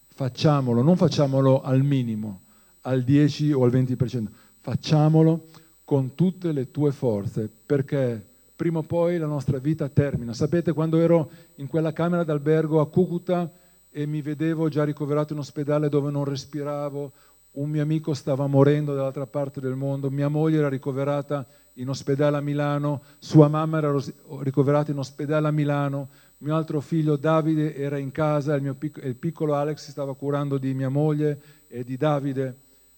facciamolo, 0.08 0.82
non 0.82 0.98
facciamolo 0.98 1.62
al 1.62 1.84
minimo, 1.84 2.42
al 2.82 3.04
10 3.04 3.52
o 3.52 3.64
al 3.64 3.72
20%, 3.72 4.26
facciamolo 4.60 5.46
con 5.84 6.16
tutte 6.16 6.52
le 6.52 6.72
tue 6.72 6.92
forze, 6.92 7.50
perché 7.66 8.26
prima 8.56 8.80
o 8.80 8.84
poi 8.84 9.18
la 9.20 9.28
nostra 9.28 9.60
vita 9.60 9.88
termina. 9.88 10.34
Sapete 10.34 10.74
quando 10.74 10.98
ero 10.98 11.30
in 11.56 11.68
quella 11.68 11.94
camera 11.94 12.24
d'albergo 12.24 12.82
a 12.82 12.90
Cucuta 12.90 13.50
e 13.98 14.06
mi 14.06 14.22
vedevo 14.22 14.70
già 14.70 14.84
ricoverato 14.84 15.34
in 15.34 15.40
ospedale 15.40 15.90
dove 15.90 16.12
non 16.12 16.24
respiravo, 16.24 17.12
un 17.54 17.68
mio 17.68 17.82
amico 17.82 18.14
stava 18.14 18.46
morendo 18.46 18.94
dall'altra 18.94 19.26
parte 19.26 19.60
del 19.60 19.74
mondo, 19.74 20.12
mia 20.12 20.28
moglie 20.28 20.60
era 20.60 20.70
ricoverata 20.70 21.44
in 21.74 21.90
ospedale 21.90 22.38
a 22.38 22.42
Milano, 22.42 23.02
sua 23.18 23.48
mamma 23.48 23.80
era 23.80 24.00
ricoverata 24.42 24.92
in 24.92 25.00
ospedale 25.00 25.48
a 25.48 25.52
Milano, 25.52 26.10
mio 26.38 26.56
altro 26.56 26.80
figlio 26.80 27.16
Davide 27.16 27.74
era 27.76 27.98
in 27.98 28.12
casa, 28.12 28.54
il, 28.54 28.76
pic- 28.76 29.04
il 29.04 29.16
piccolo 29.16 29.56
Alex 29.56 29.86
si 29.86 29.90
stava 29.90 30.14
curando 30.14 30.60
di 30.60 30.76
mia 30.76 30.90
moglie 30.90 31.42
e 31.68 31.84
di 31.84 31.98
Davide. 31.98 32.56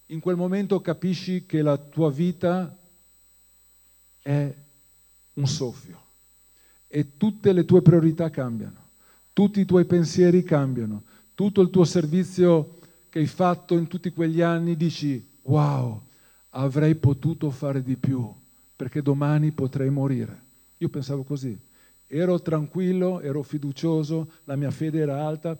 In 0.08 0.20
quel 0.20 0.36
momento 0.36 0.82
capisci 0.82 1.46
che 1.46 1.62
la 1.62 1.78
tua 1.78 2.12
vita 2.12 2.78
è 4.22 4.54
un 5.36 5.48
soffio 5.48 5.98
e 6.90 7.16
tutte 7.16 7.54
le 7.54 7.64
tue 7.64 7.82
priorità 7.82 8.30
cambiano, 8.30 8.79
tutti 9.40 9.62
i 9.62 9.66
tuoi 9.66 9.86
pensieri 9.86 10.44
cambiano, 10.44 11.04
tutto 11.34 11.62
il 11.62 11.70
tuo 11.70 11.86
servizio 11.86 12.80
che 13.08 13.20
hai 13.20 13.26
fatto 13.26 13.78
in 13.78 13.88
tutti 13.88 14.10
quegli 14.10 14.42
anni 14.42 14.76
dici 14.76 15.26
wow, 15.44 16.02
avrei 16.50 16.96
potuto 16.96 17.50
fare 17.50 17.82
di 17.82 17.96
più 17.96 18.30
perché 18.76 19.02
domani 19.02 19.52
potrei 19.52 19.90
morire. 19.90 20.42
Io 20.80 20.90
pensavo 20.90 21.24
così, 21.24 21.58
ero 22.08 22.42
tranquillo, 22.42 23.22
ero 23.22 23.42
fiducioso, 23.42 24.30
la 24.44 24.58
mia 24.58 24.72
fede 24.72 25.00
era 25.00 25.26
alta, 25.26 25.58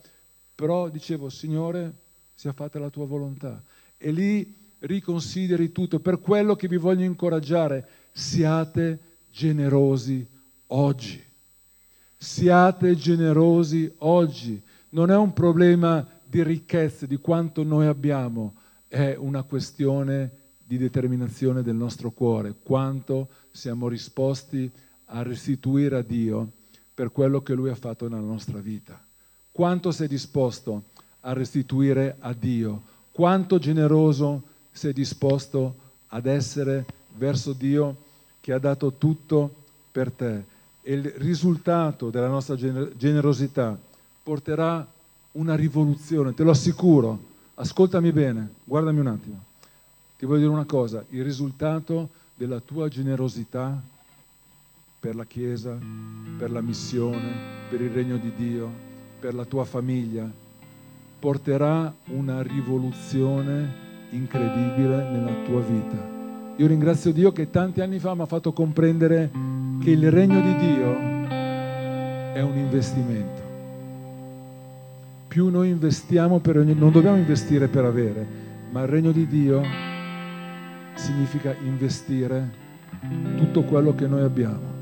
però 0.54 0.90
dicevo 0.90 1.30
Signore 1.30 1.94
sia 2.34 2.52
fatta 2.52 2.80
la 2.80 2.90
tua 2.90 3.06
volontà 3.06 3.64
e 3.98 4.12
lì 4.12 4.56
riconsideri 4.80 5.72
tutto. 5.72 6.02
Per 6.02 6.20
quello 6.20 6.58
che 6.58 6.68
vi 6.68 6.76
voglio 6.76 7.06
incoraggiare, 7.06 7.88
siate 8.12 9.00
generosi 9.32 10.28
oggi. 10.68 11.28
Siate 12.22 12.98
generosi 12.98 13.90
oggi. 14.00 14.62
Non 14.90 15.10
è 15.10 15.16
un 15.16 15.32
problema 15.32 16.06
di 16.26 16.44
ricchezze, 16.44 17.08
di 17.08 17.16
quanto 17.16 17.64
noi 17.64 17.86
abbiamo, 17.88 18.56
è 18.90 19.16
una 19.18 19.44
questione 19.44 20.30
di 20.62 20.78
determinazione 20.78 21.62
del 21.64 21.76
nostro 21.76 22.12
cuore, 22.12 22.56
quanto 22.62 23.30
siamo 23.52 23.88
disposti 23.88 24.70
a 25.06 25.22
restituire 25.22 25.96
a 25.96 26.02
Dio 26.02 26.52
per 26.94 27.14
quello 27.14 27.42
che 27.42 27.54
Lui 27.54 27.70
ha 27.70 27.76
fatto 27.76 28.10
nella 28.10 28.22
nostra 28.22 28.60
vita. 28.60 29.02
Quanto 29.50 29.92
sei 29.92 30.10
disposto 30.10 30.84
a 31.22 31.32
restituire 31.32 32.18
a 32.20 32.34
Dio, 32.34 32.82
quanto 33.14 33.60
generoso 33.60 34.44
sei 34.72 34.92
disposto 34.92 35.76
ad 36.08 36.26
essere 36.26 36.86
verso 37.16 37.54
Dio 37.54 37.96
che 38.42 38.52
ha 38.52 38.60
dato 38.60 38.96
tutto 38.98 39.64
per 39.90 40.12
te. 40.12 40.58
E 40.82 40.94
il 40.94 41.04
risultato 41.18 42.10
della 42.10 42.28
nostra 42.28 42.56
generosità 42.56 43.78
porterà 44.24 44.86
una 45.34 45.56
rivoluzione, 45.56 46.34
te 46.34 46.44
lo 46.44 46.52
assicuro. 46.52 47.28
Ascoltami 47.56 48.12
bene, 48.12 48.50
guardami 48.64 49.00
un 49.00 49.08
attimo. 49.08 49.44
Ti 50.18 50.26
voglio 50.26 50.40
dire 50.40 50.52
una 50.52 50.66
cosa, 50.66 51.04
il 51.10 51.24
risultato 51.24 52.10
della 52.36 52.60
tua 52.60 52.88
generosità 52.88 53.80
per 55.00 55.16
la 55.16 55.26
Chiesa, 55.26 55.78
per 56.38 56.52
la 56.52 56.62
missione, 56.62 57.68
per 57.70 57.82
il 57.82 57.90
regno 57.90 58.18
di 58.18 58.34
Dio, 58.36 58.70
per 59.20 59.34
la 59.34 59.46
tua 59.46 59.66
famiglia, 59.66 60.30
porterà 61.20 61.94
una 62.08 62.42
rivoluzione 62.42 63.88
incredibile 64.12 65.10
nella 65.10 65.44
tua 65.46 65.62
vita. 65.62 66.19
Io 66.60 66.68
ringrazio 66.68 67.14
Dio 67.14 67.32
che 67.32 67.50
tanti 67.50 67.80
anni 67.80 68.00
fa 68.00 68.14
mi 68.14 68.22
ha 68.22 68.26
fatto 68.26 68.52
comprendere 68.52 69.32
che 69.82 69.92
il 69.92 70.12
regno 70.12 70.42
di 70.42 70.56
Dio 70.58 70.94
è 72.34 72.42
un 72.42 72.58
investimento. 72.58 73.42
Più 75.30 75.48
noi 75.48 75.70
investiamo 75.70 76.40
per 76.40 76.58
ogni... 76.58 76.74
non 76.74 76.92
dobbiamo 76.92 77.16
investire 77.16 77.70
per 77.70 77.86
avere, 77.86 78.28
ma 78.72 78.82
il 78.82 78.90
regno 78.90 79.14
di 79.14 79.26
Dio 79.26 79.64
significa 80.96 81.56
investire 81.64 82.50
tutto 83.38 83.64
quello 83.64 83.96
che 83.96 84.08
noi 84.08 84.24
abbiamo 84.24 84.78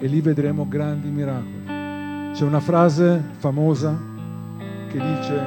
e 0.00 0.06
lì 0.06 0.22
vedremo 0.22 0.66
grandi 0.66 1.10
miracoli. 1.10 2.32
C'è 2.32 2.44
una 2.44 2.60
frase 2.60 3.22
famosa 3.36 4.00
che 4.88 4.98
dice 4.98 5.46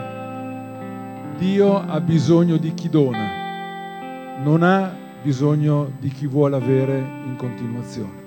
Dio 1.40 1.80
ha 1.80 2.00
bisogno 2.02 2.58
di 2.58 2.72
chi 2.76 2.88
dona, 2.88 4.38
non 4.44 4.62
ha 4.62 5.02
bisogno 5.24 5.90
di 6.00 6.10
chi 6.10 6.28
vuole 6.28 6.58
avere 6.58 6.98
in 6.98 7.36
continuazione. 7.38 8.22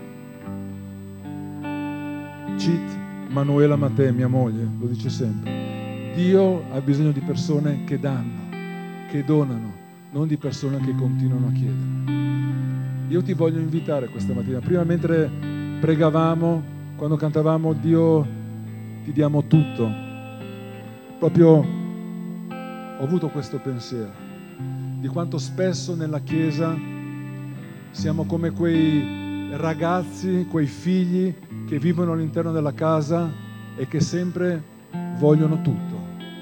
Cit 2.56 3.28
Manuela 3.28 3.76
Mattei, 3.76 4.12
mia 4.12 4.28
moglie, 4.28 4.66
lo 4.78 4.86
dice 4.86 5.10
sempre. 5.10 6.12
Dio 6.14 6.64
ha 6.72 6.80
bisogno 6.80 7.10
di 7.12 7.20
persone 7.20 7.84
che 7.84 8.00
danno, 8.00 8.48
che 9.10 9.22
donano, 9.24 9.74
non 10.10 10.26
di 10.26 10.38
persone 10.38 10.78
che 10.78 10.94
continuano 10.94 11.48
a 11.48 11.52
chiedere. 11.52 12.14
Io 13.08 13.22
ti 13.22 13.34
voglio 13.34 13.58
invitare 13.58 14.08
questa 14.08 14.32
mattina, 14.32 14.60
prima 14.60 14.82
mentre 14.82 15.30
pregavamo, 15.78 16.62
quando 16.96 17.16
cantavamo 17.16 17.74
Dio 17.74 18.26
ti 19.04 19.12
diamo 19.12 19.46
tutto, 19.46 19.92
proprio 21.18 21.64
ho 22.98 23.04
avuto 23.04 23.28
questo 23.28 23.58
pensiero 23.58 24.25
di 24.98 25.08
quanto 25.08 25.38
spesso 25.38 25.94
nella 25.94 26.20
Chiesa 26.20 26.74
siamo 27.90 28.24
come 28.24 28.50
quei 28.50 29.50
ragazzi, 29.52 30.46
quei 30.50 30.66
figli 30.66 31.34
che 31.66 31.78
vivono 31.78 32.12
all'interno 32.12 32.52
della 32.52 32.72
casa 32.72 33.30
e 33.76 33.86
che 33.86 34.00
sempre 34.00 34.62
vogliono 35.18 35.60
tutto, 35.60 36.00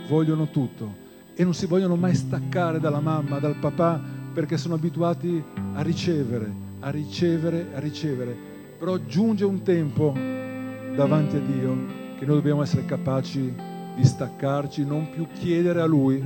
vogliono 0.09 0.51
tutto 0.51 1.03
e 1.35 1.43
non 1.43 1.55
si 1.55 1.67
vogliono 1.67 1.97
mai 1.97 2.15
staccare 2.15 2.79
dalla 2.79 3.01
mamma, 3.01 3.39
dal 3.39 3.57
papà, 3.57 4.01
perché 4.33 4.57
sono 4.57 4.75
abituati 4.75 5.43
a 5.75 5.83
ricevere, 5.83 6.53
a 6.81 6.91
ricevere, 6.91 7.69
a 7.75 7.81
ricevere. 7.81 8.37
Però 8.79 8.97
giunge 8.99 9.45
un 9.45 9.63
tempo 9.63 10.13
davanti 10.15 11.37
a 11.37 11.41
Dio 11.41 11.77
che 12.19 12.25
noi 12.25 12.37
dobbiamo 12.37 12.63
essere 12.63 12.85
capaci 12.85 13.53
di 13.97 14.05
staccarci, 14.05 14.85
non 14.85 15.11
più 15.11 15.27
chiedere 15.33 15.81
a 15.81 15.87
Lui 15.87 16.23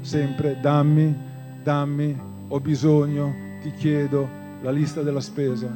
sempre 0.00 0.58
dammi, 0.60 1.32
dammi, 1.64 2.16
ho 2.48 2.60
bisogno, 2.60 3.34
ti 3.62 3.72
chiedo 3.72 4.28
la 4.60 4.70
lista 4.70 5.00
della 5.00 5.20
spesa. 5.20 5.66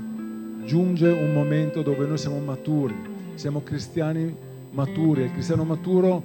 Giunge 0.64 1.08
un 1.08 1.32
momento 1.32 1.80
dove 1.80 2.06
noi 2.06 2.18
siamo 2.18 2.38
maturi, 2.38 2.94
siamo 3.34 3.62
cristiani 3.62 4.36
maturi 4.72 5.22
e 5.22 5.24
il 5.24 5.32
cristiano 5.32 5.64
maturo 5.64 6.22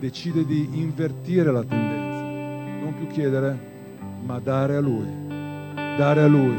decide 0.00 0.46
di 0.46 0.66
invertire 0.80 1.52
la 1.52 1.62
tendenza, 1.62 2.22
non 2.82 2.94
più 2.96 3.06
chiedere, 3.08 3.70
ma 4.24 4.38
dare 4.40 4.76
a 4.76 4.80
Lui, 4.80 5.06
dare 5.74 6.22
a 6.22 6.26
Lui 6.26 6.56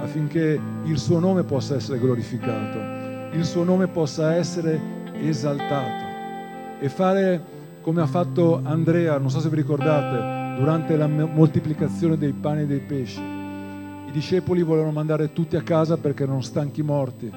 affinché 0.00 0.60
il 0.84 0.98
suo 0.98 1.18
nome 1.18 1.42
possa 1.42 1.74
essere 1.74 1.98
glorificato, 1.98 3.34
il 3.36 3.44
suo 3.44 3.64
nome 3.64 3.88
possa 3.88 4.34
essere 4.34 4.80
esaltato. 5.14 6.04
E 6.78 6.88
fare 6.88 7.42
come 7.80 8.00
ha 8.00 8.06
fatto 8.06 8.60
Andrea, 8.62 9.18
non 9.18 9.28
so 9.28 9.40
se 9.40 9.48
vi 9.48 9.56
ricordate, 9.56 10.35
durante 10.56 10.96
la 10.96 11.06
moltiplicazione 11.06 12.16
dei 12.16 12.32
pani 12.32 12.62
e 12.62 12.66
dei 12.66 12.80
pesci 12.80 13.36
discepoli 14.16 14.62
volevano 14.62 14.92
mandare 14.92 15.34
tutti 15.34 15.56
a 15.56 15.62
casa 15.62 15.98
perché 15.98 16.22
erano 16.22 16.40
stanchi 16.40 16.80
morti, 16.80 17.30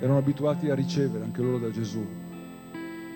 erano 0.00 0.16
abituati 0.16 0.70
a 0.70 0.74
ricevere 0.74 1.24
anche 1.24 1.42
loro 1.42 1.58
da 1.58 1.70
Gesù. 1.70 2.02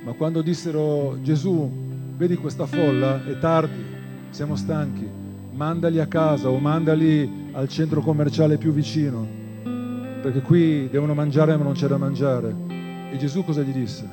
Ma 0.05 0.13
quando 0.13 0.43
dissero 0.43 1.17
Gesù, 1.23 1.67
vedi 2.15 2.37
questa 2.37 2.67
folla, 2.67 3.25
è 3.25 3.39
tardi, 3.39 3.83
siamo 4.29 4.55
stanchi, 4.55 5.09
mandali 5.53 5.99
a 5.99 6.07
casa 6.07 6.51
o 6.51 6.59
mandali 6.59 7.49
al 7.53 7.69
centro 7.69 8.03
commerciale 8.03 8.59
più 8.59 8.71
vicino, 8.71 9.27
perché 10.21 10.43
qui 10.43 10.91
devono 10.91 11.15
mangiare 11.15 11.57
ma 11.57 11.65
non 11.65 11.73
c'è 11.73 11.87
da 11.87 11.97
mangiare. 11.97 12.55
E 13.13 13.17
Gesù 13.17 13.45
cosa 13.45 13.63
gli 13.63 13.73
disse? 13.73 14.07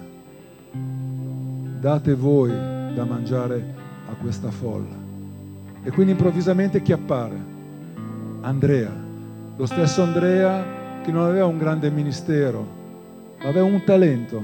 Date 1.81 2.15
voi 2.15 2.51
da 2.51 3.03
mangiare 3.03 3.81
a 4.13 4.15
questa 4.15 4.49
folla. 4.49 5.01
E 5.83 5.91
quindi 5.91 6.13
improvvisamente 6.13 6.81
chi 6.81 6.93
appare? 6.93 7.51
Andrea, 8.41 8.91
lo 9.55 9.65
stesso 9.65 10.01
Andrea 10.01 11.01
che 11.03 11.11
non 11.11 11.25
aveva 11.25 11.45
un 11.45 11.57
grande 11.57 11.89
ministero, 11.89 12.65
ma 13.41 13.49
aveva 13.49 13.65
un 13.65 13.83
talento, 13.83 14.41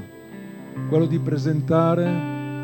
quello 0.89 1.05
di 1.05 1.19
presentare 1.19 2.03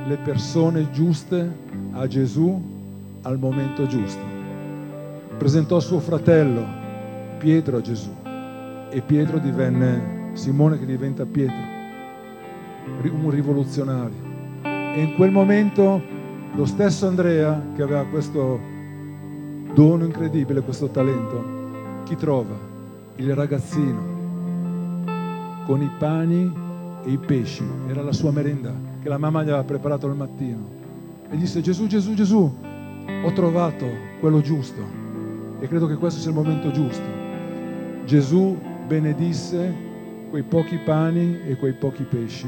le 0.06 0.18
persone 0.18 0.92
giuste 0.92 1.50
a 1.94 2.06
Gesù 2.08 2.74
al 3.22 3.40
momento 3.40 3.88
giusto. 3.88 4.24
Presentò 5.38 5.80
suo 5.80 6.00
fratello 6.00 6.84
Pietro 7.38 7.78
a 7.78 7.82
Gesù 7.82 8.14
e 8.90 9.02
Pietro 9.02 9.40
divenne 9.40 10.30
Simone 10.34 10.78
che 10.78 10.86
diventa 10.86 11.26
Pietro, 11.26 11.56
un 13.02 13.30
rivoluzionario. 13.30 14.34
E 14.64 15.02
in 15.02 15.16
quel 15.16 15.32
momento 15.32 16.15
lo 16.56 16.66
stesso 16.66 17.06
Andrea 17.06 17.62
che 17.76 17.82
aveva 17.82 18.06
questo 18.06 18.60
dono 19.74 20.06
incredibile, 20.06 20.62
questo 20.62 20.88
talento. 20.88 22.04
Chi 22.06 22.16
trova? 22.16 22.56
Il 23.18 23.36
ragazzino 23.36 24.14
con 25.66 25.82
i 25.82 25.92
pani 25.98 26.54
e 27.04 27.12
i 27.12 27.18
pesci, 27.18 27.64
era 27.88 28.02
la 28.02 28.14
sua 28.14 28.32
merenda 28.32 28.74
che 29.02 29.10
la 29.10 29.18
mamma 29.18 29.44
gli 29.44 29.50
aveva 29.50 29.64
preparato 29.64 30.08
al 30.08 30.16
mattino. 30.16 30.84
E 31.30 31.36
disse 31.36 31.60
Gesù, 31.60 31.88
Gesù, 31.88 32.14
Gesù, 32.14 32.56
ho 33.24 33.34
trovato 33.34 33.86
quello 34.20 34.40
giusto 34.42 34.82
e 35.60 35.68
credo 35.68 35.88
che 35.88 35.96
questo 35.96 36.22
sia 36.22 36.30
il 36.30 36.38
momento 36.38 36.72
giusto. 36.72 37.24
Gesù 38.06 38.58
benedisse 38.88 39.74
quei 40.30 40.44
pochi 40.44 40.78
pani 40.78 41.42
e 41.46 41.58
quei 41.58 41.74
pochi 41.74 42.04
pesci 42.04 42.48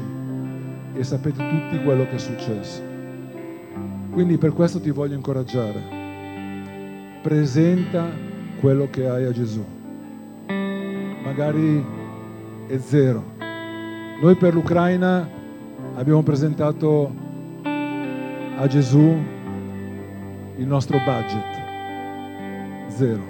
e 0.94 1.04
sapete 1.04 1.46
tutti 1.46 1.82
quello 1.82 2.04
che 2.04 2.14
è 2.14 2.18
successo. 2.18 2.97
Quindi 4.18 4.36
per 4.36 4.52
questo 4.52 4.80
ti 4.80 4.90
voglio 4.90 5.14
incoraggiare 5.14 5.80
presenta 7.22 8.10
quello 8.58 8.90
che 8.90 9.08
hai 9.08 9.24
a 9.24 9.30
Gesù. 9.30 9.64
Magari 11.22 11.86
è 12.66 12.76
zero. 12.78 13.22
Noi 14.20 14.34
per 14.34 14.54
l'Ucraina 14.54 15.28
abbiamo 15.94 16.24
presentato 16.24 17.14
a 17.62 18.66
Gesù 18.66 19.16
il 20.56 20.66
nostro 20.66 20.98
budget. 20.98 22.88
Zero. 22.88 23.22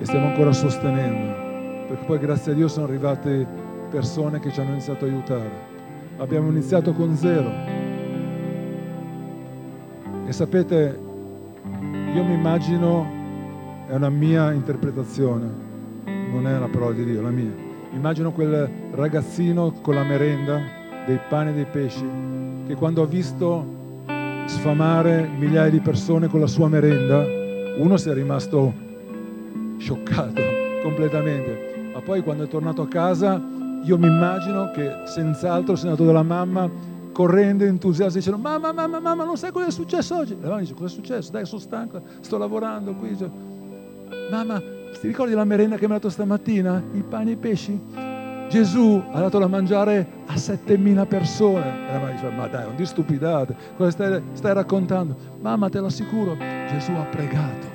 E 0.00 0.04
stiamo 0.04 0.26
ancora 0.26 0.52
sostenendo. 0.52 1.86
Perché 1.88 2.04
poi 2.04 2.18
grazie 2.18 2.52
a 2.52 2.54
Dio 2.56 2.68
sono 2.68 2.84
arrivate 2.84 3.46
persone 3.88 4.38
che 4.38 4.52
ci 4.52 4.60
hanno 4.60 4.72
iniziato 4.72 5.06
a 5.06 5.08
aiutare. 5.08 5.50
Abbiamo 6.18 6.50
iniziato 6.50 6.92
con 6.92 7.16
zero. 7.16 7.79
E 10.30 10.32
sapete, 10.32 10.96
io 12.14 12.22
mi 12.22 12.34
immagino, 12.34 13.04
è 13.88 13.96
una 13.96 14.10
mia 14.10 14.52
interpretazione, 14.52 15.50
non 16.04 16.46
è 16.46 16.56
una 16.56 16.68
parola 16.68 16.94
di 16.94 17.04
Dio, 17.04 17.20
la 17.20 17.30
mia. 17.30 17.52
Immagino 17.90 18.30
quel 18.30 18.70
ragazzino 18.92 19.72
con 19.82 19.96
la 19.96 20.04
merenda, 20.04 20.60
dei 21.04 21.18
pani 21.28 21.50
e 21.50 21.54
dei 21.54 21.64
pesci, 21.64 22.06
che 22.64 22.76
quando 22.76 23.02
ha 23.02 23.06
visto 23.06 24.04
sfamare 24.46 25.28
migliaia 25.36 25.68
di 25.68 25.80
persone 25.80 26.28
con 26.28 26.38
la 26.38 26.46
sua 26.46 26.68
merenda, 26.68 27.26
uno 27.78 27.96
si 27.96 28.08
è 28.08 28.14
rimasto 28.14 28.72
scioccato 29.78 30.42
completamente. 30.84 31.90
Ma 31.92 32.02
poi 32.02 32.22
quando 32.22 32.44
è 32.44 32.46
tornato 32.46 32.82
a 32.82 32.86
casa, 32.86 33.42
io 33.82 33.98
mi 33.98 34.06
immagino 34.06 34.70
che 34.70 34.92
senz'altro 35.06 35.74
sia 35.74 35.88
andato 35.88 36.06
dalla 36.06 36.22
mamma 36.22 36.70
correndo 37.20 37.64
entusiasta 37.64 38.16
dicendo 38.16 38.38
mamma, 38.38 38.72
mamma, 38.72 38.98
mamma, 38.98 39.24
non 39.24 39.36
sai 39.36 39.52
cosa 39.52 39.66
è 39.66 39.70
successo 39.70 40.16
oggi? 40.16 40.34
La 40.40 40.48
mamma 40.48 40.60
dice 40.60 40.72
cosa 40.72 40.86
è 40.86 40.88
successo? 40.88 41.30
Dai, 41.30 41.44
sono 41.44 41.60
stanco, 41.60 42.00
sto 42.20 42.38
lavorando 42.38 42.94
qui. 42.94 43.10
Dice, 43.10 43.30
mamma, 44.30 44.58
ti 44.58 45.06
ricordi 45.06 45.34
la 45.34 45.44
merenda 45.44 45.76
che 45.76 45.86
mi 45.86 45.92
ha 45.92 45.96
dato 45.96 46.08
stamattina? 46.08 46.82
I 46.94 47.02
pani 47.02 47.30
e 47.30 47.32
i 47.34 47.36
pesci? 47.36 47.78
Gesù 48.48 49.02
ha 49.10 49.20
dato 49.20 49.38
da 49.38 49.48
mangiare 49.48 50.06
a 50.26 50.34
7.000 50.34 51.06
persone. 51.06 51.88
E 51.88 51.92
la 51.92 51.98
mamma 51.98 52.10
dice, 52.12 52.30
ma 52.30 52.46
dai, 52.46 52.64
non 52.64 52.76
di 52.76 52.86
stupidate, 52.86 53.54
cosa 53.76 53.90
stai, 53.90 54.22
stai 54.32 54.54
raccontando? 54.54 55.14
Mamma, 55.42 55.68
te 55.68 55.78
lo 55.78 55.86
assicuro, 55.86 56.38
Gesù 56.70 56.92
ha 56.92 57.04
pregato. 57.04 57.66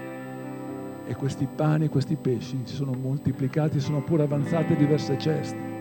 E 1.05 1.13
questi 1.13 1.47
pani 1.55 1.85
e 1.85 1.89
questi 1.89 2.15
pesci 2.15 2.59
si 2.63 2.73
sono 2.73 2.93
moltiplicati, 2.93 3.79
sono 3.79 4.01
pure 4.01 4.23
avanzate 4.23 4.75
diverse 4.75 5.19
ceste. 5.19 5.73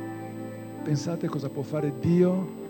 Pensate 0.82 1.28
cosa 1.28 1.48
può 1.48 1.62
fare 1.62 1.94
Dio 1.98 2.62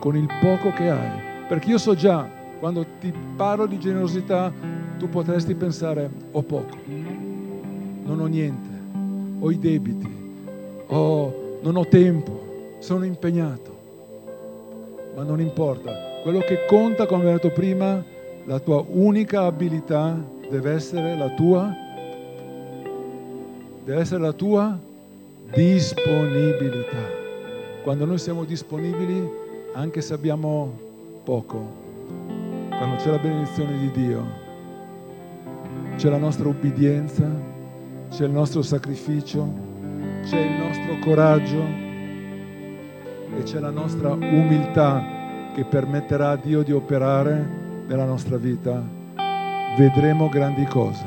con 0.00 0.16
il 0.16 0.26
poco 0.40 0.72
che 0.72 0.90
hai. 0.90 1.20
Perché 1.46 1.70
io 1.70 1.78
so 1.78 1.94
già, 1.94 2.28
quando 2.58 2.84
ti 2.98 3.12
parlo 3.36 3.66
di 3.66 3.78
generosità, 3.78 4.52
tu 4.98 5.08
potresti 5.08 5.54
pensare, 5.54 6.10
ho 6.32 6.42
poco, 6.42 6.76
non 8.02 8.18
ho 8.18 8.26
niente, 8.26 8.68
ho 9.38 9.50
i 9.50 9.58
debiti, 9.58 10.08
ho, 10.86 11.58
non 11.62 11.76
ho 11.76 11.86
tempo, 11.86 12.74
sono 12.80 13.04
impegnato. 13.04 13.78
Ma 15.14 15.22
non 15.22 15.40
importa, 15.40 15.92
quello 16.22 16.40
che 16.40 16.64
conta, 16.66 17.06
come 17.06 17.26
ho 17.28 17.32
detto 17.32 17.50
prima, 17.50 18.02
la 18.44 18.58
tua 18.58 18.84
unica 18.88 19.44
abilità 19.44 20.18
deve 20.48 20.72
essere 20.72 21.16
la 21.16 21.28
tua 21.30 21.88
deve 23.84 24.00
essere 24.00 24.20
la 24.20 24.32
tua 24.32 24.78
disponibilità. 25.52 27.18
Quando 27.82 28.04
noi 28.04 28.18
siamo 28.18 28.44
disponibili, 28.44 29.39
anche 29.72 30.00
se 30.00 30.14
abbiamo 30.14 30.78
poco, 31.22 31.78
quando 32.68 32.96
c'è 32.96 33.10
la 33.10 33.18
benedizione 33.18 33.78
di 33.78 33.90
Dio, 33.92 34.24
c'è 35.96 36.08
la 36.08 36.18
nostra 36.18 36.48
ubbidienza, 36.48 37.28
c'è 38.10 38.24
il 38.24 38.32
nostro 38.32 38.62
sacrificio, 38.62 39.48
c'è 40.24 40.40
il 40.40 40.58
nostro 40.58 40.98
coraggio 41.00 41.62
e 43.36 43.42
c'è 43.44 43.60
la 43.60 43.70
nostra 43.70 44.12
umiltà 44.12 45.52
che 45.54 45.64
permetterà 45.64 46.30
a 46.30 46.36
Dio 46.36 46.62
di 46.62 46.72
operare 46.72 47.58
nella 47.86 48.04
nostra 48.04 48.36
vita, 48.36 48.82
vedremo 49.76 50.28
grandi 50.28 50.64
cose. 50.64 51.04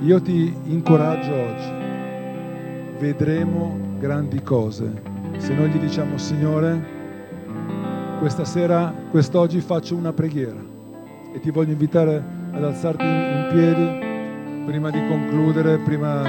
Io 0.00 0.20
ti 0.22 0.54
incoraggio 0.64 1.32
oggi, 1.32 2.98
vedremo 2.98 3.78
grandi 3.98 4.42
cose. 4.42 5.12
Se 5.38 5.52
noi 5.54 5.70
gli 5.70 5.78
diciamo 5.78 6.18
Signore, 6.18 7.02
questa 8.24 8.46
sera, 8.46 8.90
quest'oggi 9.10 9.60
faccio 9.60 9.94
una 9.94 10.14
preghiera 10.14 10.58
e 11.34 11.40
ti 11.40 11.50
voglio 11.50 11.72
invitare 11.72 12.24
ad 12.52 12.64
alzarti 12.64 13.04
in 13.04 13.48
piedi 13.50 14.64
prima 14.64 14.88
di 14.88 15.06
concludere, 15.06 15.76
prima 15.80 16.22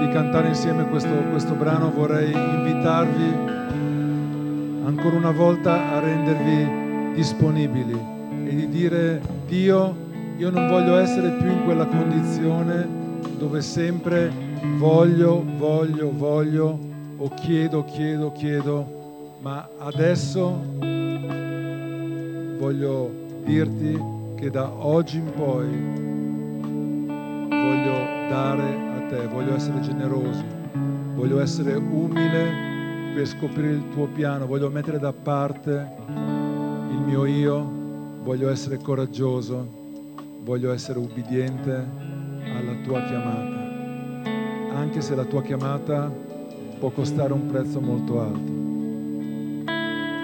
di 0.00 0.08
cantare 0.08 0.48
insieme 0.48 0.88
questo, 0.88 1.12
questo 1.30 1.52
brano. 1.52 1.90
Vorrei 1.90 2.32
invitarvi 2.32 3.34
ancora 4.86 5.14
una 5.14 5.32
volta 5.32 5.92
a 5.92 6.00
rendervi 6.00 7.16
disponibili 7.16 8.00
e 8.46 8.54
di 8.54 8.66
dire 8.70 9.20
Dio, 9.46 9.94
io 10.38 10.48
non 10.48 10.68
voglio 10.68 10.96
essere 10.96 11.32
più 11.32 11.48
in 11.50 11.64
quella 11.64 11.84
condizione 11.84 12.88
dove 13.36 13.60
sempre 13.60 14.32
voglio, 14.78 15.44
voglio, 15.58 16.10
voglio 16.16 16.94
o 17.18 17.30
chiedo, 17.30 17.84
chiedo, 17.84 18.32
chiedo, 18.32 19.36
ma 19.40 19.68
adesso 19.78 20.60
voglio 22.58 23.10
dirti 23.44 23.98
che 24.36 24.50
da 24.50 24.70
oggi 24.70 25.18
in 25.18 25.32
poi 25.32 25.68
voglio 27.48 28.28
dare 28.28 28.76
a 28.96 29.06
te, 29.08 29.26
voglio 29.28 29.54
essere 29.54 29.80
generoso, 29.80 30.44
voglio 31.14 31.40
essere 31.40 31.74
umile 31.74 33.14
per 33.14 33.26
scoprire 33.26 33.70
il 33.70 33.88
tuo 33.92 34.06
piano, 34.08 34.46
voglio 34.46 34.68
mettere 34.68 34.98
da 34.98 35.12
parte 35.12 35.88
il 36.90 36.98
mio 36.98 37.24
io, 37.24 37.70
voglio 38.22 38.50
essere 38.50 38.76
coraggioso, 38.78 39.66
voglio 40.42 40.70
essere 40.70 40.98
ubbidiente 40.98 41.72
alla 42.44 42.74
tua 42.84 43.02
chiamata, 43.04 43.64
anche 44.74 45.00
se 45.00 45.14
la 45.14 45.24
tua 45.24 45.40
chiamata 45.42 46.25
può 46.78 46.90
costare 46.90 47.32
un 47.32 47.46
prezzo 47.46 47.80
molto 47.80 48.20
alto. 48.20 48.52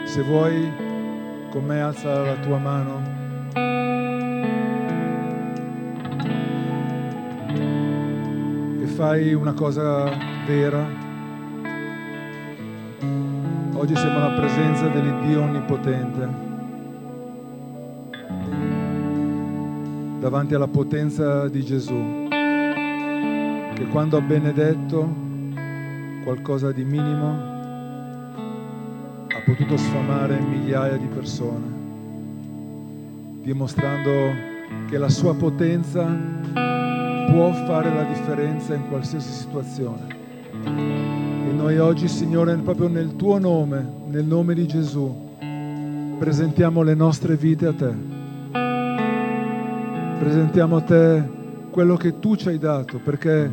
Se 0.07 0.22
vuoi, 0.22 0.70
con 1.50 1.64
me 1.64 1.80
alza 1.80 2.22
la 2.22 2.36
tua 2.36 2.59
mano. 2.59 3.20
E 8.82 8.86
fai 8.86 9.34
una 9.34 9.53
cosa 9.53 10.11
vera 10.46 11.03
Oggi 13.82 13.96
siamo 13.96 14.18
alla 14.18 14.38
presenza 14.38 14.86
dell'Iddio 14.86 15.42
Onnipotente, 15.42 16.28
davanti 20.20 20.55
alla 20.55 20.68
potenza 20.68 21.48
di 21.48 21.64
Gesù, 21.64 22.28
che 23.74 23.86
quando 23.90 24.18
ha 24.18 24.20
benedetto 24.20 25.31
qualcosa 26.22 26.72
di 26.72 26.84
minimo 26.84 27.28
ha 29.28 29.40
potuto 29.44 29.76
sfamare 29.76 30.38
migliaia 30.40 30.96
di 30.96 31.06
persone, 31.06 31.66
dimostrando 33.42 34.10
che 34.88 34.98
la 34.98 35.08
sua 35.08 35.34
potenza 35.34 36.04
può 37.30 37.52
fare 37.66 37.94
la 37.94 38.04
differenza 38.04 38.74
in 38.74 38.88
qualsiasi 38.88 39.30
situazione 39.30 40.20
noi 41.62 41.78
oggi, 41.78 42.08
Signore, 42.08 42.56
proprio 42.56 42.88
nel 42.88 43.14
tuo 43.14 43.38
nome, 43.38 43.86
nel 44.08 44.24
nome 44.24 44.52
di 44.52 44.66
Gesù, 44.66 45.36
presentiamo 46.18 46.82
le 46.82 46.94
nostre 46.94 47.36
vite 47.36 47.66
a 47.66 47.72
te. 47.72 47.94
Presentiamo 50.18 50.76
a 50.76 50.80
te 50.80 51.22
quello 51.70 51.96
che 51.96 52.18
tu 52.18 52.34
ci 52.34 52.48
hai 52.48 52.58
dato, 52.58 52.98
perché 52.98 53.48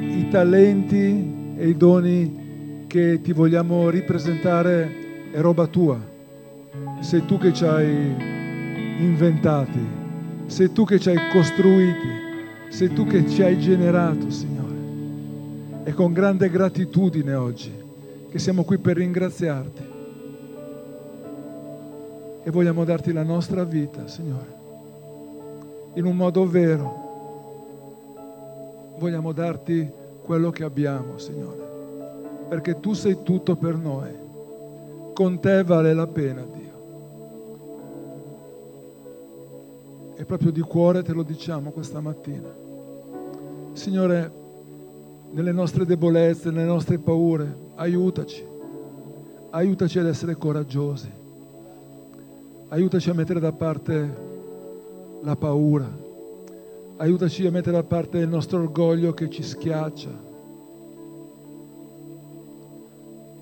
i 0.00 0.28
talenti 0.30 1.31
e 1.56 1.68
i 1.68 1.76
doni 1.76 2.84
che 2.86 3.20
ti 3.22 3.32
vogliamo 3.32 3.88
ripresentare 3.88 5.30
è 5.32 5.40
roba 5.40 5.66
tua. 5.66 5.98
Sei 7.00 7.24
tu 7.24 7.38
che 7.38 7.52
ci 7.52 7.64
hai 7.64 8.14
inventati, 8.98 9.80
sei 10.46 10.72
tu 10.72 10.84
che 10.84 10.98
ci 10.98 11.08
hai 11.10 11.18
costruiti, 11.32 12.08
sei 12.68 12.92
tu 12.92 13.06
che 13.06 13.26
ci 13.28 13.42
hai 13.42 13.58
generato, 13.58 14.30
Signore. 14.30 14.60
E 15.84 15.92
con 15.92 16.12
grande 16.12 16.48
gratitudine 16.48 17.34
oggi 17.34 17.72
che 18.30 18.38
siamo 18.38 18.64
qui 18.64 18.78
per 18.78 18.96
ringraziarti. 18.96 19.90
E 22.44 22.50
vogliamo 22.50 22.84
darti 22.84 23.12
la 23.12 23.22
nostra 23.22 23.64
vita, 23.64 24.08
Signore, 24.08 24.54
in 25.94 26.04
un 26.04 26.16
modo 26.16 26.46
vero. 26.46 27.00
Vogliamo 28.98 29.32
darti 29.32 30.00
quello 30.22 30.50
che 30.50 30.64
abbiamo, 30.64 31.18
Signore, 31.18 32.46
perché 32.48 32.80
tu 32.80 32.92
sei 32.94 33.18
tutto 33.22 33.56
per 33.56 33.76
noi. 33.76 34.20
Con 35.12 35.40
te 35.40 35.62
vale 35.62 35.92
la 35.92 36.06
pena, 36.06 36.42
Dio. 36.42 36.70
E 40.16 40.24
proprio 40.24 40.50
di 40.50 40.60
cuore 40.60 41.02
te 41.02 41.12
lo 41.12 41.22
diciamo 41.22 41.70
questa 41.70 42.00
mattina. 42.00 42.48
Signore, 43.72 44.32
nelle 45.32 45.52
nostre 45.52 45.84
debolezze, 45.84 46.50
nelle 46.50 46.66
nostre 46.66 46.98
paure. 46.98 47.70
Aiutaci. 47.74 48.46
Aiutaci 49.50 49.98
ad 49.98 50.06
essere 50.06 50.36
coraggiosi. 50.36 51.10
Aiutaci 52.68 53.10
a 53.10 53.14
mettere 53.14 53.40
da 53.40 53.52
parte 53.52 54.16
la 55.22 55.36
paura. 55.36 56.01
Aiutaci 57.02 57.44
a 57.46 57.50
mettere 57.50 57.74
da 57.74 57.82
parte 57.82 58.18
il 58.18 58.28
nostro 58.28 58.60
orgoglio 58.60 59.12
che 59.12 59.28
ci 59.28 59.42
schiaccia. 59.42 60.08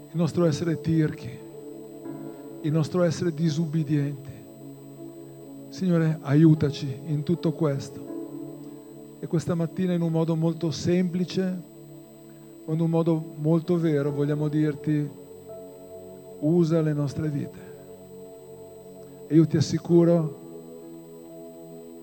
Il 0.09 0.17
nostro 0.17 0.47
essere 0.47 0.81
tirchi. 0.81 1.29
Il 2.63 2.73
nostro 2.73 3.03
essere 3.03 3.35
disubbidienti. 3.35 4.31
Signore, 5.69 6.21
aiutaci 6.23 7.01
in 7.09 7.23
tutto 7.23 7.53
questo. 7.53 9.19
E 9.21 9.27
questa 9.27 9.55
mattina 9.55 9.93
in 9.93 10.01
un 10.01 10.11
modo 10.11 10.35
molto 10.37 10.71
semplice, 10.71 11.63
in 12.67 12.81
un 12.81 12.89
modo 12.89 13.23
molto 13.37 13.77
vero 13.77 14.11
vogliamo 14.11 14.49
dirti 14.49 15.07
usa 16.39 16.81
le 16.81 16.95
nostre 16.95 17.29
vite. 17.29 17.59
E 19.27 19.35
io 19.35 19.47
ti 19.47 19.59
assicuro 19.59 20.40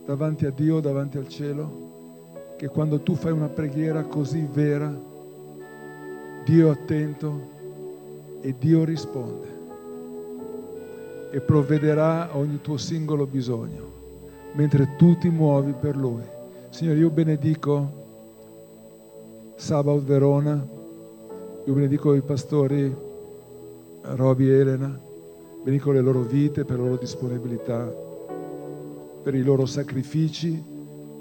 davanti 0.08 0.46
a 0.46 0.52
Dio, 0.52 0.80
davanti 0.80 1.18
al 1.18 1.28
cielo, 1.28 2.56
che 2.56 2.70
quando 2.70 3.02
tu 3.02 3.14
fai 3.14 3.34
una 3.34 3.50
preghiera 3.50 4.04
così 4.04 4.48
vera, 4.50 4.90
Dio 6.46 6.68
è 6.68 6.72
attento 6.72 7.42
e 8.40 8.56
Dio 8.58 8.86
risponde 8.86 9.56
e 11.30 11.42
provvederà 11.42 12.32
a 12.32 12.38
ogni 12.38 12.62
tuo 12.62 12.78
singolo 12.78 13.26
bisogno, 13.26 13.92
mentre 14.54 14.96
tu 14.96 15.18
ti 15.18 15.28
muovi 15.28 15.74
per 15.78 15.98
Lui. 15.98 16.24
Signore, 16.70 17.00
io 17.00 17.10
benedico 17.10 18.06
Sabaoth 19.56 20.06
Verona, 20.06 20.66
io 21.66 21.74
benedico 21.74 22.14
i 22.14 22.22
pastori 22.22 22.96
Roby 24.04 24.48
e 24.48 24.54
Elena, 24.54 24.98
benedico 25.62 25.92
le 25.92 26.00
loro 26.00 26.22
vite 26.22 26.64
per 26.64 26.78
la 26.78 26.84
loro 26.84 26.96
disponibilità, 26.96 28.06
per 29.28 29.36
i 29.36 29.44
loro 29.44 29.66
sacrifici, 29.66 30.64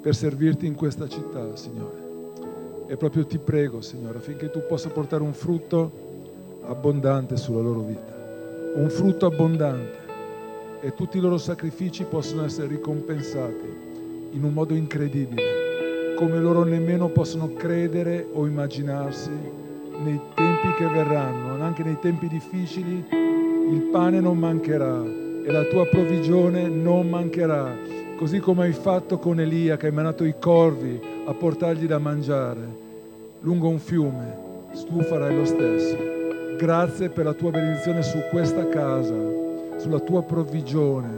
per 0.01 0.15
servirti 0.15 0.65
in 0.65 0.77
questa 0.77 1.09
città, 1.09 1.57
Signore. 1.57 2.85
E 2.87 2.97
proprio 2.97 3.27
ti 3.27 3.39
prego, 3.39 3.81
Signore, 3.81 4.19
affinché 4.19 4.49
tu 4.49 4.63
possa 4.65 4.91
portare 4.91 5.25
un 5.25 5.33
frutto 5.33 5.91
abbondante 6.69 7.37
sulla 7.37 7.63
loro 7.63 7.81
vita, 7.81 8.73
un 8.77 8.89
frutto 8.91 9.27
abbondante. 9.27 9.99
E 10.83 10.95
tutti 10.95 11.17
i 11.17 11.21
loro 11.21 11.37
sacrifici 11.37 12.05
possono 12.05 12.45
essere 12.45 12.69
ricompensati 12.69 13.67
in 14.35 14.45
un 14.45 14.53
modo 14.53 14.75
incredibile 14.75 16.15
come 16.15 16.39
loro 16.39 16.63
nemmeno 16.63 17.09
possono 17.09 17.55
credere 17.55 18.25
o 18.33 18.47
immaginarsi 18.47 19.31
nei 20.05 20.21
tempi 20.33 20.73
che 20.79 20.87
verranno, 20.87 21.61
anche 21.61 21.83
nei 21.83 21.99
tempi 22.01 22.29
difficili, 22.29 23.05
il 23.11 23.89
pane 23.91 24.21
non 24.21 24.39
mancherà 24.39 25.25
e 25.47 25.53
la 25.53 25.63
tua 25.63 25.87
provvigione 25.87 26.67
non 26.67 27.09
mancherà 27.09 27.73
così 28.17 28.41
come 28.41 28.65
hai 28.65 28.73
fatto 28.73 29.19
con 29.19 29.39
Elia 29.39 29.77
che 29.77 29.87
hai 29.87 29.93
mandato 29.93 30.25
i 30.25 30.35
corvi 30.41 31.01
a 31.25 31.33
portargli 31.35 31.87
da 31.87 32.01
mangiare 32.01 32.85
lungo 33.41 33.69
un 33.69 33.79
fiume, 33.79 34.37
tu 34.89 35.03
farai 35.03 35.37
lo 35.37 35.45
stesso. 35.45 35.97
Grazie 36.59 37.11
per 37.11 37.27
la 37.27 37.33
tua 37.33 37.51
benedizione 37.51 38.03
su 38.03 38.19
questa 38.31 38.67
casa, 38.69 39.15
sulla 39.77 40.01
tua 40.01 40.23
provvigione 40.23 41.09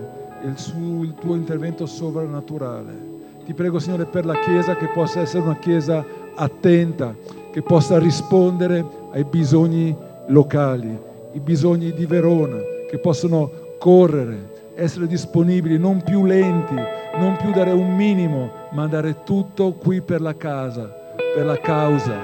e 0.44 0.56
sul 0.56 1.14
tuo 1.14 1.34
intervento 1.34 1.86
sovrannaturale. 1.86 3.06
Ti 3.46 3.54
prego 3.54 3.78
Signore 3.78 4.04
per 4.04 4.26
la 4.26 4.38
Chiesa 4.40 4.76
che 4.76 4.88
possa 4.88 5.20
essere 5.20 5.44
una 5.44 5.56
Chiesa 5.56 6.04
attenta, 6.34 7.14
che 7.50 7.62
possa 7.62 7.98
rispondere 7.98 8.84
ai 9.12 9.24
bisogni 9.24 9.96
locali, 10.26 10.98
i 11.32 11.40
bisogni 11.40 11.94
di 11.94 12.04
Verona, 12.04 12.58
che 12.90 12.98
possono 12.98 13.67
correre, 13.78 14.56
essere 14.74 15.06
disponibili, 15.06 15.78
non 15.78 16.02
più 16.02 16.24
lenti, 16.24 16.74
non 17.18 17.36
più 17.36 17.50
dare 17.50 17.70
un 17.70 17.94
minimo, 17.94 18.50
ma 18.72 18.86
dare 18.86 19.22
tutto 19.24 19.72
qui 19.72 20.00
per 20.00 20.20
la 20.20 20.36
casa, 20.36 21.14
per 21.34 21.44
la 21.44 21.58
causa 21.58 22.14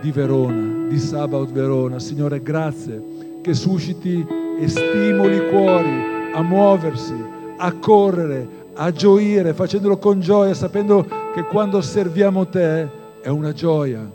di 0.00 0.10
Verona, 0.10 0.88
di 0.88 0.98
Sabaoth 0.98 1.52
Verona. 1.52 1.98
Signore, 1.98 2.42
grazie 2.42 3.02
che 3.42 3.54
susciti 3.54 4.26
e 4.58 4.68
stimoli 4.68 5.36
i 5.36 5.48
cuori 5.48 6.32
a 6.34 6.42
muoversi, 6.42 7.14
a 7.56 7.72
correre, 7.74 8.48
a 8.74 8.90
gioire, 8.90 9.54
facendolo 9.54 9.98
con 9.98 10.20
gioia, 10.20 10.54
sapendo 10.54 11.06
che 11.34 11.44
quando 11.44 11.80
serviamo 11.80 12.46
te 12.46 12.88
è 13.20 13.28
una 13.28 13.52
gioia, 13.52 14.08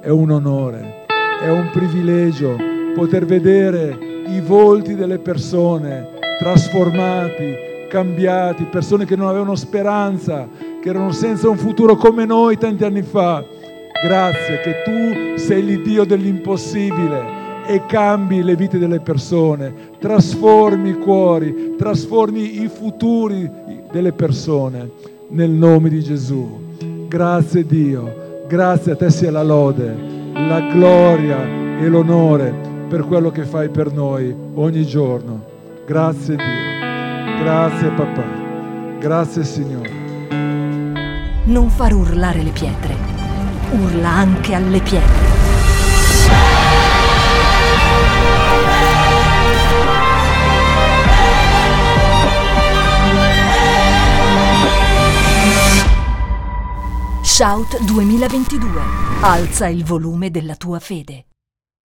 è 0.00 0.08
un 0.08 0.30
onore, 0.30 1.04
è 1.40 1.48
un 1.48 1.68
privilegio 1.72 2.56
poter 2.94 3.24
vedere 3.24 4.17
i 4.28 4.40
volti 4.40 4.94
delle 4.94 5.18
persone 5.18 6.16
trasformati, 6.38 7.54
cambiati, 7.88 8.64
persone 8.64 9.04
che 9.04 9.16
non 9.16 9.28
avevano 9.28 9.54
speranza, 9.54 10.48
che 10.80 10.88
erano 10.88 11.10
senza 11.10 11.48
un 11.48 11.56
futuro 11.56 11.96
come 11.96 12.24
noi 12.24 12.56
tanti 12.56 12.84
anni 12.84 13.02
fa. 13.02 13.44
Grazie 14.04 14.60
che 14.60 14.82
tu 14.84 15.38
sei 15.38 15.64
l'Iddio 15.64 16.04
dell'impossibile 16.04 17.36
e 17.66 17.84
cambi 17.86 18.42
le 18.42 18.54
vite 18.54 18.78
delle 18.78 19.00
persone, 19.00 19.74
trasformi 19.98 20.90
i 20.90 20.98
cuori, 20.98 21.74
trasformi 21.76 22.62
i 22.62 22.68
futuri 22.68 23.50
delle 23.90 24.12
persone 24.12 24.90
nel 25.30 25.50
nome 25.50 25.88
di 25.88 26.00
Gesù. 26.00 26.66
Grazie 27.08 27.66
Dio, 27.66 28.44
grazie 28.46 28.92
a 28.92 28.96
te 28.96 29.10
sia 29.10 29.30
la 29.30 29.42
lode, 29.42 29.94
la 30.32 30.60
gloria 30.72 31.42
e 31.78 31.88
l'onore 31.88 32.77
per 32.88 33.04
quello 33.04 33.30
che 33.30 33.44
fai 33.44 33.68
per 33.68 33.92
noi 33.92 34.34
ogni 34.54 34.86
giorno. 34.86 35.44
Grazie 35.86 36.36
Dio, 36.36 37.42
grazie 37.42 37.90
papà, 37.90 38.24
grazie 38.98 39.44
Signore. 39.44 39.90
Non 41.44 41.68
far 41.68 41.92
urlare 41.92 42.42
le 42.42 42.50
pietre, 42.50 42.94
urla 43.72 44.08
anche 44.08 44.54
alle 44.54 44.80
pietre. 44.80 45.26
Shout 57.22 57.84
2022. 57.84 58.80
Alza 59.20 59.68
il 59.68 59.84
volume 59.84 60.30
della 60.30 60.56
tua 60.56 60.80
fede. 60.80 61.27